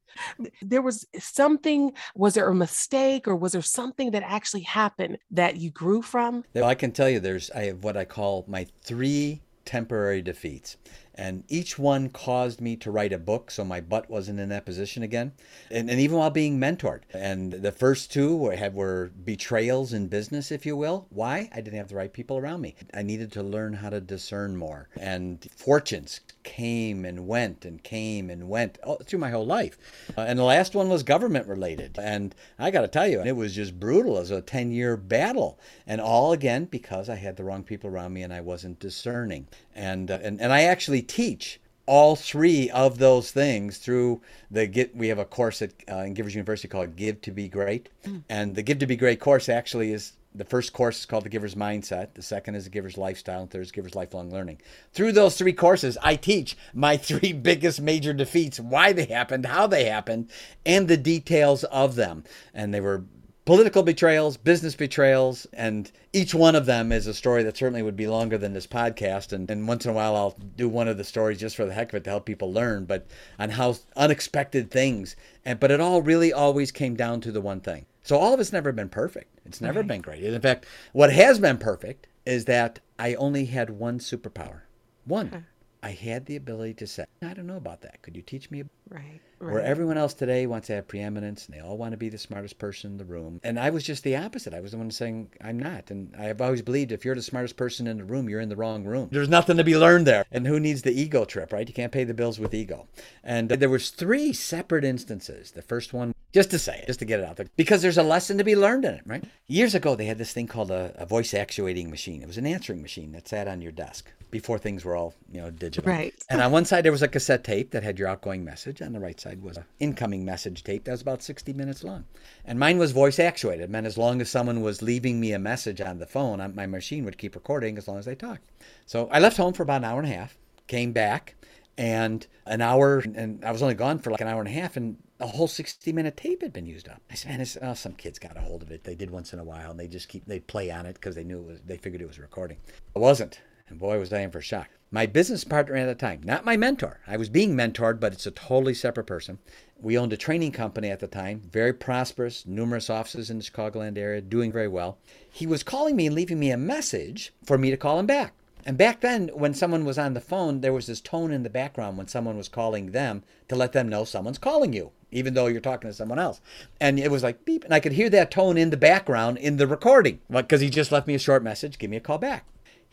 There 0.64 0.82
was 0.82 1.06
something, 1.20 1.94
was 2.16 2.34
there 2.34 2.50
a 2.50 2.56
mistake 2.56 3.28
or 3.28 3.36
was 3.36 3.52
there 3.52 3.62
something 3.62 4.10
that 4.12 4.24
actually 4.24 4.62
happened 4.62 5.20
that 5.30 5.58
you 5.58 5.70
grew 5.70 6.02
from? 6.02 6.44
I 6.56 6.74
can 6.74 6.92
tell 6.92 7.08
you 7.08 7.20
there's, 7.20 7.52
I 7.52 7.66
have 7.66 7.84
what 7.84 7.96
I 7.96 8.06
call 8.06 8.44
my 8.48 8.66
three 8.82 9.44
temporary 9.64 10.24
defeats 10.24 10.76
and 11.18 11.44
each 11.48 11.80
one 11.80 12.10
caused 12.10 12.62
me 12.62 12.76
to 12.78 12.92
write 12.92 13.14
a 13.14 13.18
book 13.18 13.50
so 13.52 13.64
my 13.64 13.82
butt 13.82 14.10
wasn't 14.10 14.40
in 14.40 14.50
that 14.50 14.66
position 14.66 15.04
again. 15.04 15.32
And, 15.72 15.90
and 15.90 16.00
even 16.00 16.18
while 16.18 16.30
being 16.30 16.60
mentored. 16.60 17.02
And 17.14 17.54
the 17.54 17.72
first 17.72 18.12
two 18.12 18.36
were, 18.36 18.56
have, 18.56 18.74
were 18.74 19.12
betrayals 19.24 19.94
in 19.94 20.08
business 20.08 20.52
if 20.52 20.66
you 20.66 20.76
will. 20.76 21.08
Why? 21.10 21.50
I 21.54 21.62
didn't 21.62 21.78
have 21.78 21.90
the 21.90 21.96
right 21.96 22.12
people 22.12 22.38
around 22.38 22.62
me. 22.62 22.76
I 22.94 23.02
needed 23.02 23.32
to 23.34 23.44
learn 23.44 23.74
how 23.74 23.90
to 23.90 24.02
discern 24.02 24.58
more. 24.58 24.90
And 25.00 25.48
fortunes 25.56 26.20
came 26.44 27.06
and 27.06 27.28
went 27.28 27.66
and 27.66 27.84
came 27.84 28.30
and 28.30 28.48
went 28.48 28.78
through 29.06 29.20
my 29.20 29.32
whole 29.32 29.46
life. 29.46 29.78
Uh, 30.18 30.22
and 30.22 30.38
the 30.38 30.44
last 30.44 30.76
one 30.76 30.90
was 30.90 31.04
government 31.04 31.48
related. 31.48 31.98
And 31.98 32.36
i 32.60 32.72
got 32.72 32.82
to 32.82 32.88
tell 32.88 33.08
you 33.08 33.22
it 33.22 33.36
was 33.36 33.56
just 33.56 33.80
brutal 33.80 34.18
as 34.18 34.32
a 34.32 34.42
10 34.42 34.72
year 34.72 34.96
battle. 34.96 35.60
And 35.88 36.00
all 36.00 36.34
again 36.34 36.66
because 36.66 37.10
i 37.10 37.16
had 37.16 37.38
the 37.38 37.44
wrong 37.44 37.64
people 37.64 37.90
around 37.90 38.14
me 38.14 38.22
and 38.22 38.34
i 38.34 38.42
wasn't 38.42 38.80
discerning. 38.80 39.48
And 39.74 40.12
uh, 40.12 40.20
and, 40.22 40.40
and 40.40 40.54
i 40.54 40.64
actually 40.64 41.02
teach 41.08 41.60
all 41.86 42.16
three 42.16 42.70
of 42.72 42.98
those 42.98 43.32
things 43.32 43.78
through 43.78 44.22
the 44.50 44.66
get 44.68 44.96
we 44.96 45.08
have 45.10 45.20
a 45.20 45.26
course 45.26 45.62
at 45.62 45.72
uh, 45.90 45.98
in 45.98 46.14
givers 46.14 46.34
university 46.34 46.68
called 46.68 46.96
give 46.96 47.22
to 47.22 47.32
be 47.32 47.48
great. 47.48 47.90
Mm. 48.06 48.24
and 48.30 48.56
the 48.56 48.64
give 48.64 48.80
to 48.80 48.88
be 48.88 48.96
great 48.96 49.20
course 49.20 49.50
actually 49.50 49.92
is 49.92 50.14
the 50.34 50.44
first 50.44 50.74
course 50.74 51.00
is 51.00 51.06
called 51.06 51.24
the 51.24 51.30
giver's 51.30 51.56
mindset. 51.56 52.14
The 52.14 52.22
second 52.22 52.56
is 52.56 52.66
the 52.66 52.70
giver's 52.70 52.98
lifestyle. 52.98 53.42
And 53.42 53.50
third 53.50 53.62
is 53.62 53.72
giver's 53.72 53.96
lifelong 53.96 54.30
learning. 54.30 54.60
Through 54.92 55.14
those 55.14 55.38
three 55.38 55.54
courses 55.54 55.98
i 56.02 56.16
teach 56.16 56.58
my 56.74 56.98
three 56.98 57.34
biggest 57.50 57.82
major 57.82 58.14
defeats 58.14 58.60
why 58.60 58.92
they 58.92 59.06
happened 59.06 59.46
how 59.46 59.68
they 59.68 59.86
happened 59.86 60.30
and 60.66 60.88
the 60.88 60.98
details 60.98 61.64
of 61.66 61.96
them. 61.96 62.24
And 62.54 62.74
they 62.74 62.82
were 62.82 63.06
political 63.46 63.84
betrayals, 63.84 64.38
business 64.38 64.76
betrayals, 64.76 65.46
and 65.54 65.92
each 66.14 66.34
one 66.34 66.56
of 66.56 66.66
them 66.66 66.92
is 66.92 67.06
a 67.06 67.14
story 67.14 67.44
that 67.44 67.56
certainly 67.56 67.84
would 67.84 67.96
be 67.96 68.08
longer 68.08 68.38
than 68.38 68.54
this 68.54 68.68
podcast. 68.68 69.32
And, 69.32 69.50
and 69.50 69.68
once 69.68 69.86
in 69.86 69.92
a 69.92 69.94
while, 69.94 70.16
I'll 70.16 70.36
do 70.56 70.68
one 70.68 70.88
of 70.88 70.98
the 70.98 71.04
stories 71.04 71.40
just 71.40 71.56
for 71.56 71.66
the 71.66 71.74
heck 71.74 71.90
of 71.90 71.98
it 71.98 72.04
to 72.06 72.10
help 72.10 72.26
people 72.26 72.52
learn, 72.52 72.86
but 72.86 73.06
on 73.38 73.52
how 73.52 73.76
unexpected 73.96 74.72
things. 74.72 75.16
And 75.46 75.60
but 75.60 75.72
it 75.72 75.80
all 75.80 76.02
really 76.02 76.34
always 76.34 76.72
came 76.72 76.96
down 76.96 77.22
to 77.22 77.32
the 77.32 77.42
one 77.42 77.62
thing. 77.62 77.86
So 78.04 78.18
all 78.18 78.34
of 78.34 78.40
it's 78.40 78.54
never 78.54 78.72
been 78.72 78.90
perfect. 78.90 79.40
It's 79.46 79.62
never 79.62 79.80
right. 79.80 79.88
been 79.88 80.02
great. 80.02 80.24
In 80.24 80.42
fact, 80.42 80.66
what 80.94 81.14
has 81.14 81.40
been 81.40 81.58
perfect 81.58 82.08
is 82.26 82.46
that 82.46 82.80
I 82.98 83.14
only 83.16 83.46
had 83.46 83.70
one 83.70 84.00
superpower. 84.00 84.62
One. 85.06 85.30
Huh. 85.30 85.40
I 85.84 85.92
had 85.92 86.26
the 86.26 86.36
ability 86.36 86.74
to 86.76 86.88
say, 86.88 87.06
I 87.22 87.36
don't 87.36 87.46
know 87.46 87.58
about 87.58 87.82
that. 87.82 88.02
Could 88.02 88.16
you 88.16 88.24
teach 88.24 88.50
me? 88.50 88.64
Right, 88.90 89.22
right. 89.46 89.54
Where 89.54 89.64
everyone 89.64 89.98
else 89.98 90.14
today 90.14 90.46
wants 90.48 90.68
to 90.68 90.74
have 90.74 90.88
preeminence 90.88 91.46
and 91.46 91.56
they 91.56 91.62
all 91.62 91.78
want 91.78 91.92
to 91.92 91.98
be 91.98 92.10
the 92.10 92.18
smartest 92.18 92.58
person 92.58 92.92
in 92.92 92.98
the 92.98 93.06
room. 93.06 93.40
And 93.44 93.60
I 93.60 93.70
was 93.70 93.84
just 93.84 94.04
the 94.04 94.16
opposite. 94.16 94.54
I 94.54 94.60
was 94.60 94.72
the 94.72 94.78
one 94.78 94.92
saying, 94.92 95.30
I'm 95.42 95.60
not. 95.60 95.92
And 95.92 96.16
I've 96.18 96.42
always 96.42 96.62
believed 96.62 96.92
if 96.92 97.06
you're 97.06 97.16
the 97.16 97.22
smartest 97.22 97.58
person 97.58 97.88
in 97.88 97.98
the 97.98 98.04
room, 98.04 98.30
you're 98.30 98.42
in 98.42 98.50
the 98.50 98.56
wrong 98.56 98.84
room. 98.84 99.10
There's 99.12 99.30
nothing 99.30 99.58
to 99.58 99.64
be 99.64 99.78
learned 99.78 100.08
there. 100.08 100.26
And 100.32 100.46
who 100.48 100.60
needs 100.60 100.82
the 100.82 101.00
ego 101.00 101.26
trip, 101.26 101.54
right? 101.54 101.68
You 101.68 101.74
can't 101.74 101.92
pay 101.92 102.04
the 102.04 102.14
bills 102.14 102.40
with 102.40 102.54
ego. 102.54 102.88
And 103.24 103.52
uh, 103.52 103.56
there 103.56 103.70
was 103.70 103.90
three 103.90 104.34
separate 104.34 104.84
instances. 104.84 105.52
The 105.52 105.62
first 105.62 105.94
one, 105.94 106.14
just 106.34 106.52
to 106.52 106.60
say 106.60 106.80
it, 106.80 106.88
just 106.88 107.00
to 107.00 107.06
get 107.06 107.20
it 107.20 107.26
out 107.26 107.38
there, 107.38 107.48
because 107.56 107.82
there's 107.82 107.98
a 107.98 108.04
lesson 108.04 108.38
to 108.38 108.44
be 108.44 108.56
learned 108.56 108.86
in 108.86 108.96
it, 108.96 109.04
right? 109.06 109.24
Years 109.48 109.76
ago, 109.76 109.96
they 109.96 110.06
had 110.06 110.18
this 110.18 110.34
thing 110.34 110.48
called 110.48 110.72
a, 110.72 110.94
a 110.96 111.06
voice 111.06 111.34
actuating 111.34 111.90
machine. 111.90 112.22
It 112.22 112.28
was 112.28 112.38
an 112.38 112.46
answering 112.46 112.82
machine 112.82 113.12
that 113.14 113.28
sat 113.28 113.48
on 113.48 113.62
your 113.62 113.72
desk 113.72 114.12
before 114.36 114.60
things 114.60 114.84
were 114.84 114.98
all 114.98 115.14
you 115.32 115.42
know 115.42 115.50
digital. 115.50 115.90
Right. 115.90 116.14
And 116.30 116.42
on 116.42 116.52
one 116.52 116.66
side 116.66 116.84
there 116.84 116.92
was 116.92 117.02
a 117.02 117.08
cassette 117.08 117.46
tape 117.46 117.72
that 117.72 117.84
had 117.84 117.98
your 117.98 118.10
outgoing 118.10 118.44
message. 118.44 118.82
On 118.82 118.92
the 118.92 119.00
right 119.00 119.18
side 119.18 119.35
was 119.42 119.58
an 119.58 119.66
incoming 119.80 120.26
message 120.26 120.64
tape 120.64 120.86
that 120.86 120.92
was 120.92 121.02
about 121.02 121.24
60 121.24 121.54
minutes 121.54 121.84
long. 121.84 122.06
And 122.44 122.60
mine 122.60 122.78
was 122.78 122.92
voice 122.92 123.20
actuated. 123.20 123.62
It 123.62 123.70
meant 123.70 123.88
as 123.88 123.98
long 123.98 124.22
as 124.22 124.30
someone 124.30 124.62
was 124.62 124.82
leaving 124.82 125.20
me 125.20 125.34
a 125.34 125.40
message 125.40 125.82
on 125.82 126.00
the 126.00 126.06
phone, 126.06 126.54
my 126.56 126.66
machine 126.66 127.06
would 127.06 127.18
keep 127.18 127.36
recording 127.36 127.78
as 127.78 127.88
long 127.88 127.98
as 127.98 128.06
they 128.06 128.16
talked. 128.16 128.50
So 128.86 129.08
I 129.12 129.20
left 129.20 129.38
home 129.38 129.54
for 129.54 129.64
about 129.64 129.82
an 129.82 129.86
hour 129.86 130.00
and 130.00 130.12
a 130.12 130.16
half, 130.16 130.38
came 130.68 130.92
back, 130.92 131.36
and 131.78 132.26
an 132.46 132.62
hour, 132.62 133.00
and 133.00 133.44
I 133.44 133.52
was 133.52 133.62
only 133.62 133.76
gone 133.76 134.00
for 134.00 134.12
like 134.12 134.22
an 134.22 134.28
hour 134.28 134.40
and 134.40 134.48
a 134.48 134.52
half, 134.52 134.78
and 134.78 134.98
a 135.20 135.28
whole 135.28 135.48
60 135.48 135.92
minute 135.94 136.18
tape 136.18 136.42
had 136.42 136.54
been 136.54 136.66
used 136.66 136.88
up. 136.88 137.02
I 137.10 137.16
said, 137.16 137.38
man, 137.38 137.48
oh, 137.62 137.74
some 137.74 137.94
kids 137.94 138.20
got 138.20 138.38
a 138.38 138.42
hold 138.42 138.62
of 138.62 138.72
it. 138.72 138.84
They 138.84 138.96
did 138.96 139.12
once 139.12 139.34
in 139.34 139.40
a 139.40 139.44
while, 139.44 139.72
and 139.72 139.80
they 139.80 139.88
just 139.88 140.08
keep, 140.08 140.26
they'd 140.26 140.48
play 140.48 140.72
on 140.72 140.86
it 140.86 140.96
because 140.96 141.16
they 141.16 141.24
knew 141.24 141.40
it 141.40 141.46
was, 141.46 141.62
they 141.66 141.78
figured 141.78 142.02
it 142.02 142.08
was 142.08 142.20
recording. 142.20 142.58
It 142.96 143.00
wasn't. 143.00 143.40
And 143.68 143.80
boy, 143.80 143.98
was 143.98 144.14
I 144.14 144.20
in 144.20 144.30
for 144.30 144.38
a 144.38 144.44
shock. 144.44 144.70
My 144.92 145.08
business 145.08 145.44
partner 145.44 145.76
at 145.76 145.88
the 145.88 145.96
time, 145.96 146.22
not 146.24 146.46
my 146.46 146.56
mentor. 146.56 147.00
I 147.08 147.18
was 147.18 147.30
being 147.30 147.56
mentored, 147.56 148.00
but 148.00 148.14
it's 148.14 148.28
a 148.28 148.32
totally 148.32 148.76
separate 148.76 149.08
person. 149.08 149.40
We 149.80 149.98
owned 149.98 150.14
a 150.14 150.18
training 150.18 150.52
company 150.52 150.92
at 150.92 151.00
the 151.00 151.08
time, 151.08 151.42
very 151.52 151.74
prosperous, 151.74 152.46
numerous 152.46 152.92
offices 152.92 153.32
in 153.32 153.40
the 153.40 153.44
Chicagoland 153.44 153.98
area, 153.98 154.22
doing 154.22 154.52
very 154.52 154.68
well. 154.68 155.00
He 155.30 155.48
was 155.48 155.64
calling 155.64 155.96
me 155.96 156.06
and 156.06 156.16
leaving 156.16 156.40
me 156.40 156.52
a 156.52 156.58
message 156.58 157.34
for 157.44 157.58
me 157.58 157.72
to 157.72 157.78
call 157.78 158.00
him 158.00 158.06
back. 158.06 158.34
And 158.68 158.78
back 158.78 159.02
then, 159.02 159.30
when 159.34 159.56
someone 159.56 159.84
was 159.84 159.98
on 159.98 160.14
the 160.14 160.22
phone, 160.22 160.62
there 160.62 160.74
was 160.74 160.86
this 160.86 161.02
tone 161.02 161.32
in 161.32 161.42
the 161.42 161.50
background 161.50 161.98
when 161.98 162.08
someone 162.08 162.38
was 162.38 162.48
calling 162.48 162.92
them 162.92 163.24
to 163.48 163.56
let 163.56 163.74
them 163.74 163.90
know 163.90 164.06
someone's 164.06 164.38
calling 164.38 164.74
you, 164.74 164.92
even 165.12 165.34
though 165.34 165.48
you're 165.48 165.60
talking 165.60 165.90
to 165.90 165.94
someone 165.94 166.20
else. 166.20 166.40
And 166.80 167.00
it 167.00 167.10
was 167.10 167.24
like 167.24 167.46
beep. 167.46 167.64
And 167.64 167.74
I 167.74 167.80
could 167.80 167.94
hear 167.94 168.12
that 168.12 168.32
tone 168.32 168.58
in 168.58 168.70
the 168.70 168.78
background 168.78 169.40
in 169.40 169.58
the 169.58 169.68
recording 169.68 170.22
because 170.30 170.62
he 170.62 170.70
just 170.70 170.92
left 170.92 171.08
me 171.08 171.16
a 171.16 171.20
short 171.20 171.44
message 171.44 171.80
give 171.80 171.90
me 171.90 171.98
a 171.98 172.00
call 172.00 172.20
back 172.20 172.46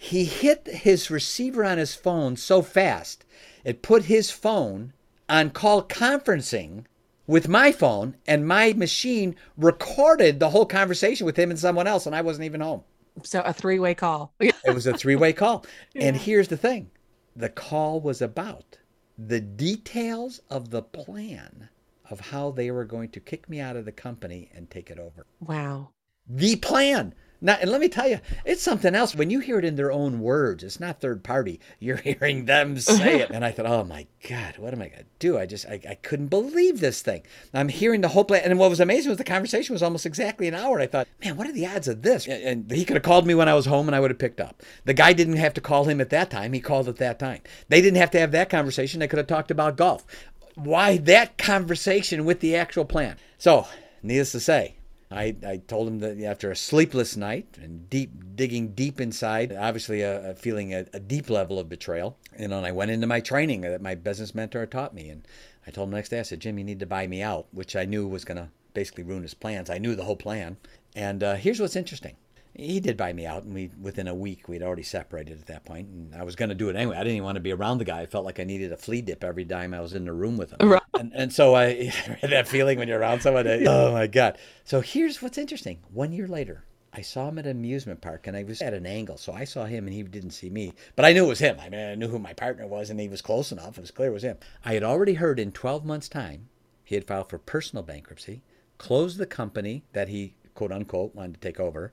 he 0.03 0.25
hit 0.25 0.67
his 0.67 1.13
receiver 1.13 1.65
on 1.65 1.79
his 1.79 1.95
phone 1.95 2.35
so 2.35 2.61
fast, 2.61 3.25
it 3.63 3.83
put 3.83 4.07
his 4.07 4.33
phone 4.33 4.93
on 5.29 5.51
call 5.51 5.85
conferencing 5.85 6.87
with 7.29 7.47
my 7.47 7.71
phone, 7.71 8.17
and 8.27 8.45
my 8.45 8.73
machine 8.73 9.37
recorded 9.57 10.41
the 10.41 10.51
whole 10.51 10.67
conversation 10.67 11.25
with 11.25 11.37
him 11.37 11.51
and 11.51 11.59
someone 11.59 11.87
else, 11.87 12.05
and 12.05 12.17
I 12.17 12.21
wasn't 12.21 12.47
even 12.47 12.61
home. 12.61 12.83
So 13.23 13.43
a 13.43 13.53
three 13.53 13.79
way 13.79 13.95
call. 13.95 14.35
it 14.41 14.75
was 14.75 14.89
a 14.89 14.99
three 14.99 15.15
way 15.15 15.33
call. 15.33 15.65
Yeah. 15.95 16.07
And 16.07 16.17
here's 16.17 16.49
the 16.49 16.57
thing 16.57 16.91
the 17.37 17.49
call 17.49 18.01
was 18.01 18.21
about 18.21 18.79
the 19.17 19.41
details 19.41 20.41
of 20.51 20.71
the 20.71 20.83
plan 20.83 21.69
of 22.11 22.19
how 22.19 22.51
they 22.51 22.73
were 22.73 22.85
going 22.85 23.11
to 23.11 23.21
kick 23.21 23.49
me 23.49 23.61
out 23.61 23.77
of 23.77 23.85
the 23.85 23.93
company 23.93 24.51
and 24.53 24.69
take 24.69 24.91
it 24.91 24.99
over. 24.99 25.27
Wow. 25.39 25.91
The 26.29 26.57
plan. 26.57 27.15
Now, 27.45 27.59
and 27.61 27.71
let 27.73 27.81
me 27.81 27.89
tell 27.89 28.09
you, 28.09 28.21
it's 28.45 28.63
something 28.63 28.95
else. 28.95 29.17
When 29.17 29.29
you 29.29 29.41
hear 29.41 29.59
it 29.59 29.65
in 29.65 29.75
their 29.75 29.91
own 29.91 30.21
words, 30.21 30.63
it's 30.63 30.79
not 30.79 31.01
third 31.01 31.25
party. 31.25 31.59
You're 31.81 31.97
hearing 31.99 32.45
them 32.45 32.79
say 32.79 33.21
it. 33.21 33.31
And 33.31 33.45
I 33.45 33.51
thought, 33.51 33.67
oh 33.67 33.83
my 33.83 34.07
God, 34.29 34.59
what 34.59 34.73
am 34.73 34.81
I 34.81 34.87
going 34.87 35.01
to 35.01 35.07
do? 35.19 35.37
I 35.37 35.47
just, 35.47 35.67
I, 35.67 35.81
I 35.89 35.97
couldn't 35.97 36.29
believe 36.29 36.79
this 36.79 37.03
thing. 37.03 37.23
I'm 37.53 37.69
hearing 37.69 38.01
the 38.01 38.09
whole 38.09 38.25
plan. 38.25 38.43
And 38.45 38.61
what 38.61 38.71
was 38.71 38.79
amazing 38.79 39.11
was 39.11 39.19
the 39.19 39.25
conversation 39.25 39.73
was 39.73 39.83
almost 39.83 40.07
exactly 40.07 40.47
an 40.47 40.55
hour. 40.55 40.81
I 40.81 40.87
thought, 40.87 41.09
man, 41.23 41.37
what 41.37 41.49
are 41.49 41.53
the 41.53 41.67
odds 41.67 41.89
of 41.89 42.03
this? 42.03 42.29
And 42.29 42.71
he 42.71 42.85
could 42.85 42.97
have 42.97 43.03
called 43.03 43.27
me 43.27 43.35
when 43.35 43.49
I 43.49 43.55
was 43.55 43.67
home 43.67 43.89
and 43.89 43.97
I 43.97 44.01
would 44.01 44.13
have 44.13 44.19
picked 44.19 44.41
up. 44.41 44.63
The 44.85 44.95
guy 44.95 45.13
didn't 45.13 45.37
have 45.37 45.55
to 45.55 45.61
call 45.61 45.85
him 45.85 46.01
at 46.01 46.11
that 46.11 46.31
time. 46.31 46.53
He 46.53 46.61
called 46.61 46.89
at 46.89 46.97
that 46.97 47.19
time. 47.19 47.43
They 47.69 47.83
didn't 47.83 47.99
have 47.99 48.13
to 48.13 48.21
have 48.21 48.31
that 48.31 48.51
conversation. 48.51 49.01
They 49.01 49.09
could 49.09 49.19
have 49.19 49.27
talked 49.27 49.51
about 49.51 49.77
golf. 49.77 50.07
Why 50.55 50.99
that 50.99 51.39
conversation 51.39 52.25
with 52.25 52.39
the 52.39 52.55
actual 52.55 52.85
plan? 52.85 53.17
So, 53.37 53.67
needless 54.03 54.33
to 54.33 54.41
say, 54.41 54.77
I, 55.13 55.37
I 55.47 55.57
told 55.59 55.89
him 55.89 55.99
that 56.01 56.21
after 56.23 56.51
a 56.51 56.57
sleepless 56.57 57.17
night 57.17 57.59
and 57.61 57.89
deep 57.89 58.11
digging 58.35 58.69
deep 58.69 59.01
inside, 59.01 59.53
obviously 59.53 60.03
a, 60.03 60.31
a 60.31 60.35
feeling 60.35 60.73
a, 60.73 60.87
a, 60.93 61.01
deep 61.01 61.29
level 61.29 61.59
of 61.59 61.69
betrayal, 61.69 62.17
you 62.39 62.49
know, 62.49 62.59
and 62.59 62.67
I 62.67 62.73
went 62.73 62.91
into 62.91 63.07
my 63.07 63.21
training 63.21 63.61
that 63.63 63.83
my 63.83 63.95
business 63.95 64.35
mentor 64.35 64.67
taught 64.67 64.95
me, 64.95 65.09
and 65.09 65.27
I 65.67 65.71
told 65.71 65.89
him 65.89 65.95
next 65.95 66.09
day, 66.09 66.21
I 66.21 66.23
said, 66.23 66.41
Jim, 66.41 66.59
you 66.59 66.65
need 66.65 66.81
to 66.81 66.87
buy 66.87 67.07
me 67.07 67.23
out, 67.23 67.47
which 67.53 67.77
I 67.77 67.85
knew 67.85 68.07
was 68.07 68.25
going 68.25 68.39
to 68.39 68.49
basically 68.75 69.05
ruin 69.05 69.23
his 69.23 69.35
plans. 69.35 69.71
I 69.71 69.79
knew 69.79 69.95
the 69.95 70.05
whole 70.05 70.17
plan, 70.17 70.57
and 70.97 71.23
uh, 71.23 71.35
here's 71.35 71.61
what's 71.61 71.77
interesting: 71.77 72.17
he 72.55 72.81
did 72.81 72.97
buy 72.97 73.13
me 73.13 73.27
out, 73.27 73.45
and 73.45 73.55
we 73.55 73.71
within 73.81 74.09
a 74.09 74.15
week 74.15 74.49
we'd 74.49 74.63
already 74.63 74.83
separated 74.83 75.39
at 75.41 75.47
that 75.47 75.65
point, 75.65 75.89
and 75.89 76.15
I 76.15 76.23
was 76.23 76.37
going 76.37 76.49
to 76.51 76.55
do 76.55 76.69
it 76.69 76.77
anyway. 76.77 76.97
I 76.97 77.01
didn't 77.01 77.15
even 77.17 77.25
want 77.25 77.37
to 77.37 77.41
be 77.41 77.53
around 77.53 77.79
the 77.79 77.85
guy. 77.85 78.01
I 78.01 78.07
felt 78.07 78.25
like 78.25 78.39
I 78.41 78.45
needed 78.45 78.73
a 78.73 78.77
flea 78.77 79.01
dip 79.03 79.25
every 79.25 79.45
time 79.45 79.73
I 79.75 79.81
was 79.81 79.95
in 79.95 80.05
the 80.05 80.13
room 80.13 80.37
with 80.37 80.53
him, 80.53 80.69
Right. 80.69 80.83
and 80.95 81.13
and 81.15 81.33
so 81.33 81.55
I 81.55 81.85
had 82.21 82.31
that 82.31 82.49
feeling 82.49 82.79
when 82.79 82.89
you're 82.89 82.99
around 83.01 83.23
someone. 83.23 83.45
That, 83.45 83.67
oh 83.67 83.93
my 83.93 84.07
god! 84.07 84.39
So 84.65 84.81
here's 84.81 85.23
what's 85.23 85.39
interesting. 85.39 85.79
One 85.93 86.13
year 86.13 86.29
later, 86.29 86.65
I 86.93 87.01
saw 87.01 87.29
him 87.29 87.39
at 87.39 87.47
an 87.47 87.53
amusement 87.53 88.01
park, 88.03 88.27
and 88.27 88.37
I 88.37 88.43
was 88.43 88.61
at 88.61 88.75
an 88.75 88.85
angle, 88.87 89.17
so 89.17 89.33
I 89.33 89.45
saw 89.45 89.65
him, 89.65 89.87
and 89.87 89.95
he 89.95 90.03
didn't 90.03 90.33
see 90.33 90.51
me, 90.51 90.75
but 90.95 91.07
I 91.07 91.13
knew 91.15 91.25
it 91.25 91.29
was 91.29 91.39
him. 91.39 91.57
I 91.59 91.71
mean, 91.71 91.81
I 91.81 91.95
knew 91.95 92.09
who 92.09 92.19
my 92.19 92.35
partner 92.35 92.67
was, 92.67 92.91
and 92.91 93.01
he 93.01 93.09
was 93.09 93.23
close 93.23 93.51
enough. 93.51 93.79
It 93.79 93.81
was 93.81 93.91
clear 93.91 94.09
it 94.11 94.13
was 94.13 94.25
him. 94.25 94.37
I 94.65 94.75
had 94.75 94.83
already 94.83 95.15
heard 95.15 95.39
in 95.41 95.53
12 95.53 95.85
months' 95.87 96.09
time 96.09 96.49
he 96.85 96.97
had 96.97 97.07
filed 97.07 97.31
for 97.31 97.39
personal 97.39 97.83
bankruptcy, 97.83 98.43
closed 98.77 99.17
the 99.17 99.25
company 99.27 99.85
that 99.95 100.09
he 100.09 100.35
quote 100.55 100.73
unquote 100.73 101.15
wanted 101.15 101.35
to 101.35 101.41
take 101.41 101.61
over, 101.61 101.93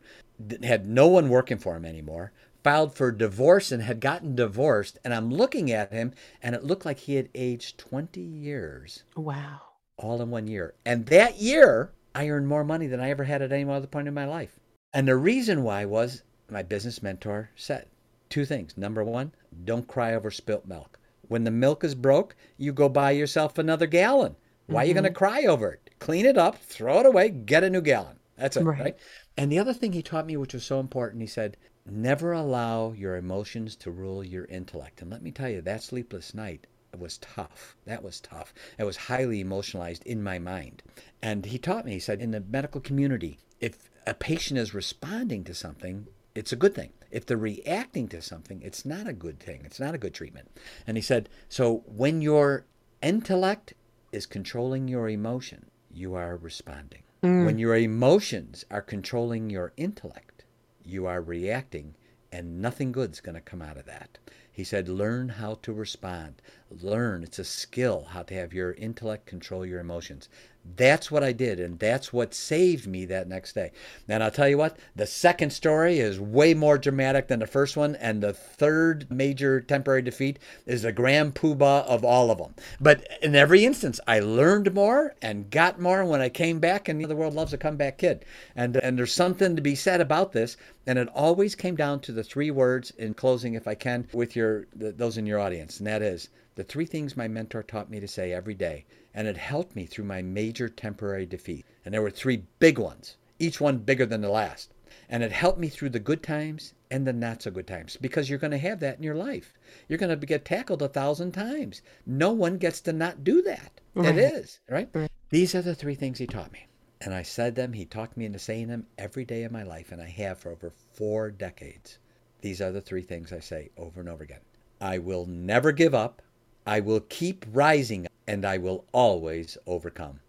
had 0.63 0.87
no 0.87 1.07
one 1.07 1.29
working 1.29 1.57
for 1.57 1.75
him 1.75 1.85
anymore, 1.85 2.31
filed 2.63 2.93
for 2.93 3.11
divorce 3.11 3.71
and 3.71 3.83
had 3.83 3.99
gotten 3.99 4.35
divorced. 4.35 4.99
And 5.03 5.13
I'm 5.13 5.31
looking 5.31 5.71
at 5.71 5.91
him, 5.91 6.13
and 6.41 6.55
it 6.55 6.63
looked 6.63 6.85
like 6.85 6.99
he 6.99 7.15
had 7.15 7.29
aged 7.35 7.77
20 7.77 8.19
years 8.21 9.03
Wow. 9.15 9.61
all 9.97 10.21
in 10.21 10.29
one 10.29 10.47
year. 10.47 10.73
And 10.85 11.05
that 11.07 11.39
year, 11.39 11.91
I 12.15 12.29
earned 12.29 12.47
more 12.47 12.63
money 12.63 12.87
than 12.87 12.99
I 12.99 13.09
ever 13.09 13.23
had 13.23 13.41
at 13.41 13.51
any 13.51 13.69
other 13.69 13.87
point 13.87 14.07
in 14.07 14.13
my 14.13 14.25
life. 14.25 14.59
And 14.93 15.07
the 15.07 15.15
reason 15.15 15.63
why 15.63 15.85
was 15.85 16.23
my 16.49 16.63
business 16.63 17.03
mentor 17.03 17.51
said 17.55 17.87
two 18.29 18.45
things. 18.45 18.77
Number 18.77 19.03
one, 19.03 19.31
don't 19.65 19.87
cry 19.87 20.15
over 20.15 20.31
spilt 20.31 20.65
milk. 20.65 20.99
When 21.27 21.43
the 21.43 21.51
milk 21.51 21.83
is 21.83 21.93
broke, 21.95 22.35
you 22.57 22.73
go 22.73 22.89
buy 22.89 23.11
yourself 23.11 23.57
another 23.57 23.85
gallon. 23.85 24.35
Why 24.65 24.83
are 24.83 24.85
you 24.85 24.93
going 24.93 25.03
to 25.03 25.09
mm-hmm. 25.09 25.17
cry 25.17 25.43
over 25.45 25.71
it? 25.71 25.89
Clean 25.99 26.25
it 26.25 26.37
up, 26.37 26.57
throw 26.57 26.99
it 26.99 27.05
away, 27.05 27.29
get 27.29 27.63
a 27.63 27.69
new 27.69 27.81
gallon. 27.81 28.18
That's 28.39 28.57
it, 28.57 28.63
Right. 28.63 28.79
right. 28.79 28.97
And 29.37 29.51
the 29.51 29.59
other 29.59 29.73
thing 29.73 29.93
he 29.93 30.01
taught 30.01 30.25
me, 30.25 30.37
which 30.37 30.53
was 30.53 30.63
so 30.63 30.79
important, 30.79 31.21
he 31.21 31.27
said, 31.27 31.57
never 31.85 32.31
allow 32.31 32.91
your 32.93 33.15
emotions 33.15 33.75
to 33.77 33.91
rule 33.91 34.23
your 34.23 34.45
intellect. 34.45 35.01
And 35.01 35.11
let 35.11 35.21
me 35.21 35.31
tell 35.31 35.49
you, 35.49 35.61
that 35.61 35.83
sleepless 35.83 36.33
night 36.33 36.67
was 36.97 37.17
tough. 37.19 37.75
That 37.85 38.03
was 38.03 38.19
tough. 38.19 38.53
It 38.77 38.83
was 38.83 38.97
highly 38.97 39.39
emotionalized 39.39 40.03
in 40.05 40.23
my 40.23 40.39
mind. 40.39 40.81
And 41.21 41.45
he 41.45 41.57
taught 41.57 41.85
me, 41.85 41.93
he 41.93 41.99
said, 41.99 42.21
in 42.21 42.31
the 42.31 42.41
medical 42.41 42.81
community, 42.81 43.39
if 43.59 43.89
a 44.07 44.13
patient 44.13 44.59
is 44.59 44.73
responding 44.73 45.43
to 45.43 45.53
something, 45.53 46.07
it's 46.35 46.51
a 46.51 46.55
good 46.55 46.73
thing. 46.75 46.91
If 47.11 47.25
they're 47.25 47.37
reacting 47.37 48.07
to 48.09 48.21
something, 48.21 48.61
it's 48.61 48.85
not 48.85 49.07
a 49.07 49.13
good 49.13 49.39
thing. 49.39 49.61
It's 49.65 49.79
not 49.79 49.95
a 49.95 49.99
good 49.99 50.13
treatment. 50.13 50.49
And 50.87 50.95
he 50.97 51.01
said, 51.01 51.29
so 51.47 51.83
when 51.85 52.21
your 52.21 52.65
intellect 53.01 53.73
is 54.11 54.25
controlling 54.25 54.87
your 54.87 55.09
emotion, 55.09 55.65
you 55.91 56.13
are 56.15 56.37
responding. 56.37 57.03
When 57.21 57.57
mm. 57.57 57.59
your 57.59 57.75
emotions 57.75 58.63
are 58.71 58.81
controlling 58.81 59.49
your 59.49 59.73
intellect, 59.75 60.45
you 60.85 61.05
are 61.05 61.21
reacting, 61.21 61.95
and 62.31 62.61
nothing 62.61 62.93
good's 62.93 63.19
going 63.19 63.35
to 63.35 63.41
come 63.41 63.61
out 63.61 63.75
of 63.75 63.85
that. 63.87 64.17
He 64.49 64.63
said, 64.63 64.87
learn 64.87 65.27
how 65.29 65.55
to 65.55 65.73
respond. 65.73 66.41
Learn. 66.69 67.23
It's 67.23 67.39
a 67.39 67.43
skill 67.43 68.05
how 68.11 68.23
to 68.23 68.33
have 68.35 68.53
your 68.53 68.71
intellect 68.73 69.25
control 69.25 69.65
your 69.65 69.81
emotions. 69.81 70.29
That's 70.75 71.09
what 71.09 71.23
I 71.23 71.31
did, 71.31 71.59
and 71.59 71.79
that's 71.79 72.13
what 72.13 72.33
saved 72.33 72.85
me 72.85 73.05
that 73.05 73.27
next 73.27 73.53
day. 73.53 73.71
And 74.07 74.23
I'll 74.23 74.31
tell 74.31 74.47
you 74.47 74.57
what, 74.57 74.77
the 74.95 75.07
second 75.07 75.51
story 75.51 75.99
is 75.99 76.19
way 76.19 76.53
more 76.53 76.77
dramatic 76.77 77.27
than 77.27 77.39
the 77.39 77.47
first 77.47 77.75
one, 77.75 77.95
and 77.95 78.21
the 78.21 78.33
third 78.33 79.09
major 79.09 79.61
temporary 79.61 80.01
defeat 80.01 80.37
is 80.65 80.83
the 80.83 80.91
grand 80.91 81.35
poobah 81.35 81.85
of 81.85 82.05
all 82.05 82.29
of 82.29 82.37
them. 82.37 82.53
But 82.79 83.07
in 83.21 83.35
every 83.35 83.65
instance, 83.65 83.99
I 84.07 84.19
learned 84.19 84.73
more 84.73 85.15
and 85.21 85.49
got 85.49 85.79
more 85.79 86.05
when 86.05 86.21
I 86.21 86.29
came 86.29 86.59
back, 86.59 86.87
and 86.87 87.03
the 87.03 87.15
world 87.15 87.33
loves 87.33 87.53
a 87.53 87.57
comeback 87.57 87.97
kid. 87.97 88.25
And, 88.55 88.75
and 88.77 88.97
there's 88.97 89.13
something 89.13 89.55
to 89.55 89.61
be 89.61 89.75
said 89.75 90.01
about 90.01 90.33
this, 90.33 90.55
and 90.85 90.99
it 90.99 91.07
always 91.09 91.55
came 91.55 91.75
down 91.75 91.99
to 92.01 92.11
the 92.11 92.23
three 92.23 92.51
words 92.51 92.91
in 92.91 93.13
closing, 93.13 93.53
if 93.53 93.67
I 93.67 93.75
can, 93.75 94.07
with 94.13 94.35
your 94.35 94.67
those 94.75 95.17
in 95.17 95.25
your 95.25 95.39
audience, 95.39 95.79
and 95.79 95.87
that 95.87 96.01
is 96.01 96.29
the 96.59 96.65
three 96.65 96.85
things 96.85 97.15
my 97.15 97.29
mentor 97.29 97.63
taught 97.63 97.89
me 97.89 98.01
to 98.01 98.07
say 98.09 98.33
every 98.33 98.53
day, 98.53 98.83
and 99.13 99.29
it 99.29 99.37
helped 99.37 99.77
me 99.77 99.85
through 99.85 100.03
my 100.03 100.21
major 100.21 100.67
temporary 100.67 101.25
defeat. 101.25 101.65
And 101.85 101.93
there 101.93 102.01
were 102.01 102.09
three 102.11 102.43
big 102.59 102.77
ones, 102.77 103.15
each 103.39 103.61
one 103.61 103.77
bigger 103.77 104.05
than 104.05 104.19
the 104.19 104.29
last. 104.29 104.73
And 105.07 105.23
it 105.23 105.31
helped 105.31 105.57
me 105.57 105.69
through 105.69 105.91
the 105.91 106.01
good 106.01 106.21
times 106.21 106.73
and 106.91 107.07
the 107.07 107.13
not 107.13 107.43
so 107.43 107.51
good 107.51 107.65
times 107.65 107.95
because 107.95 108.29
you're 108.29 108.39
going 108.39 108.51
to 108.51 108.57
have 108.57 108.81
that 108.81 108.97
in 108.97 109.03
your 109.03 109.15
life. 109.15 109.53
You're 109.87 109.99
going 109.99 110.19
to 110.19 110.25
get 110.25 110.43
tackled 110.43 110.81
a 110.81 110.89
thousand 110.89 111.31
times. 111.31 111.81
No 112.05 112.33
one 112.33 112.57
gets 112.57 112.81
to 112.81 112.91
not 112.91 113.23
do 113.23 113.41
that. 113.43 113.79
Right. 113.93 114.17
It 114.17 114.33
is, 114.33 114.59
right? 114.69 114.89
Right. 114.91 115.09
These 115.29 115.55
are 115.55 115.61
the 115.61 115.75
three 115.75 115.95
things 115.95 116.19
he 116.19 116.27
taught 116.27 116.51
me. 116.51 116.67
And 116.99 117.13
I 117.13 117.21
said 117.21 117.55
them, 117.55 117.71
he 117.71 117.85
talked 117.85 118.17
me 118.17 118.25
into 118.25 118.37
saying 118.37 118.67
them 118.67 118.85
every 118.97 119.23
day 119.23 119.43
of 119.43 119.53
my 119.53 119.63
life, 119.63 119.93
and 119.93 120.01
I 120.01 120.09
have 120.09 120.39
for 120.39 120.51
over 120.51 120.73
four 120.91 121.31
decades. 121.31 121.99
These 122.41 122.59
are 122.59 122.73
the 122.73 122.81
three 122.81 123.03
things 123.03 123.31
I 123.31 123.39
say 123.39 123.69
over 123.77 124.01
and 124.01 124.09
over 124.09 124.25
again. 124.25 124.41
I 124.81 124.97
will 124.97 125.25
never 125.25 125.71
give 125.71 125.95
up. 125.95 126.21
I 126.65 126.79
will 126.81 127.01
keep 127.01 127.45
rising, 127.51 128.07
and 128.27 128.45
I 128.45 128.57
will 128.57 128.85
always 128.91 129.57
overcome. 129.65 130.19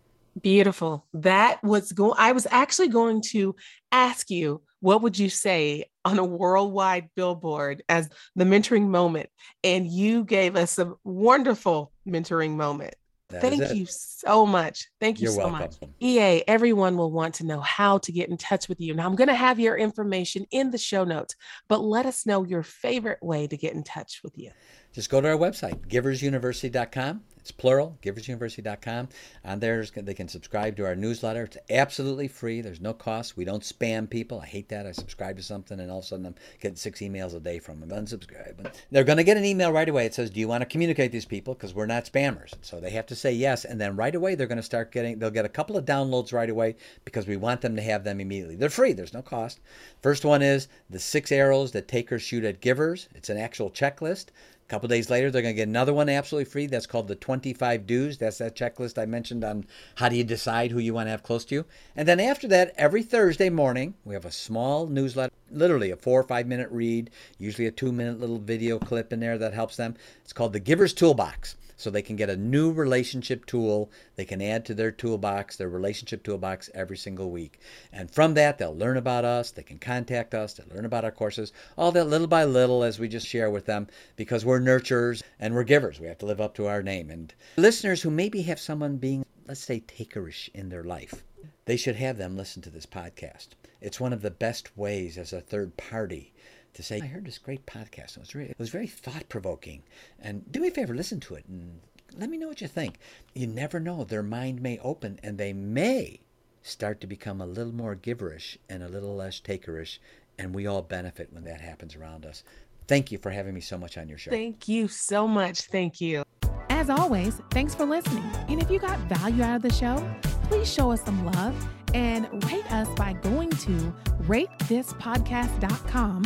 Beautiful. 0.40 1.06
That 1.12 1.62
was 1.62 1.92
going, 1.92 2.14
I 2.16 2.32
was 2.32 2.46
actually 2.50 2.88
going 2.88 3.20
to 3.30 3.56
ask 3.92 4.30
you, 4.30 4.62
what 4.80 5.02
would 5.02 5.18
you 5.18 5.28
say 5.28 5.86
on 6.04 6.18
a 6.18 6.24
worldwide 6.24 7.10
billboard 7.14 7.82
as 7.88 8.08
the 8.36 8.44
mentoring 8.44 8.88
moment? 8.88 9.28
And 9.64 9.86
you 9.86 10.24
gave 10.24 10.56
us 10.56 10.78
a 10.78 10.94
wonderful 11.04 11.92
mentoring 12.08 12.56
moment. 12.56 12.94
That 13.30 13.42
Thank 13.42 13.74
you 13.74 13.86
so 13.86 14.44
much. 14.44 14.88
Thank 15.00 15.20
you 15.20 15.26
You're 15.26 15.34
so 15.34 15.48
welcome. 15.48 15.60
much. 15.60 15.76
EA, 16.00 16.42
everyone 16.48 16.96
will 16.96 17.12
want 17.12 17.34
to 17.36 17.46
know 17.46 17.60
how 17.60 17.98
to 17.98 18.10
get 18.10 18.28
in 18.28 18.36
touch 18.36 18.68
with 18.68 18.80
you. 18.80 18.92
Now, 18.92 19.06
I'm 19.06 19.14
going 19.14 19.28
to 19.28 19.34
have 19.34 19.60
your 19.60 19.76
information 19.76 20.46
in 20.50 20.72
the 20.72 20.78
show 20.78 21.04
notes, 21.04 21.36
but 21.68 21.80
let 21.80 22.06
us 22.06 22.26
know 22.26 22.44
your 22.44 22.64
favorite 22.64 23.22
way 23.22 23.46
to 23.46 23.56
get 23.56 23.74
in 23.74 23.84
touch 23.84 24.20
with 24.24 24.36
you. 24.36 24.50
Just 24.92 25.10
go 25.10 25.20
to 25.20 25.28
our 25.28 25.36
website, 25.36 25.86
giversuniversity.com. 25.86 27.22
It's 27.40 27.50
plural, 27.50 27.96
giversuniversity.com. 28.02 29.08
On 29.44 29.60
there, 29.60 29.84
they 29.84 30.14
can 30.14 30.28
subscribe 30.28 30.76
to 30.76 30.84
our 30.84 30.94
newsletter. 30.94 31.44
It's 31.44 31.56
absolutely 31.70 32.28
free. 32.28 32.60
There's 32.60 32.80
no 32.80 32.92
cost. 32.92 33.36
We 33.36 33.44
don't 33.44 33.62
spam 33.62 34.10
people. 34.10 34.40
I 34.40 34.46
hate 34.46 34.68
that. 34.68 34.86
I 34.86 34.92
subscribe 34.92 35.36
to 35.36 35.42
something 35.42 35.80
and 35.80 35.90
all 35.90 35.98
of 35.98 36.04
a 36.04 36.06
sudden 36.06 36.26
I'm 36.26 36.34
getting 36.60 36.76
six 36.76 37.00
emails 37.00 37.34
a 37.34 37.40
day 37.40 37.58
from 37.58 37.80
them. 37.80 37.90
Unsubscribe. 37.90 38.72
They're 38.90 39.04
going 39.04 39.18
to 39.18 39.24
get 39.24 39.38
an 39.38 39.44
email 39.44 39.72
right 39.72 39.88
away. 39.88 40.06
It 40.06 40.14
says, 40.14 40.30
Do 40.30 40.38
you 40.38 40.48
want 40.48 40.60
to 40.60 40.66
communicate 40.66 41.12
these 41.12 41.24
people? 41.24 41.54
Because 41.54 41.74
we're 41.74 41.86
not 41.86 42.04
spammers. 42.04 42.52
So 42.60 42.78
they 42.78 42.90
have 42.90 43.06
to 43.06 43.16
say 43.16 43.32
yes. 43.32 43.64
And 43.64 43.80
then 43.80 43.96
right 43.96 44.14
away, 44.14 44.34
they're 44.34 44.46
going 44.46 44.56
to 44.56 44.62
start 44.62 44.92
getting, 44.92 45.18
they'll 45.18 45.30
get 45.30 45.44
a 45.44 45.48
couple 45.48 45.76
of 45.76 45.86
downloads 45.86 46.32
right 46.32 46.50
away 46.50 46.76
because 47.04 47.26
we 47.26 47.36
want 47.36 47.62
them 47.62 47.74
to 47.76 47.82
have 47.82 48.04
them 48.04 48.20
immediately. 48.20 48.56
They're 48.56 48.68
free. 48.68 48.92
There's 48.92 49.14
no 49.14 49.22
cost. 49.22 49.60
First 50.02 50.24
one 50.24 50.42
is 50.42 50.68
the 50.90 50.98
six 50.98 51.32
arrows 51.32 51.72
that 51.72 51.88
takers 51.88 52.22
shoot 52.22 52.44
at 52.44 52.60
givers. 52.60 53.08
It's 53.14 53.30
an 53.30 53.38
actual 53.38 53.70
checklist. 53.70 54.26
Couple 54.70 54.86
days 54.86 55.10
later, 55.10 55.32
they're 55.32 55.42
going 55.42 55.56
to 55.56 55.56
get 55.56 55.66
another 55.66 55.92
one 55.92 56.08
absolutely 56.08 56.48
free. 56.48 56.66
That's 56.68 56.86
called 56.86 57.08
the 57.08 57.16
25 57.16 57.88
Do's. 57.88 58.18
That's 58.18 58.38
that 58.38 58.54
checklist 58.54 59.02
I 59.02 59.04
mentioned 59.04 59.42
on 59.42 59.66
how 59.96 60.08
do 60.08 60.14
you 60.14 60.22
decide 60.22 60.70
who 60.70 60.78
you 60.78 60.94
want 60.94 61.08
to 61.08 61.10
have 61.10 61.24
close 61.24 61.44
to 61.46 61.56
you. 61.56 61.66
And 61.96 62.06
then 62.06 62.20
after 62.20 62.46
that, 62.46 62.72
every 62.76 63.02
Thursday 63.02 63.50
morning, 63.50 63.94
we 64.04 64.14
have 64.14 64.24
a 64.24 64.30
small 64.30 64.86
newsletter, 64.86 65.34
literally 65.50 65.90
a 65.90 65.96
four 65.96 66.20
or 66.20 66.24
five 66.24 66.46
minute 66.46 66.68
read, 66.70 67.10
usually 67.38 67.66
a 67.66 67.72
two 67.72 67.92
minute 67.92 68.20
little 68.20 68.38
video 68.38 68.78
clip 68.78 69.12
in 69.12 69.20
there 69.20 69.38
that 69.38 69.54
helps 69.54 69.76
them. 69.76 69.96
It's 70.22 70.32
called 70.32 70.52
the 70.52 70.60
Giver's 70.60 70.94
Toolbox. 70.94 71.56
So 71.80 71.88
they 71.88 72.02
can 72.02 72.16
get 72.16 72.28
a 72.28 72.36
new 72.36 72.72
relationship 72.72 73.46
tool 73.46 73.90
they 74.14 74.26
can 74.26 74.42
add 74.42 74.66
to 74.66 74.74
their 74.74 74.90
toolbox, 74.90 75.56
their 75.56 75.70
relationship 75.70 76.22
toolbox 76.22 76.68
every 76.74 76.98
single 76.98 77.30
week. 77.30 77.58
And 77.90 78.10
from 78.10 78.34
that, 78.34 78.58
they'll 78.58 78.76
learn 78.76 78.98
about 78.98 79.24
us, 79.24 79.50
they 79.50 79.62
can 79.62 79.78
contact 79.78 80.34
us, 80.34 80.52
they'll 80.52 80.76
learn 80.76 80.84
about 80.84 81.06
our 81.06 81.10
courses, 81.10 81.54
all 81.78 81.90
that 81.92 82.04
little 82.04 82.26
by 82.26 82.44
little 82.44 82.84
as 82.84 82.98
we 82.98 83.08
just 83.08 83.26
share 83.26 83.50
with 83.50 83.64
them 83.64 83.86
because 84.16 84.44
we're 84.44 84.60
nurturers 84.60 85.22
and 85.38 85.54
we're 85.54 85.64
givers. 85.64 85.98
We 85.98 86.06
have 86.08 86.18
to 86.18 86.26
live 86.26 86.42
up 86.42 86.54
to 86.56 86.66
our 86.66 86.82
name. 86.82 87.08
And 87.08 87.32
listeners 87.56 88.02
who 88.02 88.10
maybe 88.10 88.42
have 88.42 88.60
someone 88.60 88.98
being, 88.98 89.24
let's 89.48 89.64
say, 89.64 89.80
takerish 89.80 90.50
in 90.52 90.68
their 90.68 90.84
life, 90.84 91.24
they 91.64 91.78
should 91.78 91.96
have 91.96 92.18
them 92.18 92.36
listen 92.36 92.60
to 92.60 92.70
this 92.70 92.84
podcast. 92.84 93.54
It's 93.80 94.00
one 94.00 94.12
of 94.12 94.22
the 94.22 94.30
best 94.30 94.76
ways 94.76 95.16
as 95.16 95.32
a 95.32 95.40
third 95.40 95.76
party 95.76 96.32
to 96.74 96.82
say, 96.82 97.00
I 97.02 97.06
heard 97.06 97.26
this 97.26 97.38
great 97.38 97.66
podcast. 97.66 98.16
It 98.16 98.20
was, 98.20 98.34
really, 98.34 98.50
it 98.50 98.58
was 98.58 98.70
very 98.70 98.86
thought 98.86 99.28
provoking. 99.28 99.82
And 100.20 100.50
do 100.50 100.60
me 100.60 100.68
a 100.68 100.70
favor, 100.70 100.94
listen 100.94 101.20
to 101.20 101.34
it 101.34 101.44
and 101.46 101.80
let 102.16 102.30
me 102.30 102.36
know 102.36 102.48
what 102.48 102.60
you 102.60 102.68
think. 102.68 102.98
You 103.34 103.46
never 103.46 103.80
know. 103.80 104.04
Their 104.04 104.22
mind 104.22 104.60
may 104.60 104.78
open 104.78 105.18
and 105.22 105.38
they 105.38 105.52
may 105.52 106.20
start 106.62 107.00
to 107.00 107.06
become 107.06 107.40
a 107.40 107.46
little 107.46 107.74
more 107.74 107.96
giverish 107.96 108.56
and 108.68 108.82
a 108.82 108.88
little 108.88 109.16
less 109.16 109.40
takerish. 109.40 109.98
And 110.38 110.54
we 110.54 110.66
all 110.66 110.82
benefit 110.82 111.32
when 111.32 111.44
that 111.44 111.60
happens 111.60 111.96
around 111.96 112.24
us. 112.24 112.42
Thank 112.86 113.12
you 113.12 113.18
for 113.18 113.30
having 113.30 113.54
me 113.54 113.60
so 113.60 113.78
much 113.78 113.98
on 113.98 114.08
your 114.08 114.18
show. 114.18 114.30
Thank 114.30 114.68
you 114.68 114.88
so 114.88 115.28
much. 115.28 115.62
Thank 115.62 116.00
you. 116.00 116.22
As 116.68 116.90
always, 116.90 117.40
thanks 117.50 117.74
for 117.74 117.84
listening. 117.84 118.24
And 118.48 118.60
if 118.60 118.70
you 118.70 118.78
got 118.78 118.98
value 119.00 119.42
out 119.42 119.56
of 119.56 119.62
the 119.62 119.72
show, 119.72 120.02
please 120.44 120.72
show 120.72 120.90
us 120.90 121.04
some 121.04 121.24
love 121.26 121.79
and 121.94 122.28
rate 122.44 122.70
us 122.72 122.88
by 122.96 123.12
going 123.14 123.50
to 123.50 123.92
ratethispodcast.com 124.22 126.24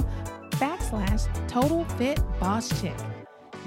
backslash 0.50 1.48
total 1.48 1.84
fit 1.96 2.20
boss 2.38 2.80
chick. 2.80 2.96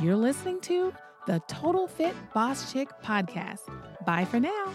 You're 0.01 0.15
listening 0.15 0.61
to 0.61 0.93
the 1.25 1.41
Total 1.47 1.87
Fit 1.87 2.15
Boss 2.33 2.71
Chick 2.71 2.89
podcast. 3.03 3.61
Bye 4.05 4.25
for 4.25 4.39
now. 4.39 4.73